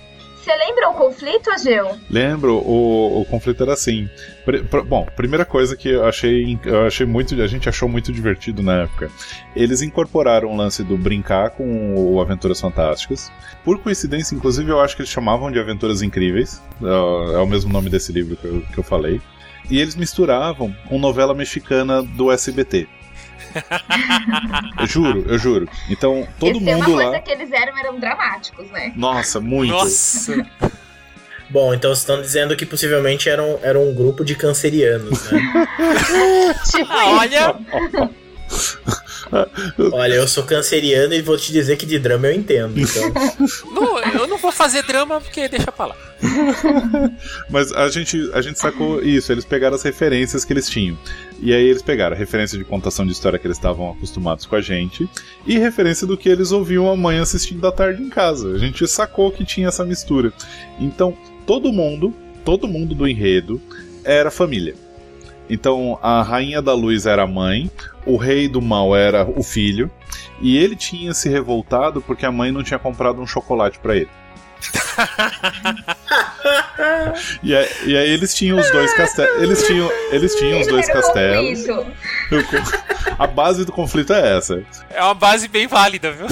Você 0.44 0.54
lembra 0.58 0.90
o 0.90 0.94
conflito, 0.96 1.50
Ageu? 1.52 1.98
Lembro, 2.10 2.56
o, 2.56 3.22
o 3.22 3.26
conflito 3.26 3.64
era 3.64 3.72
assim. 3.72 4.10
bom, 4.86 5.08
primeira 5.16 5.46
coisa 5.46 5.74
que 5.78 5.88
eu 5.88 6.04
achei, 6.04 6.60
eu 6.66 6.86
achei 6.86 7.06
muito. 7.06 7.42
A 7.42 7.48
gente 7.48 7.70
achou 7.70 7.88
muito 7.88 8.12
divertido 8.12 8.62
na 8.62 8.82
época. 8.82 9.10
Eles 9.56 9.82
incorporaram 9.82 10.50
o 10.50 10.58
lance 10.58 10.84
do 10.84 10.98
brincar 10.98 11.52
com 11.52 11.96
o 11.96 12.20
Aventuras 12.20 12.60
Fantásticas. 12.60 13.32
Por 13.64 13.80
coincidência, 13.80 14.36
inclusive, 14.36 14.70
eu 14.70 14.82
acho 14.82 14.98
que 14.98 15.02
eles 15.04 15.12
chamavam 15.12 15.50
de 15.50 15.60
Aventuras 15.60 16.02
Incríveis. 16.02 16.62
É, 16.82 17.36
é 17.36 17.38
o 17.38 17.48
mesmo 17.48 17.72
nome 17.72 17.90
desse 17.90 18.12
livro 18.12 18.36
que 18.36 18.46
eu, 18.46 18.62
que 18.74 18.78
eu 18.78 18.84
falei. 18.84 19.22
E 19.70 19.80
eles 19.80 19.96
misturavam 19.96 20.76
com 20.90 21.00
novela 21.00 21.34
mexicana 21.34 22.04
do 22.04 22.30
SBT. 22.30 22.86
Eu 24.80 24.88
juro, 24.88 25.26
eu 25.28 25.38
juro. 25.38 25.70
Então, 25.90 26.28
todo 26.40 26.58
Esse 26.58 26.60
mundo 26.60 26.70
é 26.70 27.06
uma 27.06 27.10
lá. 27.12 27.20
que 27.20 27.32
eles 27.32 27.52
eram, 27.52 27.78
eram 27.78 28.00
dramáticos, 28.00 28.70
né? 28.72 28.94
Nossa, 28.96 29.40
muito. 29.40 29.72
Nossa. 29.72 30.46
Bom, 31.50 31.74
então 31.74 31.92
vocês 31.92 32.00
estão 32.00 32.22
dizendo 32.22 32.56
que 32.56 32.66
possivelmente 32.66 33.30
eram, 33.30 33.60
eram 33.62 33.88
um 33.88 33.94
grupo 33.94 34.26
de 34.26 34.34
cancerianos, 34.34 35.30
né? 35.32 35.42
tipo 36.72 36.92
ah, 36.92 37.18
olha. 37.20 37.56
Olha, 39.92 40.14
eu 40.14 40.28
sou 40.28 40.44
canceriano 40.44 41.14
e 41.14 41.22
vou 41.22 41.38
te 41.38 41.52
dizer 41.52 41.78
que 41.78 41.86
de 41.86 41.98
drama 41.98 42.28
eu 42.28 42.34
entendo. 42.34 42.80
Então. 42.80 43.02
Não, 43.74 44.00
eu 44.00 44.28
não 44.28 44.38
vou 44.38 44.52
fazer 44.52 44.84
drama 44.84 45.20
porque 45.20 45.48
deixa 45.48 45.72
pra 45.72 45.88
lá. 45.88 45.96
Mas 47.50 47.72
a 47.72 47.90
gente, 47.90 48.30
a 48.34 48.42
gente 48.42 48.60
sacou 48.60 49.02
isso, 49.02 49.32
eles 49.32 49.46
pegaram 49.46 49.76
as 49.76 49.82
referências 49.82 50.46
que 50.46 50.54
eles 50.54 50.70
tinham. 50.70 50.98
E 51.46 51.54
aí 51.54 51.68
eles 51.68 51.82
pegaram 51.82 52.16
referência 52.16 52.58
de 52.58 52.64
contação 52.64 53.06
de 53.06 53.12
história 53.12 53.38
que 53.38 53.46
eles 53.46 53.58
estavam 53.58 53.92
acostumados 53.92 54.46
com 54.46 54.56
a 54.56 54.62
gente 54.62 55.10
e 55.46 55.60
referência 55.60 56.08
do 56.08 56.16
que 56.16 56.30
eles 56.30 56.54
ouviam 56.54 56.90
a 56.90 56.96
mãe 56.96 57.20
assistindo 57.20 57.68
à 57.68 57.72
tarde 57.72 58.02
em 58.02 58.10
casa. 58.10 58.54
A 58.54 58.58
gente 58.58 58.88
sacou 58.88 59.30
que 59.30 59.44
tinha 59.44 59.68
essa 59.68 59.84
mistura. 59.84 60.32
Então, 60.80 61.14
todo 61.46 61.74
mundo, 61.74 62.14
todo 62.46 62.66
mundo 62.66 62.96
do 62.96 63.06
enredo 63.06 63.62
era 64.06 64.32
família. 64.32 64.74
Então, 65.50 66.00
a 66.02 66.22
rainha 66.22 66.62
da 66.62 66.74
luz 66.74 67.06
era 67.06 67.24
a 67.24 67.28
mãe, 67.28 67.70
o 68.06 68.16
rei 68.16 68.48
do 68.48 68.62
mal 68.62 68.96
era 68.96 69.30
o 69.30 69.44
filho, 69.44 69.92
e 70.42 70.58
ele 70.58 70.78
tinha 70.78 71.14
se 71.14 71.28
revoltado 71.28 72.02
porque 72.02 72.26
a 72.26 72.32
mãe 72.32 72.54
não 72.54 72.64
tinha 72.64 72.80
comprado 72.80 73.22
um 73.22 73.28
chocolate 73.28 73.80
para 73.80 73.98
ele. 73.98 74.10
E, 77.44 77.56
aí, 77.56 77.70
e, 77.86 77.98
aí, 77.98 78.10
eles 78.10 78.34
tinham 78.34 78.60
os 78.60 78.70
dois 78.72 78.94
castelos. 78.94 79.42
Eles 79.42 79.66
tinham, 79.66 79.92
eles 80.12 80.36
tinham 80.36 80.62
os 80.62 80.68
dois 80.68 80.88
castelos. 80.88 81.66
A 83.18 83.28
base 83.28 83.66
do 83.66 83.72
conflito 83.72 84.14
é 84.14 84.38
essa. 84.38 84.64
É 84.90 85.02
uma 85.04 85.14
base 85.14 85.48
bem 85.48 85.68
válida, 85.68 86.12
viu? 86.12 86.28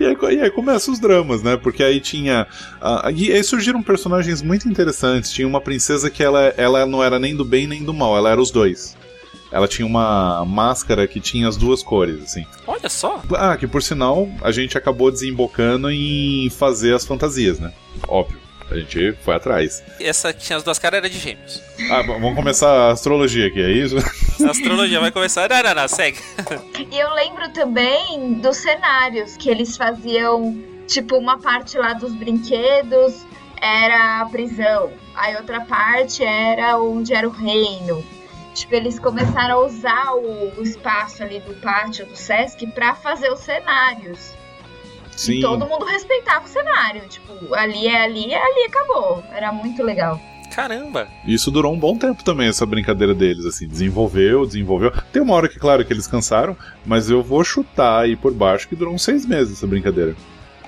e, 0.00 0.06
aí, 0.06 0.16
e 0.36 0.42
aí 0.42 0.50
começam 0.50 0.92
os 0.94 1.00
dramas, 1.00 1.42
né? 1.42 1.56
Porque 1.56 1.82
aí 1.82 2.00
tinha. 2.00 2.46
Uh, 2.80 3.10
e 3.14 3.32
aí 3.32 3.42
surgiram 3.42 3.82
personagens 3.82 4.42
muito 4.42 4.68
interessantes. 4.68 5.30
Tinha 5.32 5.46
uma 5.46 5.60
princesa 5.60 6.10
que 6.10 6.22
ela, 6.22 6.54
ela 6.56 6.86
não 6.86 7.02
era 7.02 7.18
nem 7.18 7.36
do 7.36 7.44
bem 7.44 7.66
nem 7.66 7.84
do 7.84 7.94
mal, 7.94 8.16
ela 8.16 8.30
era 8.30 8.40
os 8.40 8.50
dois 8.50 8.96
ela 9.50 9.68
tinha 9.68 9.86
uma 9.86 10.44
máscara 10.44 11.06
que 11.06 11.20
tinha 11.20 11.48
as 11.48 11.56
duas 11.56 11.82
cores, 11.82 12.22
assim. 12.22 12.44
Olha 12.66 12.88
só! 12.88 13.22
Ah, 13.34 13.56
que 13.56 13.66
por 13.66 13.82
sinal 13.82 14.28
a 14.42 14.50
gente 14.50 14.76
acabou 14.76 15.10
desembocando 15.10 15.90
em 15.90 16.50
fazer 16.50 16.94
as 16.94 17.06
fantasias, 17.06 17.58
né? 17.58 17.72
Óbvio. 18.08 18.46
A 18.68 18.74
gente 18.74 19.12
foi 19.24 19.36
atrás. 19.36 19.82
Essa 20.00 20.32
que 20.32 20.44
tinha 20.44 20.56
as 20.56 20.64
duas 20.64 20.76
caras 20.76 20.98
era 20.98 21.08
de 21.08 21.18
gêmeos. 21.18 21.62
Ah, 21.88 22.02
vamos 22.02 22.34
começar 22.34 22.68
a 22.68 22.90
astrologia 22.90 23.46
aqui, 23.46 23.60
é 23.60 23.70
isso? 23.70 23.96
A 24.44 24.50
astrologia 24.50 25.00
vai 25.00 25.10
começar. 25.10 25.48
Não, 25.48 25.62
não, 25.62 25.74
não, 25.74 25.88
segue. 25.88 26.18
E 26.90 26.98
eu 26.98 27.12
lembro 27.14 27.48
também 27.52 28.34
dos 28.34 28.56
cenários 28.56 29.36
que 29.36 29.48
eles 29.48 29.76
faziam, 29.76 30.56
tipo, 30.86 31.16
uma 31.16 31.38
parte 31.38 31.78
lá 31.78 31.92
dos 31.92 32.12
brinquedos 32.14 33.24
era 33.60 34.20
a 34.20 34.26
prisão, 34.26 34.92
aí 35.14 35.34
outra 35.36 35.60
parte 35.62 36.22
era 36.22 36.78
onde 36.78 37.14
era 37.14 37.26
o 37.26 37.30
reino. 37.30 38.04
Tipo, 38.56 38.74
eles 38.74 38.98
começaram 38.98 39.56
a 39.56 39.66
usar 39.66 40.14
o, 40.14 40.58
o 40.58 40.62
espaço 40.62 41.22
ali 41.22 41.40
do 41.40 41.52
pátio 41.60 42.06
do 42.06 42.16
Sesc 42.16 42.66
para 42.68 42.94
fazer 42.94 43.30
os 43.30 43.40
cenários. 43.40 44.32
Sim. 45.14 45.34
E 45.34 45.40
todo 45.42 45.66
mundo 45.66 45.84
respeitava 45.84 46.46
o 46.46 46.48
cenário. 46.48 47.06
Tipo, 47.06 47.54
ali 47.54 47.86
é 47.86 48.02
ali, 48.02 48.32
é 48.32 48.42
ali 48.42 48.64
acabou. 48.66 49.22
Era 49.30 49.52
muito 49.52 49.82
legal. 49.82 50.18
Caramba! 50.54 51.06
Isso 51.26 51.50
durou 51.50 51.74
um 51.74 51.78
bom 51.78 51.98
tempo 51.98 52.24
também, 52.24 52.48
essa 52.48 52.64
brincadeira 52.64 53.14
deles, 53.14 53.44
assim, 53.44 53.68
desenvolveu, 53.68 54.46
desenvolveu. 54.46 54.90
Tem 55.12 55.20
uma 55.20 55.34
hora 55.34 55.50
que, 55.50 55.58
claro, 55.58 55.84
que 55.84 55.92
eles 55.92 56.06
cansaram, 56.06 56.56
mas 56.86 57.10
eu 57.10 57.22
vou 57.22 57.44
chutar 57.44 58.04
aí 58.04 58.16
por 58.16 58.32
baixo 58.32 58.66
que 58.66 58.74
durou 58.74 58.94
uns 58.94 59.02
seis 59.02 59.26
meses 59.26 59.58
essa 59.58 59.66
brincadeira. 59.66 60.16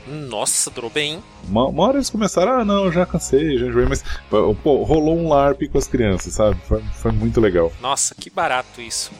Nossa, 0.08 0.70
durou 0.70 0.90
bem. 0.90 1.22
Uma, 1.48 1.66
uma 1.66 1.84
hora 1.84 1.96
eles 1.98 2.10
começaram, 2.10 2.60
ah, 2.60 2.64
não, 2.64 2.90
já 2.90 3.04
cansei, 3.04 3.58
já 3.58 3.66
enjoei, 3.66 3.86
mas 3.86 4.02
pô, 4.30 4.82
rolou 4.82 5.16
um 5.16 5.28
LARP 5.28 5.68
com 5.70 5.78
as 5.78 5.86
crianças, 5.86 6.34
sabe? 6.34 6.58
Foi, 6.66 6.82
foi 6.94 7.12
muito 7.12 7.40
legal. 7.40 7.72
Nossa, 7.80 8.14
que 8.14 8.30
barato 8.30 8.80
isso. 8.80 9.10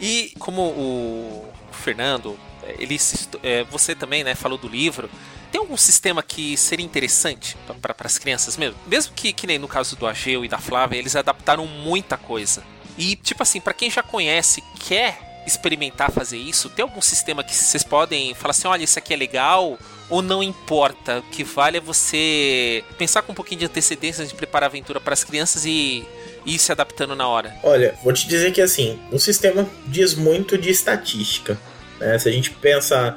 E 0.00 0.32
como 0.38 0.62
o 0.62 1.48
Fernando, 1.72 2.36
ele 2.78 2.98
é, 3.42 3.64
você 3.64 3.94
também, 3.94 4.22
né, 4.22 4.34
falou 4.34 4.58
do 4.58 4.68
livro. 4.68 5.08
Tem 5.50 5.60
algum 5.60 5.76
sistema 5.76 6.22
que 6.22 6.56
seria 6.56 6.84
interessante 6.84 7.56
para 7.80 7.94
as 8.00 8.18
crianças 8.18 8.56
mesmo? 8.56 8.76
Mesmo 8.86 9.14
que, 9.14 9.32
que 9.32 9.46
nem 9.46 9.58
no 9.58 9.68
caso 9.68 9.96
do 9.96 10.06
Ageu 10.06 10.44
e 10.44 10.48
da 10.48 10.58
Flávia, 10.58 10.98
eles 10.98 11.16
adaptaram 11.16 11.66
muita 11.66 12.16
coisa. 12.16 12.62
E, 12.98 13.16
tipo 13.16 13.42
assim, 13.42 13.60
para 13.60 13.72
quem 13.72 13.90
já 13.90 14.02
conhece, 14.02 14.62
quer 14.80 15.25
experimentar 15.46 16.10
fazer 16.10 16.36
isso, 16.36 16.68
tem 16.68 16.82
algum 16.82 17.00
sistema 17.00 17.44
que 17.44 17.54
vocês 17.54 17.82
podem 17.82 18.34
falar 18.34 18.50
assim: 18.50 18.68
olha, 18.68 18.84
isso 18.84 18.98
aqui 18.98 19.14
é 19.14 19.16
legal? 19.16 19.78
Ou 20.08 20.22
não 20.22 20.42
importa? 20.42 21.18
O 21.18 21.22
que 21.22 21.42
vale 21.42 21.78
é 21.78 21.80
você 21.80 22.84
pensar 22.96 23.22
com 23.22 23.32
um 23.32 23.34
pouquinho 23.34 23.60
de 23.60 23.66
antecedência 23.66 24.24
de 24.24 24.34
preparar 24.34 24.68
a 24.68 24.70
aventura 24.70 25.00
para 25.00 25.12
as 25.12 25.24
crianças 25.24 25.64
e 25.64 26.06
ir 26.44 26.58
se 26.58 26.70
adaptando 26.70 27.16
na 27.16 27.26
hora? 27.26 27.54
Olha, 27.62 27.94
vou 28.04 28.12
te 28.12 28.26
dizer 28.28 28.52
que 28.52 28.60
assim, 28.60 28.98
o 29.10 29.18
sistema 29.18 29.68
diz 29.86 30.14
muito 30.14 30.56
de 30.56 30.70
estatística. 30.70 31.58
Né? 31.98 32.18
Se 32.18 32.28
a 32.28 32.32
gente 32.32 32.50
pensa 32.50 33.16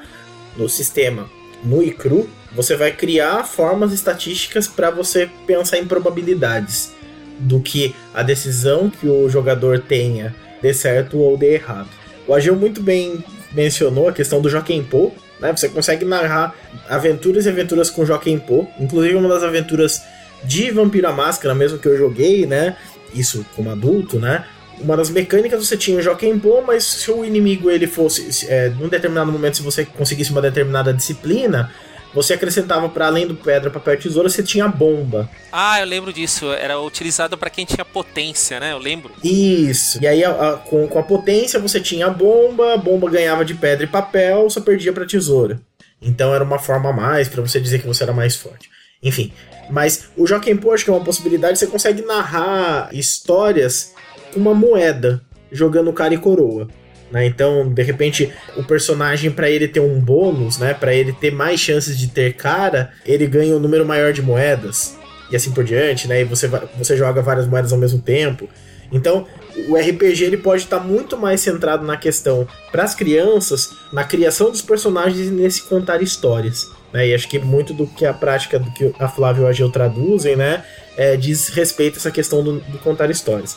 no 0.58 0.68
sistema 0.68 1.30
nu 1.64 1.84
e 1.84 1.92
cru, 1.92 2.30
você 2.52 2.76
vai 2.76 2.92
criar 2.92 3.44
formas 3.44 3.94
estatísticas 3.94 4.68
para 4.68 4.90
você 4.90 5.30
pensar 5.46 5.78
em 5.78 5.86
probabilidades 5.86 6.92
do 7.38 7.60
que 7.62 7.96
a 8.14 8.24
decisão 8.24 8.90
que 8.90 9.08
o 9.08 9.30
jogador 9.30 9.80
tenha 9.80 10.36
dê 10.62 10.74
certo 10.74 11.18
ou 11.18 11.38
dê 11.38 11.54
errado. 11.54 11.90
O 12.30 12.36
Agil 12.36 12.56
muito 12.56 12.80
bem 12.80 13.24
mencionou 13.52 14.08
a 14.08 14.14
questão 14.14 14.40
do 14.40 14.48
Joaquim 14.48 14.84
Poe, 14.84 15.12
né? 15.40 15.52
Você 15.52 15.68
consegue 15.68 16.06
narrar 16.06 16.54
aventuras 16.88 17.48
e 17.48 17.50
aventuras 17.50 17.90
com 17.90 18.06
Joaquim 18.06 18.38
Poe, 18.38 18.68
inclusive 18.80 19.16
uma 19.16 19.28
das 19.28 19.42
aventuras 19.42 20.04
de 20.44 20.70
Vampira 20.70 21.12
Máscara 21.12 21.56
mesmo 21.56 21.80
que 21.80 21.88
eu 21.88 21.98
joguei, 21.98 22.46
né? 22.46 22.78
Isso 23.16 23.44
como 23.56 23.72
adulto, 23.72 24.20
né? 24.20 24.46
Uma 24.80 24.96
das 24.96 25.10
mecânicas 25.10 25.66
você 25.68 25.76
tinha 25.76 25.98
o 25.98 26.04
Joaquim 26.04 26.38
Poe, 26.38 26.62
mas 26.62 26.84
se 26.84 27.10
o 27.10 27.26
inimigo 27.26 27.72
ele 27.72 27.88
fosse, 27.88 28.46
é, 28.48 28.70
num 28.70 28.88
determinado 28.88 29.32
momento, 29.32 29.58
se 29.58 29.64
você 29.64 29.84
conseguisse 29.84 30.30
uma 30.30 30.40
determinada 30.40 30.94
disciplina, 30.94 31.72
você 32.14 32.34
acrescentava 32.34 32.90
para 32.90 33.08
além 33.08 33.28
do 33.28 33.36
pedra, 33.36 33.70
papel 33.70 33.94
e 33.94 33.98
tesoura, 33.98 34.30
você 34.30 34.42
tinha 34.42 34.68
bomba. 34.68 35.30
Ah, 35.52 35.80
eu 35.80 35.86
lembro 35.86 36.12
disso. 36.12 36.52
Era 36.52 36.80
utilizado 36.80 37.38
para 37.38 37.50
quem 37.50 37.66
tinha 37.66 37.86
potência, 37.86 38.60
né? 38.60 38.72
Eu 38.72 38.80
lembro. 38.80 39.12
Isso. 39.24 40.02
E 40.02 40.08
aí, 40.08 40.24
a, 40.24 40.32
a, 40.32 40.58
com, 40.58 40.88
com 40.88 41.00
a 41.00 41.04
potência, 41.04 41.60
você 41.60 41.80
tinha 41.80 42.08
a 42.08 42.10
bomba, 42.10 42.74
a 42.74 42.78
bomba 42.78 43.10
ganhava 43.10 43.46
de 43.46 43.54
pedra 43.54 43.84
e 43.84 43.88
papel, 43.88 44.50
só 44.50 44.62
perdia 44.62 44.92
para 44.92 45.06
tesoura. 45.06 45.60
Então 46.02 46.34
era 46.34 46.44
uma 46.44 46.60
forma 46.60 46.90
a 46.90 46.94
mais 46.94 47.28
para 47.28 47.42
você 47.42 47.60
dizer 47.60 47.80
que 47.80 47.88
você 47.88 48.04
era 48.04 48.14
mais 48.14 48.36
forte. 48.36 48.70
Enfim, 49.04 49.34
mas 49.70 50.10
o 50.18 50.26
Joaquim 50.26 50.56
Pô, 50.56 50.74
acho 50.74 50.84
que 50.84 50.90
é 50.90 50.94
uma 50.94 51.04
possibilidade, 51.04 51.60
você 51.60 51.68
consegue 51.68 52.02
narrar 52.02 52.90
histórias 52.94 53.94
com 54.34 54.40
uma 54.40 54.54
moeda, 54.54 55.22
jogando 55.52 55.94
cara 55.94 56.14
e 56.14 56.18
coroa. 56.18 56.68
Né? 57.12 57.26
Então, 57.26 57.68
de 57.68 57.82
repente, 57.84 58.32
o 58.56 58.64
personagem, 58.64 59.32
para 59.32 59.50
ele 59.50 59.68
ter 59.68 59.80
um 59.80 60.00
bônus, 60.00 60.58
né? 60.58 60.74
para 60.74 60.94
ele 60.94 61.14
ter 61.14 61.32
mais 61.32 61.60
chances 61.60 61.98
de 61.98 62.08
ter 62.08 62.34
cara, 62.34 62.92
ele 63.06 63.26
ganha 63.28 63.56
um 63.56 63.60
número 63.60 63.86
maior 63.86 64.14
de 64.14 64.22
moedas. 64.22 64.98
E 65.32 65.36
assim 65.36 65.52
por 65.52 65.64
diante, 65.64 66.08
né? 66.08 66.22
E 66.22 66.24
você, 66.24 66.48
você 66.76 66.98
joga 66.98 67.22
várias 67.22 67.46
moedas 67.46 67.72
ao 67.72 67.78
mesmo 67.78 68.00
tempo. 68.00 68.50
Então, 68.92 69.28
o 69.68 69.76
RPG 69.76 70.24
ele 70.24 70.38
pode 70.38 70.64
estar 70.64 70.80
muito 70.80 71.16
mais 71.16 71.42
centrado 71.42 71.86
na 71.86 71.96
questão 71.96 72.48
para 72.72 72.84
as 72.84 72.96
crianças, 72.96 73.70
na 73.94 74.04
criação 74.04 74.50
dos 74.50 74.64
personagens 74.64 75.28
e 75.28 75.30
nesse 75.30 75.62
contar 75.64 76.02
histórias. 76.02 76.68
Né? 76.92 77.10
E 77.10 77.14
acho 77.14 77.28
que 77.28 77.38
muito 77.38 77.76
do 77.76 77.86
que 77.86 78.08
a 78.08 78.14
prática 78.14 78.58
do 78.58 78.72
que 78.72 78.92
a 78.98 79.08
Flávia 79.08 79.42
e 79.42 79.44
o 79.44 79.48
Agil 79.48 79.70
traduzem, 79.70 80.36
né, 80.36 80.64
é, 80.98 81.16
diz 81.16 81.50
respeito 81.50 81.96
a 81.96 81.98
essa 81.98 82.10
questão 82.10 82.44
do, 82.44 82.60
do 82.62 82.80
contar 82.80 83.12
histórias 83.12 83.56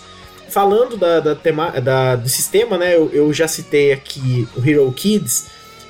falando 0.53 0.97
da, 0.99 1.19
da, 1.19 1.35
tema, 1.35 1.71
da, 1.81 2.15
do 2.15 2.29
sistema, 2.29 2.77
né, 2.77 2.95
eu, 2.95 3.11
eu 3.13 3.33
já 3.33 3.49
citei 3.49 3.93
aqui 3.93 4.47
o 4.55 4.69
Hero 4.69 4.93
Kids, 4.93 5.47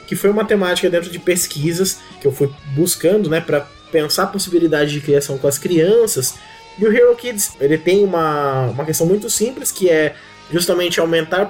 que 0.07 0.15
foi 0.15 0.31
uma 0.31 0.45
temática 0.45 0.89
dentro 0.89 1.11
de 1.11 1.19
pesquisas 1.19 1.99
que 2.21 2.27
eu 2.27 2.33
fui 2.33 2.49
buscando, 2.75 3.29
né, 3.29 3.41
para 3.41 3.67
pensar 3.91 4.23
a 4.23 4.27
possibilidade 4.27 4.93
de 4.93 5.01
criação 5.01 5.37
com 5.37 5.49
as 5.49 5.59
crianças. 5.59 6.37
E 6.79 6.87
o 6.87 6.97
Hero 6.97 7.15
Kids, 7.17 7.53
ele 7.61 7.77
tem 7.77 8.05
uma, 8.05 8.69
uma 8.69 8.85
questão 8.85 9.07
muito 9.07 9.29
simples, 9.29 9.73
que 9.73 9.91
é 9.91 10.15
justamente 10.53 11.01
aumentar 11.01 11.43
a 11.43 11.49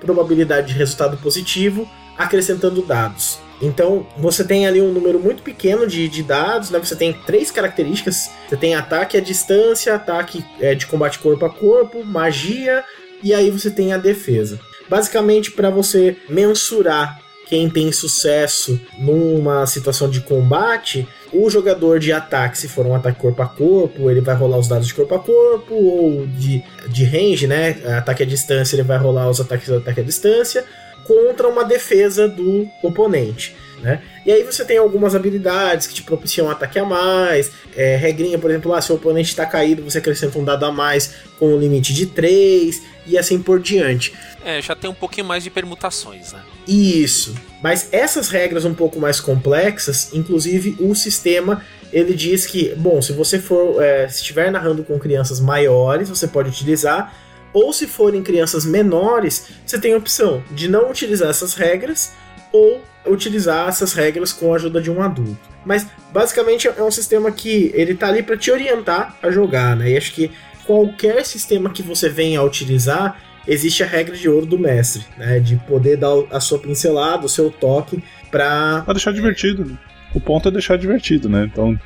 probabilidade 0.00 0.68
de 0.68 0.78
resultado 0.78 1.16
positivo 1.16 1.88
acrescentando 2.16 2.80
dados. 2.82 3.38
Então, 3.60 4.06
você 4.16 4.44
tem 4.44 4.66
ali 4.66 4.80
um 4.80 4.92
número 4.92 5.18
muito 5.18 5.42
pequeno 5.42 5.86
de, 5.86 6.08
de 6.08 6.22
dados, 6.22 6.70
né? 6.70 6.78
Você 6.78 6.96
tem 6.96 7.12
três 7.12 7.50
características. 7.50 8.30
Você 8.48 8.56
tem 8.56 8.74
ataque 8.74 9.16
à 9.16 9.20
distância, 9.20 9.94
ataque 9.94 10.44
é, 10.60 10.74
de 10.74 10.86
combate 10.86 11.18
corpo 11.18 11.44
a 11.46 11.50
corpo, 11.50 12.04
magia, 12.04 12.84
e 13.22 13.32
aí 13.32 13.50
você 13.50 13.70
tem 13.70 13.92
a 13.92 13.98
defesa. 13.98 14.60
Basicamente, 14.88 15.50
para 15.50 15.70
você 15.70 16.16
mensurar 16.28 17.20
quem 17.46 17.70
tem 17.70 17.92
sucesso 17.92 18.80
numa 18.98 19.66
situação 19.66 20.10
de 20.10 20.20
combate, 20.20 21.06
o 21.34 21.50
jogador 21.50 21.98
de 21.98 22.12
ataque, 22.12 22.56
se 22.56 22.68
for 22.68 22.86
um 22.86 22.94
ataque 22.94 23.18
corpo 23.18 23.42
a 23.42 23.46
corpo, 23.46 24.10
ele 24.10 24.20
vai 24.20 24.34
rolar 24.34 24.58
os 24.58 24.68
dados 24.68 24.86
de 24.86 24.94
corpo 24.94 25.14
a 25.14 25.18
corpo, 25.18 25.74
ou 25.74 26.26
de, 26.26 26.62
de 26.88 27.04
range, 27.04 27.46
né? 27.46 27.76
Ataque 27.98 28.22
à 28.22 28.26
distância, 28.26 28.76
ele 28.76 28.82
vai 28.82 28.98
rolar 28.98 29.28
os 29.28 29.40
ataques 29.40 29.66
de 29.66 29.76
ataque 29.76 30.00
à 30.00 30.04
distância 30.04 30.64
contra 31.04 31.48
uma 31.48 31.64
defesa 31.64 32.28
do 32.28 32.66
oponente. 32.82 33.54
Né? 33.82 34.00
E 34.24 34.32
aí 34.32 34.42
você 34.42 34.64
tem 34.64 34.78
algumas 34.78 35.14
habilidades 35.14 35.86
que 35.86 35.92
te 35.92 36.02
propiciam 36.02 36.46
um 36.46 36.50
ataque 36.50 36.78
a 36.78 36.84
mais, 36.84 37.50
é, 37.76 37.96
regrinha, 37.96 38.38
por 38.38 38.50
exemplo, 38.50 38.72
ah, 38.72 38.80
se 38.80 38.90
o 38.90 38.94
oponente 38.94 39.28
está 39.28 39.44
caído, 39.44 39.82
você 39.82 39.98
acrescenta 39.98 40.38
um 40.38 40.44
dado 40.44 40.64
a 40.64 40.72
mais 40.72 41.14
com 41.38 41.54
um 41.54 41.58
limite 41.58 41.92
de 41.92 42.06
3 42.06 42.82
e 43.06 43.18
assim 43.18 43.40
por 43.40 43.60
diante. 43.60 44.14
É, 44.44 44.60
já 44.60 44.74
tem 44.74 44.90
um 44.90 44.94
pouquinho 44.94 45.26
mais 45.26 45.42
de 45.42 45.50
permutações, 45.50 46.32
né? 46.32 46.42
Isso. 46.66 47.34
Mas 47.62 47.88
essas 47.92 48.28
regras 48.28 48.64
um 48.64 48.74
pouco 48.74 49.00
mais 49.00 49.20
complexas, 49.20 50.12
inclusive 50.12 50.76
o 50.80 50.94
sistema, 50.94 51.64
ele 51.92 52.14
diz 52.14 52.46
que, 52.46 52.74
bom, 52.74 53.00
se 53.00 53.12
você 53.12 53.38
for, 53.38 53.82
é, 53.82 54.08
se 54.08 54.16
estiver 54.16 54.50
narrando 54.50 54.82
com 54.82 54.98
crianças 54.98 55.40
maiores, 55.40 56.08
você 56.08 56.26
pode 56.26 56.48
utilizar, 56.48 57.14
ou 57.52 57.72
se 57.72 57.86
forem 57.86 58.22
crianças 58.22 58.64
menores, 58.64 59.46
você 59.64 59.78
tem 59.78 59.94
a 59.94 59.96
opção 59.96 60.42
de 60.50 60.68
não 60.68 60.90
utilizar 60.90 61.30
essas 61.30 61.54
regras 61.54 62.12
ou 62.52 62.82
utilizar 63.06 63.68
essas 63.68 63.92
regras 63.92 64.32
com 64.32 64.52
a 64.52 64.56
ajuda 64.56 64.80
de 64.80 64.90
um 64.90 65.02
adulto. 65.02 65.38
Mas 65.64 65.86
basicamente 66.12 66.68
é 66.68 66.82
um 66.82 66.90
sistema 66.90 67.30
que 67.30 67.70
ele 67.74 67.94
tá 67.94 68.08
ali 68.08 68.22
para 68.22 68.36
te 68.36 68.50
orientar 68.50 69.16
a 69.22 69.30
jogar, 69.30 69.76
né? 69.76 69.90
E 69.90 69.96
acho 69.96 70.12
que 70.12 70.30
qualquer 70.66 71.24
sistema 71.24 71.70
que 71.70 71.82
você 71.82 72.08
venha 72.08 72.40
a 72.40 72.42
utilizar, 72.42 73.20
existe 73.46 73.82
a 73.82 73.86
regra 73.86 74.16
de 74.16 74.28
ouro 74.28 74.46
do 74.46 74.58
mestre, 74.58 75.04
né? 75.16 75.38
De 75.38 75.56
poder 75.56 75.96
dar 75.96 76.12
a 76.30 76.40
sua 76.40 76.58
pincelada, 76.58 77.26
o 77.26 77.28
seu 77.28 77.50
toque 77.50 78.02
para 78.30 78.82
pra 78.82 78.94
deixar 78.94 79.12
divertido. 79.12 79.64
Né? 79.64 79.78
O 80.14 80.20
ponto 80.20 80.48
é 80.48 80.50
deixar 80.50 80.76
divertido, 80.76 81.28
né? 81.28 81.48
Então 81.50 81.78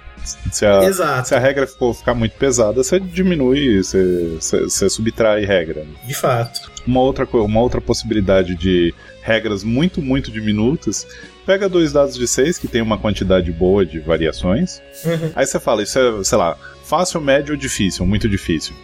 se 0.53 0.67
a, 0.67 0.85
Exato. 0.85 1.29
se 1.29 1.35
a 1.35 1.39
regra 1.39 1.67
for 1.67 1.95
ficar 1.95 2.15
muito 2.15 2.33
pesada, 2.37 2.83
você 2.83 2.99
diminui, 2.99 3.83
você, 3.83 4.37
você, 4.41 4.61
você 4.63 4.91
subtrai 4.91 5.45
regra. 5.45 5.87
De 6.07 6.15
fato. 6.15 6.71
Uma 6.87 7.01
outra, 7.01 7.27
uma 7.33 7.61
outra 7.61 7.81
possibilidade 7.81 8.55
de 8.55 8.95
regras 9.23 9.63
muito, 9.63 10.01
muito 10.01 10.31
diminutas 10.31 11.07
pega 11.49 11.67
dois 11.67 11.95
dados 11.95 12.15
de 12.15 12.29
seis 12.29 12.59
que 12.59 12.69
tem 12.69 12.83
uma 12.83 12.99
quantidade 12.99 13.51
boa 13.51 13.85
de 13.87 13.99
variações. 14.01 14.83
Uhum. 15.03 15.33
Aí 15.35 15.47
você 15.47 15.59
fala, 15.59 15.83
isso 15.83 15.99
é, 15.99 16.23
sei 16.23 16.37
lá, 16.37 16.59
fácil, 16.85 17.23
médio 17.23 17.55
ou 17.55 17.59
difícil, 17.59 18.05
muito 18.05 18.29
difícil. 18.29 18.75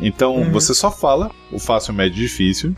Então 0.00 0.36
uhum. 0.36 0.52
você 0.52 0.72
só 0.72 0.88
fala 0.88 1.32
o 1.50 1.58
fácil, 1.58 1.92
médio 1.92 2.18
e 2.18 2.22
difícil. 2.22 2.76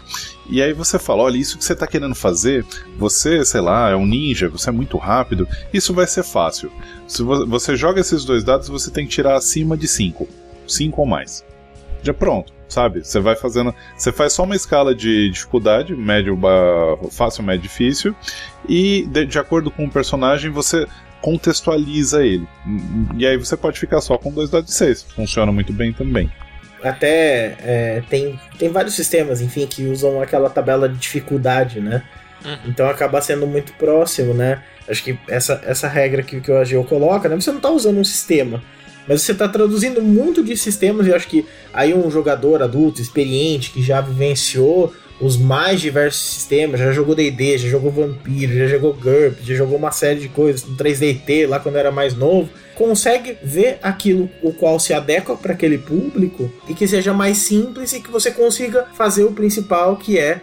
E 0.49 0.63
aí 0.63 0.73
você 0.73 0.99
fala: 0.99 1.23
olha, 1.23 1.37
isso 1.37 1.59
que 1.59 1.65
você 1.65 1.75
está 1.75 1.87
querendo 1.87 2.15
fazer, 2.15 2.65
você, 2.99 3.45
sei 3.45 3.61
lá, 3.61 3.91
é 3.91 3.97
um 3.97 4.07
ninja, 4.07 4.49
você 4.49 4.71
é 4.71 4.73
muito 4.73 4.97
rápido, 4.97 5.47
isso 5.73 5.93
vai 5.93 6.07
ser 6.07 6.23
fácil. 6.23 6.71
Se 7.07 7.23
você 7.23 7.77
joga 7.77 8.01
esses 8.01 8.25
dois 8.25 8.45
dados, 8.45 8.69
você 8.69 8.91
tem 8.91 9.07
que 9.07 9.13
tirar 9.13 9.37
acima 9.37 9.77
de 9.77 9.87
5. 9.87 10.29
5 10.67 11.01
ou 11.01 11.07
mais. 11.07 11.45
Já 12.03 12.13
pronto, 12.13 12.53
sabe? 12.69 13.05
Você 13.05 13.21
vai 13.21 13.35
fazendo. 13.35 13.75
Você 13.97 14.13
faz 14.13 14.33
só 14.33 14.45
uma 14.45 14.57
escala 14.57 14.95
de 14.95 15.31
dificuldade, 15.31 15.95
médio, 15.95 16.39
fácil, 17.11 17.43
médio, 17.43 17.63
difícil. 17.63 18.15
E 18.69 19.07
de, 19.07 19.27
de 19.27 19.39
acordo 19.39 19.71
com 19.71 19.87
o 19.87 19.91
personagem, 19.91 20.51
você 20.51 20.87
contextualiza 21.21 22.25
ele. 22.25 22.47
E 23.17 23.27
aí 23.27 23.37
você 23.37 23.57
pode 23.57 23.79
ficar 23.79 24.01
só 24.03 24.19
com 24.19 24.31
dois 24.31 24.51
dados 24.51 24.71
de 24.71 24.77
6. 24.77 25.03
Funciona 25.15 25.51
muito 25.51 25.73
bem 25.73 25.93
também. 25.93 26.31
Até 26.83 27.57
é, 27.61 28.03
tem, 28.11 28.39
tem 28.59 28.69
vários 28.69 28.95
sistemas, 28.95 29.41
enfim, 29.41 29.67
que 29.67 29.87
usam 29.87 30.21
aquela 30.21 30.51
tabela 30.51 30.87
de 30.87 30.99
dificuldade, 30.99 31.81
né? 31.81 32.03
Uhum. 32.45 32.59
Então 32.67 32.87
acaba 32.91 33.23
sendo 33.23 33.47
muito 33.47 33.73
próximo, 33.73 34.35
né? 34.35 34.63
Acho 34.89 35.03
que 35.03 35.19
essa, 35.29 35.63
essa 35.65 35.89
regra 35.89 36.23
que, 36.23 36.41
que 36.41 36.51
o 36.51 36.59
AGO 36.59 36.85
coloca, 36.85 37.29
né? 37.29 37.37
Você 37.37 37.51
não 37.51 37.59
está 37.59 37.71
usando 37.71 37.99
um 37.99 38.05
sistema, 38.05 38.63
mas 39.09 39.23
você 39.23 39.33
está 39.33 39.49
traduzindo 39.49 40.03
muito 40.03 40.43
de 40.43 40.57
sistemas 40.57 41.07
e 41.07 41.15
acho 41.15 41.29
que 41.29 41.47
aí 41.73 41.95
um 41.95 42.11
jogador 42.11 42.63
adulto, 42.63 43.01
experiente, 43.01 43.71
que 43.71 43.83
já 43.83 44.01
vivenciou 44.01 44.93
os 45.21 45.37
mais 45.37 45.81
diversos 45.81 46.23
sistemas, 46.23 46.81
já 46.81 46.93
jogou 46.93 47.15
D&D, 47.15 47.59
já 47.59 47.69
jogou 47.69 47.91
Vampiro, 47.91 48.59
já 48.59 48.67
jogou 48.67 48.93
GURP, 48.93 49.43
já 49.43 49.55
jogou 49.55 49.79
uma 49.79 49.93
série 49.93 50.21
de 50.21 50.29
coisas 50.29 50.65
no 50.65 50.77
3DT 50.77 51.47
lá 51.49 51.61
quando 51.61 51.77
era 51.77 51.93
mais 51.93 52.15
novo, 52.15 52.51
consegue 52.75 53.39
ver 53.43 53.79
aquilo 53.83 54.29
o 54.43 54.53
qual 54.53 54.79
se 54.81 54.93
adequa 54.93 55.37
para 55.37 55.53
aquele 55.53 55.79
público 55.79 56.51
e 56.69 56.75
que 56.75 56.89
seja 56.89 57.13
mais 57.13 57.39
simples 57.39 57.93
e 57.93 58.01
que 58.01 58.11
você 58.11 58.31
consiga 58.31 58.87
fazer 58.95 59.25
o 59.25 59.33
principal 59.33 59.97
que 59.97 60.19
é 60.19 60.41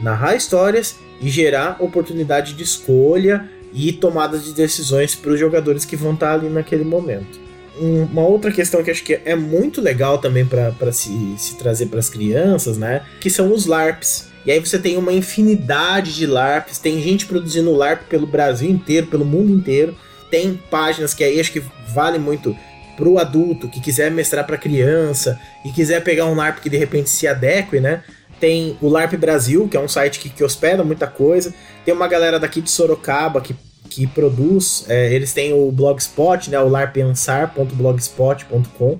narrar 0.00 0.36
histórias 0.36 0.96
e 1.20 1.28
gerar 1.28 1.76
oportunidade 1.80 2.54
de 2.54 2.62
escolha 2.62 3.48
e 3.72 3.92
tomada 3.92 4.38
de 4.38 4.52
decisões 4.52 5.14
para 5.14 5.32
os 5.32 5.40
jogadores 5.40 5.84
que 5.84 5.96
vão 5.96 6.14
estar 6.14 6.34
ali 6.34 6.48
naquele 6.48 6.84
momento. 6.84 7.40
Uma 7.78 8.22
outra 8.22 8.52
questão 8.52 8.82
que 8.82 8.90
acho 8.90 9.02
que 9.02 9.20
é 9.24 9.34
muito 9.34 9.80
legal 9.80 10.18
também 10.18 10.44
para 10.44 10.92
se, 10.92 11.10
se 11.38 11.56
trazer 11.56 11.86
para 11.86 11.98
as 11.98 12.10
crianças, 12.10 12.76
né? 12.76 13.02
Que 13.18 13.30
são 13.30 13.52
os 13.52 13.64
LARPs. 13.64 14.28
E 14.44 14.50
aí 14.50 14.58
você 14.58 14.78
tem 14.78 14.96
uma 14.96 15.12
infinidade 15.12 16.14
de 16.14 16.26
LARPs, 16.26 16.78
tem 16.78 17.00
gente 17.00 17.24
produzindo 17.26 17.72
LARP 17.72 18.02
pelo 18.08 18.26
Brasil 18.26 18.68
inteiro, 18.68 19.06
pelo 19.06 19.24
mundo 19.24 19.50
inteiro. 19.50 19.96
Tem 20.30 20.60
páginas 20.70 21.14
que 21.14 21.24
aí 21.24 21.40
acho 21.40 21.52
que 21.52 21.62
vale 21.88 22.18
muito 22.18 22.54
pro 22.96 23.18
adulto 23.18 23.68
que 23.68 23.80
quiser 23.80 24.10
mestrar 24.10 24.46
para 24.46 24.58
criança 24.58 25.40
e 25.64 25.70
quiser 25.70 26.02
pegar 26.02 26.26
um 26.26 26.34
LARP 26.34 26.60
que 26.60 26.68
de 26.68 26.76
repente 26.76 27.08
se 27.08 27.26
adeque, 27.26 27.80
né? 27.80 28.02
Tem 28.42 28.76
o 28.82 28.88
LARP 28.88 29.14
Brasil, 29.14 29.68
que 29.68 29.76
é 29.76 29.80
um 29.80 29.86
site 29.86 30.18
que, 30.18 30.28
que 30.28 30.42
hospeda 30.42 30.82
muita 30.82 31.06
coisa. 31.06 31.54
Tem 31.84 31.94
uma 31.94 32.08
galera 32.08 32.40
daqui 32.40 32.60
de 32.60 32.68
Sorocaba 32.68 33.40
que, 33.40 33.54
que 33.88 34.04
produz. 34.04 34.84
É, 34.88 35.14
eles 35.14 35.32
têm 35.32 35.52
o 35.52 35.70
Blogspot, 35.70 36.50
né? 36.50 36.58
O 36.58 36.68
larpensar.blogspot.com. 36.68 38.98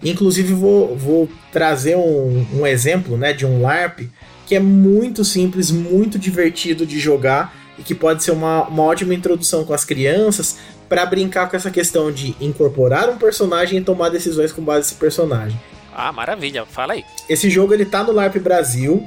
Inclusive, 0.00 0.54
vou, 0.54 0.96
vou 0.96 1.28
trazer 1.50 1.96
um, 1.96 2.46
um 2.54 2.64
exemplo 2.64 3.16
né, 3.16 3.32
de 3.32 3.44
um 3.44 3.60
LARP 3.60 4.02
que 4.46 4.54
é 4.54 4.60
muito 4.60 5.24
simples, 5.24 5.72
muito 5.72 6.16
divertido 6.16 6.86
de 6.86 7.00
jogar 7.00 7.52
e 7.76 7.82
que 7.82 7.96
pode 7.96 8.22
ser 8.22 8.30
uma, 8.30 8.68
uma 8.68 8.84
ótima 8.84 9.12
introdução 9.12 9.64
com 9.64 9.74
as 9.74 9.84
crianças 9.84 10.58
para 10.88 11.04
brincar 11.04 11.50
com 11.50 11.56
essa 11.56 11.72
questão 11.72 12.12
de 12.12 12.36
incorporar 12.40 13.10
um 13.10 13.18
personagem 13.18 13.80
e 13.80 13.82
tomar 13.82 14.10
decisões 14.10 14.52
com 14.52 14.62
base 14.62 14.86
nesse 14.86 14.94
personagem. 14.94 15.58
Ah, 15.94 16.12
maravilha, 16.12 16.66
fala 16.66 16.94
aí. 16.94 17.04
Esse 17.28 17.48
jogo 17.48 17.72
ele 17.72 17.84
tá 17.84 18.02
no 18.02 18.12
LARP 18.12 18.36
Brasil, 18.36 19.06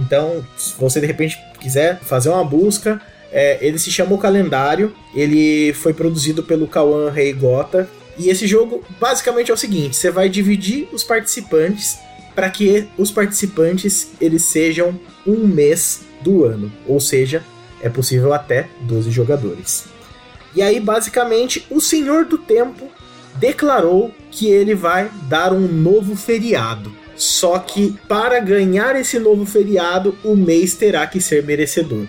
então 0.00 0.44
se 0.56 0.74
você 0.78 1.00
de 1.00 1.06
repente 1.06 1.38
quiser 1.60 2.00
fazer 2.00 2.30
uma 2.30 2.44
busca, 2.44 3.00
é, 3.30 3.58
ele 3.60 3.78
se 3.78 3.90
chama 3.90 4.14
O 4.14 4.18
Calendário, 4.18 4.94
ele 5.14 5.72
foi 5.74 5.92
produzido 5.92 6.42
pelo 6.42 6.66
Kawan 6.66 7.10
Rei 7.10 7.32
Gota, 7.32 7.88
e 8.18 8.28
esse 8.28 8.46
jogo 8.46 8.84
basicamente 9.00 9.50
é 9.50 9.54
o 9.54 9.56
seguinte, 9.56 9.96
você 9.96 10.10
vai 10.10 10.28
dividir 10.28 10.88
os 10.92 11.04
participantes 11.04 11.98
para 12.34 12.48
que 12.50 12.88
os 12.96 13.10
participantes 13.10 14.10
eles 14.20 14.42
sejam 14.42 14.98
um 15.26 15.46
mês 15.46 16.02
do 16.22 16.44
ano, 16.44 16.72
ou 16.86 16.98
seja, 16.98 17.42
é 17.82 17.88
possível 17.88 18.32
até 18.32 18.68
12 18.82 19.10
jogadores. 19.10 19.84
E 20.54 20.62
aí, 20.62 20.78
basicamente, 20.78 21.66
o 21.70 21.80
Senhor 21.80 22.26
do 22.26 22.38
Tempo 22.38 22.90
declarou 23.36 24.12
que 24.30 24.48
ele 24.48 24.74
vai 24.74 25.10
dar 25.28 25.52
um 25.52 25.66
novo 25.66 26.16
feriado. 26.16 26.92
Só 27.14 27.58
que 27.58 27.96
para 28.08 28.40
ganhar 28.40 28.96
esse 28.96 29.18
novo 29.18 29.44
feriado, 29.44 30.16
o 30.24 30.34
mês 30.34 30.74
terá 30.74 31.06
que 31.06 31.20
ser 31.20 31.44
merecedor. 31.44 32.06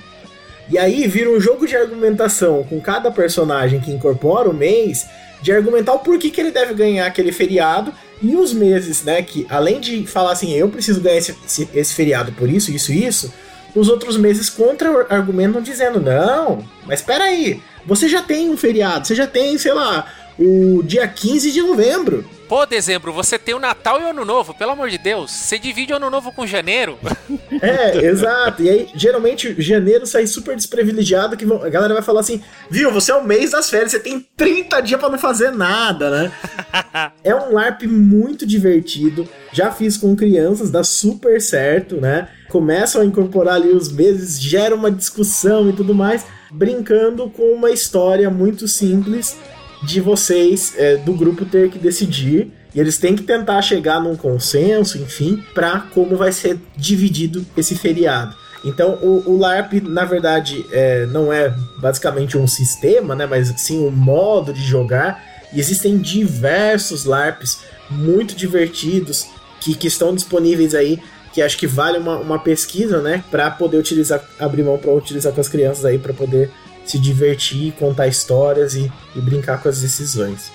E 0.70 0.78
aí 0.78 1.08
vira 1.08 1.30
um 1.30 1.40
jogo 1.40 1.68
de 1.68 1.76
argumentação 1.76 2.64
com 2.64 2.80
cada 2.80 3.12
personagem 3.12 3.80
que 3.80 3.92
incorpora 3.92 4.50
o 4.50 4.54
mês, 4.54 5.06
de 5.42 5.52
argumentar 5.52 5.94
o 5.94 6.00
porquê 6.00 6.30
que 6.30 6.40
ele 6.40 6.52
deve 6.52 6.74
ganhar 6.74 7.06
aquele 7.06 7.32
feriado 7.32 7.94
e 8.22 8.36
os 8.36 8.54
meses, 8.54 9.04
né? 9.04 9.22
Que 9.22 9.46
além 9.50 9.82
de 9.82 10.08
falar 10.08 10.32
assim, 10.32 10.54
eu 10.54 10.70
preciso 10.70 11.02
ganhar 11.02 11.18
esse, 11.18 11.36
esse, 11.46 11.70
esse 11.74 11.94
feriado 11.94 12.32
por 12.32 12.50
isso, 12.50 12.72
isso, 12.72 12.94
isso, 12.94 13.34
os 13.76 13.90
outros 13.90 14.18
meses 14.18 14.50
contra-argumentam 14.50 15.62
dizendo: 15.62 16.00
não, 16.00 16.64
mas 16.86 17.02
espera 17.02 17.26
aí, 17.26 17.62
você 17.86 18.08
já 18.08 18.22
tem 18.22 18.50
um 18.50 18.58
feriado, 18.58 19.06
você 19.06 19.16
já 19.16 19.28
tem, 19.28 19.58
sei 19.58 19.74
lá, 19.74 20.08
o 20.38 20.82
dia 20.84 21.08
15 21.08 21.52
de 21.52 21.62
novembro. 21.62 22.26
Pô, 22.48 22.66
dezembro, 22.66 23.12
você 23.12 23.40
tem 23.40 23.56
o 23.56 23.60
Natal 23.60 24.00
e 24.00 24.04
o 24.04 24.10
Ano 24.10 24.24
Novo, 24.24 24.54
pelo 24.54 24.72
amor 24.72 24.90
de 24.90 24.98
Deus. 24.98 25.32
Você 25.32 25.58
divide 25.58 25.92
o 25.94 25.96
Ano 25.96 26.10
Novo 26.10 26.32
com 26.32 26.46
janeiro. 26.46 26.98
É, 27.62 28.06
exato. 28.08 28.62
E 28.62 28.70
aí, 28.70 28.90
geralmente, 28.94 29.56
janeiro 29.62 30.06
sai 30.06 30.28
super 30.28 30.54
desprivilegiado, 30.54 31.38
que 31.38 31.46
a 31.46 31.70
galera 31.70 31.94
vai 31.94 32.04
falar 32.04 32.20
assim, 32.20 32.42
viu, 32.70 32.92
você 32.92 33.12
é 33.12 33.16
o 33.16 33.24
mês 33.24 33.52
das 33.52 33.70
férias, 33.70 33.92
você 33.92 34.00
tem 34.00 34.28
30 34.36 34.82
dias 34.82 35.00
para 35.00 35.10
não 35.10 35.18
fazer 35.18 35.52
nada, 35.52 36.10
né? 36.10 36.32
é 37.24 37.34
um 37.34 37.54
LARP 37.54 37.84
muito 37.84 38.46
divertido. 38.46 39.30
Já 39.54 39.72
fiz 39.72 39.96
com 39.96 40.14
crianças, 40.14 40.72
dá 40.72 40.84
super 40.84 41.40
certo, 41.42 42.02
né? 42.02 42.28
Começam 42.50 43.02
a 43.02 43.06
incorporar 43.06 43.56
ali 43.56 43.70
os 43.70 43.90
meses, 43.90 44.42
gera 44.42 44.76
uma 44.76 44.92
discussão 44.92 45.70
e 45.70 45.74
tudo 45.74 45.94
mais, 45.94 46.26
brincando 46.52 47.30
com 47.30 47.54
uma 47.54 47.72
história 47.72 48.30
muito 48.30 48.68
simples 48.68 49.38
de 49.84 50.00
vocês 50.00 50.74
é, 50.78 50.98
do 50.98 51.14
grupo 51.14 51.46
ter 51.46 51.70
que 51.70 51.78
decidir 51.78 52.52
e 52.74 52.80
eles 52.80 52.98
têm 52.98 53.16
que 53.16 53.24
tentar 53.24 53.62
chegar 53.62 54.02
num 54.02 54.16
consenso, 54.16 54.98
enfim, 54.98 55.44
para 55.54 55.82
como 55.94 56.16
vai 56.16 56.32
ser 56.32 56.60
dividido 56.76 57.46
esse 57.56 57.76
feriado. 57.76 58.36
Então, 58.66 58.98
o, 59.02 59.32
o 59.32 59.38
LARP, 59.38 59.74
na 59.84 60.06
verdade, 60.06 60.66
é, 60.72 61.06
não 61.08 61.32
é 61.32 61.54
basicamente 61.80 62.38
um 62.38 62.48
sistema, 62.48 63.14
né, 63.14 63.26
mas 63.26 63.54
sim 63.58 63.80
um 63.80 63.92
modo 63.92 64.54
de 64.54 64.64
jogar. 64.64 65.22
E 65.52 65.60
existem 65.60 65.98
diversos 65.98 67.04
LARPs 67.04 67.60
muito 67.90 68.36
divertidos 68.36 69.28
que, 69.60 69.76
que 69.76 69.88
estão 69.88 70.16
disponíveis 70.16 70.74
aí, 70.74 71.00
que 71.34 71.42
acho 71.42 71.58
que 71.58 71.68
vale 71.68 71.98
uma, 71.98 72.18
uma 72.18 72.40
pesquisa, 72.40 73.02
né, 73.02 73.24
para 73.30 73.52
poder 73.52 73.78
utilizar, 73.78 74.24
abrir 74.40 74.64
mão 74.64 74.78
para 74.78 74.92
utilizar 74.92 75.34
com 75.34 75.42
as 75.42 75.50
crianças 75.50 75.84
aí, 75.84 76.00
para 76.00 76.14
poder 76.14 76.50
se 76.86 77.00
divertir, 77.00 77.74
contar 77.74 78.08
histórias 78.08 78.76
e, 78.76 78.92
e 79.16 79.22
brincar 79.22 79.62
com 79.62 79.70
as 79.70 79.82
decisões. 79.82 80.52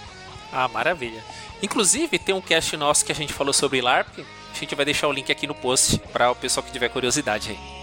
Ah, 0.53 0.69
maravilha. 0.69 1.23
Inclusive, 1.63 2.19
tem 2.19 2.35
um 2.35 2.41
cast 2.41 2.77
nosso 2.77 3.05
que 3.05 3.13
a 3.13 3.15
gente 3.15 3.33
falou 3.33 3.53
sobre 3.53 3.81
LARP. 3.81 4.21
A 4.21 4.59
gente 4.59 4.75
vai 4.75 4.85
deixar 4.85 5.09
o 5.09 5.13
link 5.13 5.31
aqui 5.31 5.47
no 5.47 5.55
post 5.55 5.99
para 6.13 6.31
o 6.31 6.35
pessoal 6.35 6.65
que 6.65 6.73
tiver 6.73 6.89
curiosidade 6.89 7.51
aí. 7.51 7.78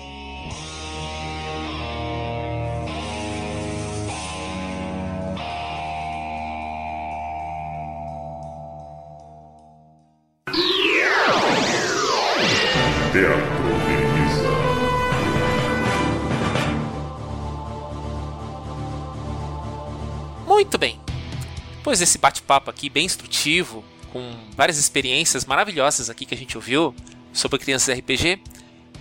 Depois 21.96 22.10
desse 22.10 22.18
bate-papo 22.18 22.70
aqui 22.70 22.90
bem 22.90 23.06
instrutivo, 23.06 23.82
com 24.12 24.30
várias 24.54 24.78
experiências 24.78 25.46
maravilhosas 25.46 26.10
aqui 26.10 26.26
que 26.26 26.36
a 26.36 26.38
gente 26.38 26.58
ouviu 26.58 26.94
sobre 27.32 27.58
crianças 27.58 27.98
RPG, 27.98 28.42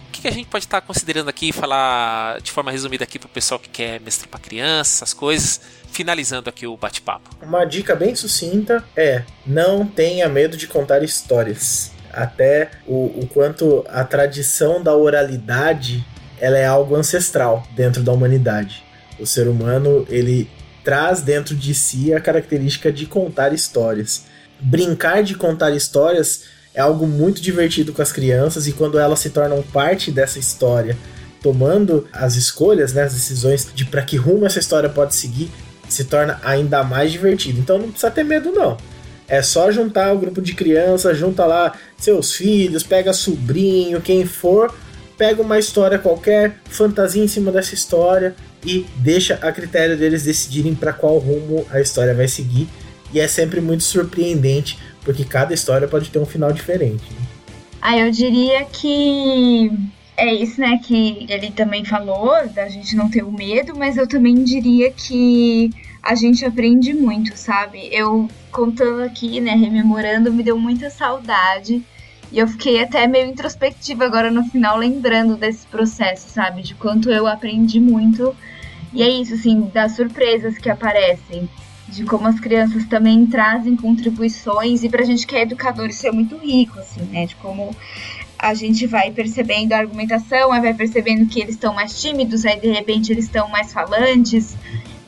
o 0.09 0.13
que, 0.13 0.29
a 0.29 0.31
gente 0.31 0.47
pode 0.47 0.65
estar 0.65 0.81
considerando 0.81 1.29
aqui 1.29 1.49
e 1.49 1.53
falar 1.53 2.41
de 2.41 2.53
forma 2.53 2.71
resumida 2.71 3.03
aqui 3.03 3.19
para 3.19 3.27
o 3.27 3.31
pessoal 3.31 3.59
que 3.59 3.69
quer 3.69 4.01
mestrar 4.01 4.29
para 4.29 4.39
crianças, 4.39 4.99
essas 4.99 5.13
coisas, 5.13 5.61
finalizando 5.91 6.49
aqui 6.49 6.69
o 6.69 6.77
bate-papo? 6.77 7.31
Uma 7.43 7.65
dica 7.65 7.97
bem 7.97 8.15
sucinta 8.15 8.85
é: 8.95 9.25
não 9.45 9.85
tenha 9.85 10.29
medo 10.29 10.57
de 10.57 10.69
contar 10.69 11.03
histórias. 11.03 11.91
Até 12.13 12.71
o, 12.87 13.07
o 13.07 13.27
quanto 13.27 13.85
a 13.89 14.05
tradição 14.05 14.81
da 14.81 14.95
oralidade 14.95 16.07
ela 16.39 16.59
é 16.59 16.65
algo 16.65 16.95
ancestral 16.95 17.67
dentro 17.73 18.05
da 18.05 18.13
humanidade. 18.13 18.85
O 19.19 19.27
ser 19.27 19.49
humano 19.49 20.07
ele 20.09 20.49
traz 20.85 21.23
dentro 21.23 21.57
de 21.57 21.75
si 21.75 22.13
a 22.13 22.21
característica 22.21 22.93
de 22.93 23.07
contar 23.07 23.53
histórias. 23.53 24.27
Brincar 24.61 25.23
de 25.23 25.35
contar 25.35 25.71
histórias 25.71 26.43
é 26.75 26.81
algo 26.81 27.07
muito 27.07 27.41
divertido 27.41 27.93
com 27.93 28.03
as 28.03 28.13
crianças 28.13 28.67
e 28.67 28.73
quando 28.73 28.99
elas 28.99 29.21
se 29.21 29.31
tornam 29.31 29.63
parte 29.63 30.13
dessa 30.13 30.39
história, 30.39 30.97
tomando 31.43 32.07
as 32.13 32.37
escolhas, 32.37 32.93
né, 32.93 33.03
as 33.03 33.15
decisões 33.15 33.69
de 33.75 33.85
para 33.85 34.03
que 34.03 34.17
rumo 34.17 34.45
essa 34.45 34.59
história 34.59 34.89
pode 34.89 35.15
seguir, 35.15 35.51
se 35.89 36.05
torna 36.05 36.41
ainda 36.45 36.85
mais 36.85 37.11
divertido. 37.11 37.59
Então 37.59 37.79
não 37.79 37.89
precisa 37.91 38.11
ter 38.11 38.25
medo 38.25 38.53
não. 38.53 38.77
É 39.27 39.41
só 39.41 39.71
juntar 39.71 40.13
o 40.13 40.19
grupo 40.19 40.43
de 40.43 40.53
crianças, 40.53 41.17
junta 41.17 41.47
lá 41.47 41.73
seus 41.97 42.33
filhos, 42.35 42.83
pega 42.83 43.13
sobrinho, 43.13 44.01
quem 44.01 44.27
for, 44.27 44.75
pega 45.17 45.41
uma 45.41 45.59
história 45.59 45.99
qualquer, 45.99 46.59
fantasia 46.67 47.25
em 47.25 47.29
cima 47.29 47.51
dessa 47.51 47.75
história 47.75 48.35
e 48.65 48.87
deixa 48.97 49.35
a 49.43 49.53
critério 49.53 49.97
deles 49.97 50.25
decidirem 50.25 50.75
para 50.75 50.93
qual 50.93 51.19
rumo 51.19 51.67
a 51.71 51.81
história 51.81 52.15
vai 52.15 52.29
seguir. 52.29 52.69
E 53.13 53.21
é 53.21 53.29
sempre 53.29 53.61
muito 53.61 53.85
surpreendente, 53.85 54.79
porque 55.03 55.25
cada 55.25 55.55
história 55.55 55.87
pode 55.87 56.11
ter 56.11 56.19
um 56.19 56.27
final 56.27 56.53
diferente. 56.53 57.05
Ah, 57.81 57.99
eu 57.99 58.11
diria 58.11 58.65
que 58.65 59.71
é 60.17 60.33
isso, 60.35 60.61
né? 60.61 60.81
Que 60.83 61.27
ele 61.29 61.51
também 61.51 61.85
falou 61.85 62.49
da 62.49 62.69
gente 62.69 62.97
não 62.97 63.11
ter 63.11 63.23
o 63.23 63.31
medo, 63.31 63.77
mas 63.77 63.97
eu 63.97 64.07
também 64.07 64.43
diria 64.43 64.91
que 64.91 65.71
a 66.03 66.15
gente 66.15 66.45
aprende 66.45 66.93
muito, 66.93 67.37
sabe? 67.37 67.89
Eu 67.93 68.29
contando 68.51 69.03
aqui, 69.03 69.41
né, 69.41 69.53
rememorando, 69.53 70.33
me 70.33 70.43
deu 70.43 70.59
muita 70.59 70.91
saudade 70.91 71.83
e 72.31 72.39
eu 72.39 72.49
fiquei 72.49 72.83
até 72.83 73.07
meio 73.07 73.29
introspectiva 73.29 74.05
agora 74.05 74.31
no 74.31 74.45
final, 74.45 74.77
lembrando 74.77 75.37
desse 75.37 75.67
processo, 75.67 76.29
sabe? 76.29 76.63
De 76.63 76.75
quanto 76.75 77.11
eu 77.11 77.27
aprendi 77.27 77.79
muito. 77.79 78.35
E 78.95 79.03
é 79.03 79.09
isso, 79.09 79.35
assim, 79.35 79.71
das 79.75 79.97
surpresas 79.97 80.57
que 80.57 80.71
aparecem. 80.71 81.49
De 81.89 82.05
como 82.05 82.27
as 82.27 82.41
crianças 82.41 82.87
também 82.87 83.27
trazem 83.27 83.77
contribuições. 83.77 84.83
E 84.85 84.89
pra 84.89 85.05
gente 85.05 85.27
que 85.27 85.37
é 85.37 85.43
educador, 85.43 85.89
isso 85.89 86.07
é 86.07 86.13
muito 86.13 86.37
rico, 86.39 86.79
assim, 86.79 87.03
né? 87.03 87.27
De 87.27 87.35
como 87.37 87.75
a 88.39 88.55
gente 88.55 88.87
vai 88.87 89.11
percebendo 89.11 89.73
a 89.73 89.79
argumentação, 89.79 90.53
aí 90.53 90.61
vai 90.61 90.75
percebendo 90.75 91.27
que 91.27 91.41
eles 91.41 91.55
estão 91.55 91.75
mais 91.75 92.01
tímidos, 92.01 92.45
aí 92.45 92.61
de 92.61 92.69
repente 92.69 93.11
eles 93.11 93.25
estão 93.25 93.49
mais 93.49 93.73
falantes, 93.73 94.55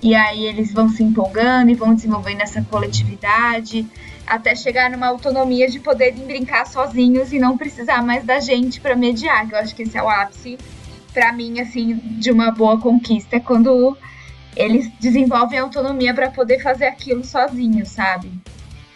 e 0.02 0.14
aí 0.14 0.46
eles 0.46 0.72
vão 0.72 0.88
se 0.88 1.02
empolgando 1.02 1.70
e 1.70 1.74
vão 1.74 1.94
desenvolvendo 1.94 2.40
essa 2.40 2.62
coletividade, 2.62 3.86
até 4.26 4.54
chegar 4.54 4.90
numa 4.90 5.08
autonomia 5.08 5.68
de 5.68 5.78
poderem 5.80 6.24
brincar 6.24 6.66
sozinhos 6.66 7.32
e 7.32 7.38
não 7.38 7.58
precisar 7.58 8.02
mais 8.02 8.24
da 8.24 8.40
gente 8.40 8.80
para 8.80 8.96
mediar, 8.96 9.46
que 9.46 9.54
eu 9.54 9.58
acho 9.58 9.74
que 9.74 9.82
esse 9.82 9.98
é 9.98 10.02
o 10.02 10.08
ápice 10.08 10.56
para 11.16 11.32
mim 11.32 11.60
assim 11.60 11.94
de 11.94 12.30
uma 12.30 12.50
boa 12.50 12.78
conquista, 12.78 13.36
é 13.36 13.40
quando 13.40 13.96
eles 14.54 14.92
desenvolvem 15.00 15.58
autonomia 15.58 16.12
para 16.12 16.30
poder 16.30 16.62
fazer 16.62 16.84
aquilo 16.84 17.24
sozinhos, 17.24 17.88
sabe? 17.88 18.30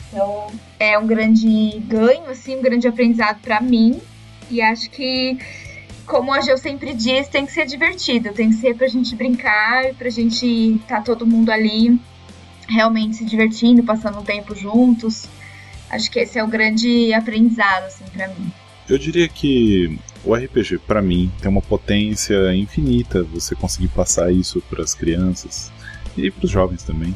Então, 0.06 0.48
é 0.78 0.98
um 0.98 1.06
grande 1.06 1.80
ganho, 1.86 2.28
assim, 2.28 2.58
um 2.58 2.62
grande 2.62 2.86
aprendizado 2.86 3.40
para 3.40 3.58
mim. 3.58 3.98
E 4.50 4.60
acho 4.60 4.90
que, 4.90 5.38
como 6.04 6.30
a 6.30 6.42
Geu 6.42 6.58
sempre 6.58 6.92
diz, 6.92 7.26
tem 7.28 7.46
que 7.46 7.52
ser 7.52 7.64
divertido, 7.64 8.34
tem 8.34 8.50
que 8.50 8.56
ser 8.56 8.76
pra 8.76 8.86
gente 8.86 9.16
brincar, 9.16 9.94
pra 9.94 10.10
gente 10.10 10.46
estar 10.74 10.96
tá 10.96 11.02
todo 11.02 11.26
mundo 11.26 11.50
ali 11.50 11.98
realmente 12.68 13.16
se 13.16 13.24
divertindo, 13.24 13.82
passando 13.82 14.18
um 14.18 14.24
tempo 14.24 14.54
juntos. 14.54 15.26
Acho 15.88 16.10
que 16.10 16.20
esse 16.20 16.38
é 16.38 16.44
o 16.44 16.48
grande 16.48 17.14
aprendizado, 17.14 17.84
assim, 17.84 18.04
pra 18.12 18.28
mim. 18.28 18.52
Eu 18.88 18.98
diria 18.98 19.28
que 19.28 19.98
o 20.24 20.34
RPG, 20.34 20.78
para 20.86 21.00
mim, 21.00 21.30
tem 21.40 21.50
uma 21.50 21.62
potência 21.62 22.54
infinita 22.54 23.22
você 23.22 23.54
conseguir 23.54 23.88
passar 23.88 24.30
isso 24.32 24.62
para 24.68 24.82
as 24.82 24.94
crianças 24.94 25.72
e 26.16 26.30
para 26.30 26.44
os 26.44 26.50
jovens 26.50 26.82
também 26.82 27.14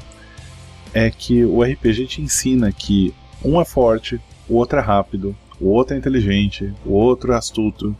é 0.94 1.10
que 1.10 1.44
o 1.44 1.62
RPG 1.62 2.06
te 2.06 2.22
ensina 2.22 2.70
que 2.72 3.12
um 3.44 3.60
é 3.60 3.64
forte, 3.64 4.20
o 4.48 4.54
outro 4.54 4.78
é 4.78 4.80
rápido, 4.80 5.36
o 5.60 5.68
outro 5.68 5.94
é 5.94 5.98
inteligente, 5.98 6.72
o 6.86 6.92
outro 6.92 7.32
é 7.32 7.36
astuto 7.36 7.94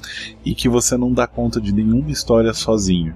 e 0.45 0.55
que 0.55 0.69
você 0.69 0.97
não 0.97 1.13
dá 1.13 1.27
conta 1.27 1.61
de 1.61 1.75
nenhuma 1.75 2.11
história 2.11 2.55
sozinho. 2.55 3.13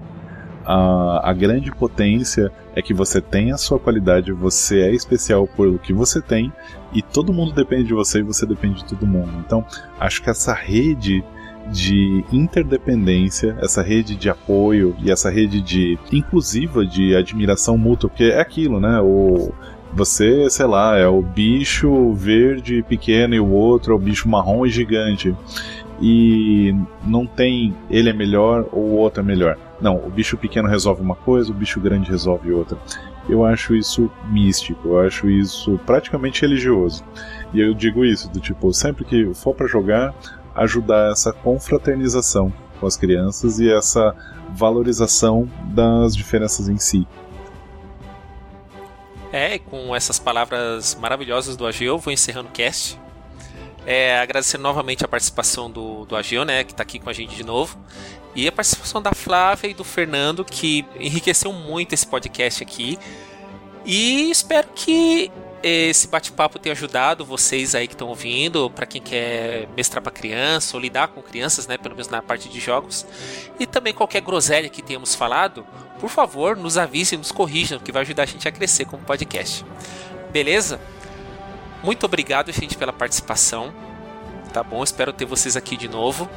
A, 0.65 1.29
a 1.29 1.33
grande 1.33 1.71
potência 1.71 2.51
é 2.75 2.81
que 2.81 2.93
você 2.93 3.21
tem 3.21 3.51
a 3.51 3.57
sua 3.57 3.79
qualidade, 3.79 4.33
você 4.33 4.81
é 4.81 4.93
especial 4.93 5.47
por 5.47 5.67
o 5.67 5.79
que 5.79 5.93
você 5.93 6.21
tem 6.21 6.51
e 6.93 7.01
todo 7.01 7.33
mundo 7.33 7.53
depende 7.53 7.85
de 7.85 7.93
você 7.93 8.19
e 8.19 8.23
você 8.23 8.45
depende 8.45 8.79
de 8.79 8.85
todo 8.85 9.07
mundo. 9.07 9.31
Então, 9.45 9.65
acho 9.97 10.21
que 10.21 10.29
essa 10.29 10.53
rede 10.53 11.23
de 11.71 12.23
interdependência, 12.31 13.57
essa 13.61 13.81
rede 13.81 14.15
de 14.15 14.29
apoio 14.29 14.95
e 15.01 15.11
essa 15.11 15.29
rede 15.29 15.61
de 15.61 15.97
inclusiva 16.11 16.85
de 16.85 17.15
admiração 17.15 17.77
mútua, 17.77 18.09
porque 18.09 18.25
é 18.25 18.39
aquilo, 18.39 18.79
né? 18.79 18.99
O 19.01 19.51
você, 19.91 20.49
sei 20.49 20.67
lá, 20.67 20.97
é 20.97 21.07
o 21.07 21.21
bicho 21.21 22.13
verde 22.13 22.83
pequeno 22.83 23.33
e 23.33 23.39
o 23.39 23.49
outro 23.49 23.93
é 23.93 23.95
o 23.95 23.99
bicho 23.99 24.29
marrom 24.29 24.65
e 24.65 24.69
gigante. 24.69 25.35
E 26.01 26.73
não 27.03 27.25
tem 27.25 27.75
ele 27.89 28.09
é 28.09 28.13
melhor 28.13 28.67
ou 28.71 28.83
o 28.83 28.95
outro 28.97 29.21
é 29.21 29.25
melhor. 29.25 29.57
Não, 29.81 29.95
o 29.97 30.09
bicho 30.09 30.37
pequeno 30.37 30.67
resolve 30.67 31.01
uma 31.01 31.15
coisa, 31.15 31.51
o 31.51 31.55
bicho 31.55 31.79
grande 31.79 32.09
resolve 32.09 32.51
outra. 32.51 32.77
Eu 33.27 33.45
acho 33.45 33.75
isso 33.75 34.09
místico, 34.29 34.89
eu 34.89 34.99
acho 34.99 35.29
isso 35.29 35.79
praticamente 35.85 36.41
religioso. 36.41 37.03
E 37.53 37.59
eu 37.59 37.73
digo 37.73 38.05
isso, 38.05 38.29
do 38.29 38.39
tipo, 38.39 38.71
sempre 38.73 39.03
que 39.05 39.33
for 39.33 39.53
para 39.53 39.67
jogar, 39.67 40.13
ajudar 40.55 41.11
essa 41.11 41.31
confraternização 41.31 42.51
com 42.79 42.87
as 42.87 42.95
crianças 42.95 43.59
e 43.59 43.71
essa 43.71 44.15
valorização 44.49 45.49
das 45.65 46.15
diferenças 46.15 46.67
em 46.67 46.77
si. 46.77 47.07
É, 49.31 49.59
com 49.59 49.95
essas 49.95 50.17
palavras 50.17 50.95
maravilhosas 50.95 51.55
do 51.55 51.67
Ageu, 51.67 51.97
vou 51.99 52.11
encerrando 52.11 52.49
o 52.49 52.51
cast. 52.51 52.99
É, 53.85 54.19
agradecendo 54.19 54.63
novamente 54.63 55.05
a 55.05 55.07
participação 55.07 55.69
do, 55.69 56.05
do 56.05 56.15
Ageu, 56.15 56.43
né, 56.43 56.63
que 56.63 56.71
está 56.71 56.83
aqui 56.83 56.99
com 56.99 57.09
a 57.09 57.13
gente 57.13 57.35
de 57.35 57.43
novo. 57.43 57.77
E 58.35 58.47
a 58.47 58.51
participação 58.51 59.01
da 59.01 59.11
Flávia 59.13 59.69
e 59.69 59.73
do 59.73 59.83
Fernando, 59.83 60.43
que 60.43 60.85
enriqueceu 60.99 61.51
muito 61.51 61.93
esse 61.93 62.05
podcast 62.05 62.63
aqui. 62.63 62.97
E 63.85 64.29
espero 64.29 64.67
que 64.73 65.31
esse 65.61 66.07
bate-papo 66.07 66.57
tenha 66.57 66.73
ajudado 66.73 67.25
vocês 67.25 67.75
aí 67.75 67.87
que 67.87 67.93
estão 67.93 68.07
ouvindo, 68.07 68.69
para 68.69 68.85
quem 68.85 69.01
quer 69.01 69.67
mestrar 69.75 70.01
para 70.01 70.11
criança 70.11 70.75
ou 70.75 70.81
lidar 70.81 71.09
com 71.09 71.21
crianças, 71.21 71.67
né, 71.67 71.77
pelo 71.77 71.95
menos 71.95 72.09
na 72.09 72.21
parte 72.21 72.49
de 72.49 72.59
jogos. 72.59 73.05
E 73.59 73.65
também 73.65 73.93
qualquer 73.93 74.21
groselha 74.21 74.69
que 74.69 74.81
tenhamos 74.81 75.15
falado, 75.15 75.65
por 75.99 76.09
favor, 76.09 76.55
nos 76.55 76.77
avise 76.77 77.15
e 77.15 77.17
nos 77.17 77.31
corrijam, 77.31 77.79
que 77.79 77.91
vai 77.91 78.01
ajudar 78.03 78.23
a 78.23 78.25
gente 78.25 78.47
a 78.47 78.51
crescer 78.51 78.85
como 78.85 79.03
podcast. 79.03 79.65
Beleza? 80.31 80.79
Muito 81.83 82.05
obrigado, 82.05 82.51
gente, 82.51 82.77
pela 82.77 82.93
participação. 82.93 83.73
Tá 84.53 84.63
bom? 84.63 84.83
Espero 84.83 85.13
ter 85.13 85.25
vocês 85.25 85.55
aqui 85.55 85.77
de 85.77 85.87
novo. 85.87 86.29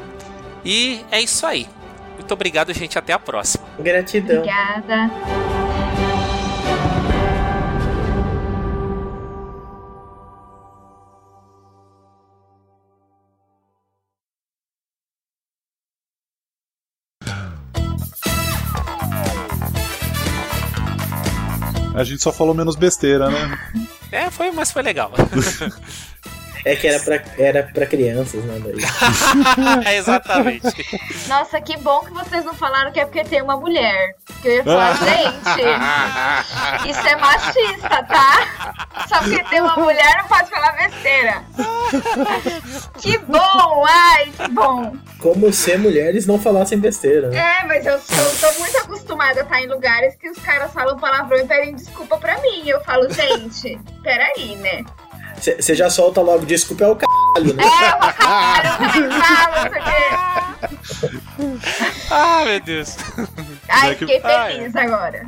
E 0.64 1.04
é 1.10 1.20
isso 1.20 1.46
aí. 1.46 1.66
Muito 2.14 2.32
obrigado, 2.32 2.72
gente. 2.72 2.98
Até 2.98 3.12
a 3.12 3.18
próxima. 3.18 3.64
Gratidão. 3.78 4.38
Obrigada. 4.38 5.51
A 22.02 22.04
gente 22.04 22.20
só 22.20 22.32
falou 22.32 22.52
menos 22.52 22.74
besteira, 22.74 23.30
né? 23.30 23.58
É, 24.10 24.28
foi, 24.28 24.50
mas 24.50 24.72
foi 24.72 24.82
legal. 24.82 25.12
É 26.64 26.76
que 26.76 26.86
era 26.86 27.00
pra, 27.00 27.20
era 27.38 27.62
pra 27.62 27.86
crianças, 27.86 28.44
né? 28.44 28.54
exatamente. 29.96 30.62
Nossa, 31.28 31.60
que 31.60 31.76
bom 31.78 32.00
que 32.00 32.12
vocês 32.12 32.44
não 32.44 32.54
falaram 32.54 32.92
que 32.92 33.00
é 33.00 33.04
porque 33.04 33.24
tem 33.24 33.42
uma 33.42 33.56
mulher. 33.56 34.14
Que 34.40 34.48
eu 34.48 34.52
ia 34.56 34.64
falar, 34.64 34.94
gente, 35.02 36.90
isso 36.90 37.06
é 37.06 37.16
machista, 37.16 38.02
tá? 38.04 38.76
Só 39.08 39.18
porque 39.18 39.42
tem 39.44 39.60
uma 39.60 39.76
mulher 39.76 40.18
não 40.18 40.28
pode 40.28 40.50
falar 40.50 40.72
besteira. 40.72 41.42
Que 42.98 43.18
bom, 43.18 43.84
ai, 43.86 44.32
que 44.36 44.48
bom. 44.48 44.96
Como 45.18 45.52
se 45.52 45.76
mulheres 45.76 46.26
não 46.26 46.38
falassem 46.38 46.78
besteira. 46.78 47.28
Né? 47.28 47.38
É, 47.38 47.66
mas 47.66 47.86
eu, 47.86 47.94
eu 47.94 48.36
tô 48.40 48.58
muito 48.60 48.76
acostumada 48.78 49.40
a 49.40 49.42
estar 49.42 49.62
em 49.62 49.68
lugares 49.68 50.16
que 50.16 50.28
os 50.28 50.38
caras 50.38 50.72
falam 50.72 50.98
palavrão 50.98 51.38
e 51.38 51.46
pedem 51.46 51.74
desculpa 51.74 52.16
pra 52.18 52.40
mim. 52.40 52.62
Eu 52.66 52.80
falo, 52.82 53.08
gente, 53.12 53.78
peraí, 54.02 54.56
né? 54.56 54.84
Você 55.42 55.74
já 55.74 55.90
solta 55.90 56.20
logo, 56.20 56.46
desculpa 56.46 56.84
é 56.84 56.88
o 56.88 56.94
caralho, 56.96 57.54
né? 57.54 57.64
É, 57.64 57.94
o 57.96 58.12
caralho, 58.14 59.10
Ah, 62.10 62.44
meu 62.44 62.60
Deus. 62.60 62.96
Ai, 63.68 63.96
fiquei 63.96 64.20
feliz 64.20 64.76
Ai. 64.76 64.86
agora. 64.86 65.26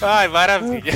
Ai, 0.00 0.28
maravilha. 0.28 0.92